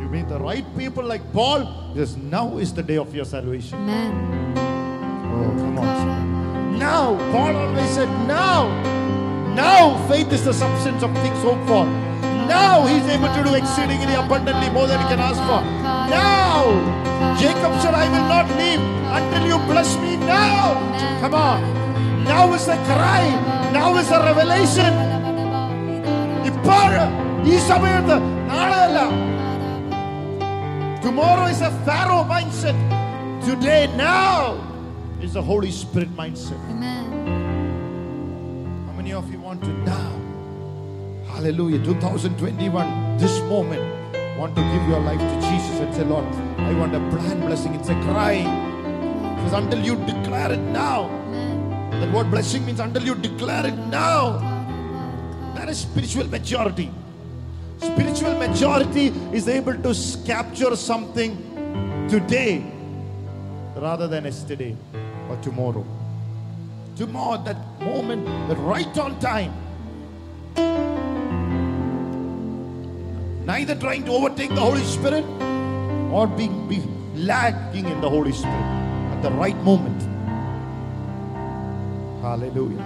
You 0.00 0.08
meet 0.10 0.28
the 0.28 0.40
right 0.40 0.66
people 0.76 1.04
like 1.04 1.22
Paul, 1.32 1.94
says, 1.94 2.16
Now 2.16 2.58
is 2.58 2.74
the 2.74 2.82
day 2.82 2.96
of 2.96 3.14
your 3.14 3.24
salvation. 3.24 3.78
Amen. 3.78 4.58
Oh, 4.58 5.54
come 5.56 5.78
on. 5.78 6.78
Now, 6.80 7.14
Paul 7.30 7.54
always 7.54 7.90
said, 7.90 8.08
Now. 8.26 8.66
Now, 9.54 10.04
faith 10.08 10.32
is 10.32 10.44
the 10.44 10.52
substance 10.52 11.04
of 11.04 11.14
things 11.18 11.38
hoped 11.38 11.68
for. 11.68 11.86
Now, 12.50 12.84
he's 12.86 13.06
able 13.06 13.32
to 13.32 13.44
do 13.44 13.54
exceedingly 13.54 14.14
abundantly 14.14 14.68
more 14.70 14.88
than 14.88 14.98
he 15.00 15.06
can 15.06 15.20
ask 15.20 15.38
for. 15.46 15.62
Now, 16.10 17.11
Jacob 17.41 17.71
said, 17.81 17.93
I 17.93 18.05
will 18.13 18.27
not 18.35 18.47
leave 18.59 18.81
until 19.17 19.43
you 19.51 19.57
bless 19.71 19.89
me 20.03 20.17
now. 20.17 20.73
Come 21.21 21.33
on. 21.33 21.59
Now 22.23 22.53
is 22.53 22.65
the 22.65 22.77
cry. 22.89 23.23
Now 23.77 23.89
is 24.01 24.09
the 24.09 24.19
revelation. 24.29 24.93
ഇപ്പോൾ 26.49 26.91
ഈ 27.53 27.57
സമയത്ത് 27.71 28.17
നാളെയല്ല 28.51 28.99
Tomorrow 31.05 31.45
is 31.53 31.61
a 31.61 31.71
Pharaoh 31.85 32.23
mindset. 32.31 32.77
Today, 33.47 33.83
now 33.95 34.57
is 35.25 35.33
the 35.37 35.43
Holy 35.49 35.71
Spirit 35.71 36.11
mindset. 36.21 36.59
Amen. 36.73 37.05
How 38.87 38.93
many 38.99 39.13
of 39.13 39.25
you 39.33 39.39
want 39.39 39.61
to 39.67 39.71
now? 39.85 40.11
Hallelujah. 41.33 41.79
2021, 41.85 43.17
this 43.23 43.35
moment, 43.53 43.85
want 44.39 44.53
to 44.59 44.63
give 44.73 44.83
your 44.91 44.99
life 44.99 45.23
to 45.31 45.35
Jesus 45.49 45.79
and 45.79 45.91
say, 45.95 46.03
Lord, 46.03 46.25
I 46.68 46.74
want 46.74 46.94
a 46.94 47.00
plan 47.10 47.40
blessing. 47.40 47.74
It's 47.74 47.88
a 47.88 47.94
cry. 48.02 48.42
Because 49.36 49.52
until 49.52 49.80
you 49.80 49.96
declare 50.06 50.52
it 50.52 50.60
now, 50.60 51.08
that 51.90 52.12
word 52.12 52.30
blessing 52.30 52.64
means 52.64 52.80
until 52.80 53.02
you 53.02 53.14
declare 53.14 53.66
it 53.66 53.76
now, 53.90 54.38
that 55.54 55.68
is 55.68 55.78
spiritual 55.78 56.26
maturity. 56.28 56.90
Spiritual 57.78 58.38
maturity 58.38 59.08
is 59.32 59.48
able 59.48 59.74
to 59.74 59.94
capture 60.24 60.76
something 60.76 61.36
today 62.08 62.64
rather 63.76 64.06
than 64.06 64.24
yesterday 64.24 64.76
or 65.28 65.36
tomorrow. 65.36 65.84
Tomorrow, 66.96 67.42
that 67.44 67.56
moment, 67.80 68.24
that 68.48 68.58
right 68.58 68.98
on 68.98 69.18
time. 69.18 69.52
Neither 73.44 73.74
trying 73.74 74.04
to 74.04 74.12
overtake 74.12 74.50
the 74.50 74.60
Holy 74.60 74.84
Spirit 74.84 75.24
or 76.12 76.26
being 76.26 76.68
be 76.68 76.82
lagging 77.14 77.86
in 77.86 78.00
the 78.00 78.08
Holy 78.08 78.32
Spirit 78.32 78.68
at 79.12 79.22
the 79.22 79.30
right 79.30 79.56
moment. 79.64 80.00
Hallelujah. 82.20 82.84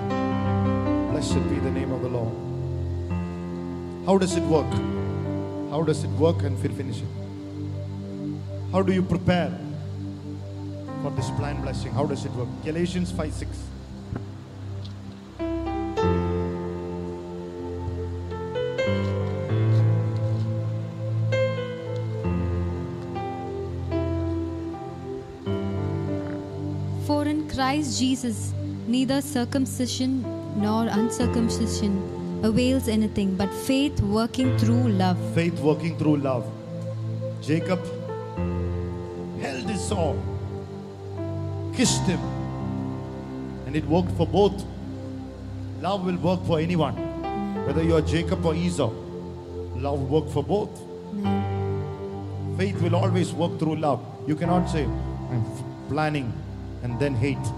Blessed 1.10 1.48
be 1.48 1.58
the 1.58 1.70
name 1.70 1.92
of 1.92 2.02
the 2.02 2.08
Lord. 2.08 2.32
How 4.06 4.16
does 4.16 4.36
it 4.36 4.44
work? 4.44 4.72
How 5.70 5.82
does 5.82 6.04
it 6.04 6.10
work 6.10 6.42
and 6.44 6.56
finish 6.58 7.02
it? 7.02 7.08
How 8.70 8.82
do 8.82 8.92
you 8.92 9.02
prepare 9.02 9.58
for 11.02 11.10
this 11.10 11.28
plan 11.30 11.60
blessing? 11.62 11.90
How 11.92 12.06
does 12.06 12.24
it 12.24 12.32
work? 12.32 12.48
Galatians 12.64 13.10
5 13.10 13.32
6. 13.32 13.75
Christ 27.76 27.98
Jesus, 28.00 28.54
neither 28.86 29.20
circumcision 29.20 30.22
nor 30.56 30.86
uncircumcision 30.86 31.92
avails 32.42 32.88
anything, 32.88 33.36
but 33.36 33.52
faith 33.52 34.00
working 34.00 34.56
through 34.56 34.88
love. 34.92 35.18
Faith 35.34 35.60
working 35.60 35.98
through 35.98 36.16
love. 36.16 36.50
Jacob 37.42 37.78
held 39.42 39.68
his 39.68 39.84
sword, 39.86 40.16
kissed 41.74 42.00
him, 42.04 42.18
and 43.66 43.76
it 43.76 43.84
worked 43.84 44.12
for 44.12 44.26
both. 44.26 44.64
Love 45.82 46.06
will 46.06 46.16
work 46.16 46.42
for 46.46 46.58
anyone, 46.58 46.96
whether 47.66 47.82
you 47.82 47.94
are 47.94 48.00
Jacob 48.00 48.46
or 48.46 48.54
Esau. 48.54 48.90
Love 49.76 50.00
will 50.00 50.22
work 50.22 50.32
for 50.32 50.42
both. 50.42 50.70
Faith 52.56 52.80
will 52.80 52.96
always 52.96 53.34
work 53.34 53.58
through 53.58 53.76
love. 53.76 54.02
You 54.26 54.34
cannot 54.34 54.66
say, 54.70 54.84
I'm 54.84 55.44
planning 55.90 56.32
and 56.82 56.98
then 56.98 57.14
hate. 57.14 57.52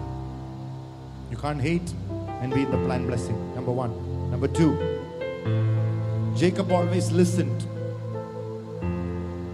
You 1.30 1.36
can't 1.36 1.60
hate 1.60 1.92
and 2.40 2.52
be 2.52 2.62
in 2.62 2.70
the 2.70 2.78
plan 2.84 3.06
blessing. 3.06 3.36
Number 3.54 3.72
one. 3.72 3.92
Number 4.30 4.48
two, 4.48 4.76
Jacob 6.36 6.70
always 6.70 7.10
listened. 7.10 7.64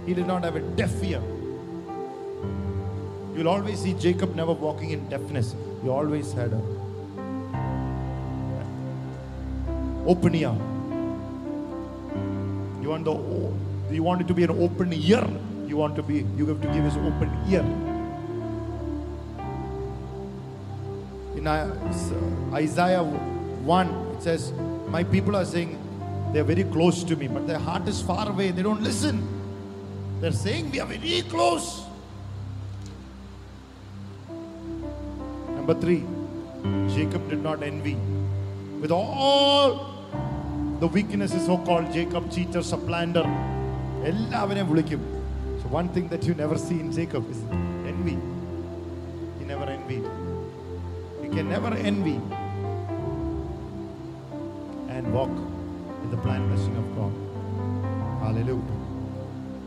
He 0.07 0.15
did 0.15 0.27
not 0.27 0.45
have 0.45 0.57
a 0.57 0.61
deaf 0.61 1.03
ear. 1.03 1.23
You'll 3.37 3.49
always 3.49 3.81
see 3.81 3.95
Jacob 3.95 4.35
never 4.35 4.53
walking 4.53 4.91
in 4.91 5.09
deafness. 5.09 5.55
He 5.83 5.89
always 5.89 6.33
had 6.33 6.53
a 6.53 6.63
open 10.07 10.35
ear. 10.35 10.55
You 12.83 12.91
want 12.91 13.05
the 13.05 13.95
you 13.95 14.03
want 14.03 14.21
it 14.21 14.29
to 14.29 14.35
be 14.35 14.45
an 14.45 14.51
open 14.51 14.93
ear. 14.93 15.27
You 15.67 15.77
want 15.77 15.97
to 15.97 16.03
be 16.03 16.27
you 16.37 16.47
have 16.47 16.61
to 16.61 16.69
give 16.69 16.85
us 16.85 16.97
open 16.97 17.31
ear. 17.49 17.94
In 21.44 21.48
uh, 21.48 22.52
Isaiah 22.54 23.04
1, 23.04 23.88
it 24.16 24.24
says, 24.24 24.52
My 24.88 25.04
people 25.04 25.36
are 25.36 25.46
saying 25.46 25.78
they're 26.34 26.44
very 26.44 26.64
close 26.64 27.04
to 27.06 27.16
me, 27.16 27.28
but 27.28 27.48
their 27.48 27.60
heart 27.60 27.88
is 27.88 28.02
far 28.02 28.30
away. 28.30 28.52
They 28.52 28.62
don't 28.62 28.82
listen. 28.82 29.28
They're 30.22 30.32
saying 30.32 30.72
we 30.72 30.80
are 30.80 30.86
very 30.86 31.22
close. 31.24 31.84
Number 35.56 35.74
three, 35.74 36.04
Jacob 36.94 37.30
did 37.30 37.42
not 37.42 37.64
envy. 37.64 37.96
With 38.82 38.92
all 38.92 39.96
the 40.80 40.88
weaknesses, 40.88 41.46
so 41.46 41.58
called 41.58 41.92
Jacob, 41.92 42.32
cheater, 42.32 42.64
supplanter, 42.74 43.26
എല്ലാവരെയും 44.10 44.68
വിളിക്കും 44.74 45.02
So 45.62 45.68
one 45.78 45.90
thing 45.96 46.06
that 46.12 46.24
you 46.28 46.34
never 46.42 46.58
see 46.66 46.80
in 46.84 46.90
Jacob 46.98 47.24
is 47.34 47.40
envy. 47.92 48.18
He 49.40 49.46
never 49.50 49.66
envied. 49.66 50.06
Can 51.35 51.49
never 51.49 51.75
envy 51.75 52.21
and 54.89 55.13
walk 55.13 55.31
in 55.31 56.11
the 56.13 56.17
plan 56.19 56.47
blessing 56.47 56.77
of 56.77 56.87
God. 56.95 57.13
Hallelujah. 58.23 58.63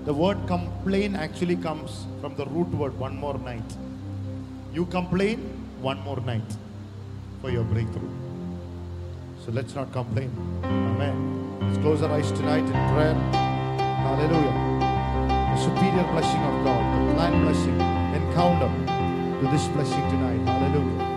The 0.06 0.14
word 0.14 0.38
complain 0.48 1.18
actually 1.18 1.58
comes 1.58 2.06
from 2.22 2.38
the 2.38 2.46
root 2.46 2.70
word 2.70 2.98
one 2.98 3.18
more 3.18 3.38
night. 3.40 3.76
You 4.72 4.86
complain 4.86 5.40
one 5.82 6.00
more 6.06 6.22
night 6.22 6.56
for 7.42 7.50
your 7.50 7.66
breakthrough. 7.66 8.16
So 9.44 9.52
let's 9.52 9.76
not 9.76 9.92
complain. 9.92 10.32
Amen. 10.64 11.60
Let's 11.60 11.80
close 11.80 12.02
our 12.02 12.12
eyes 12.12 12.32
tonight 12.32 12.64
in 12.64 12.80
prayer. 12.94 13.16
Hallelujah. 14.08 14.56
The 15.52 15.58
superior 15.58 16.08
blessing 16.14 16.42
of 16.44 16.64
God, 16.64 17.10
the 17.10 17.14
plan 17.14 17.44
blessing, 17.44 17.78
encounter 18.22 18.72
to 19.42 19.52
this 19.52 19.68
blessing 19.68 20.10
tonight. 20.10 20.40
Hallelujah. 20.48 21.17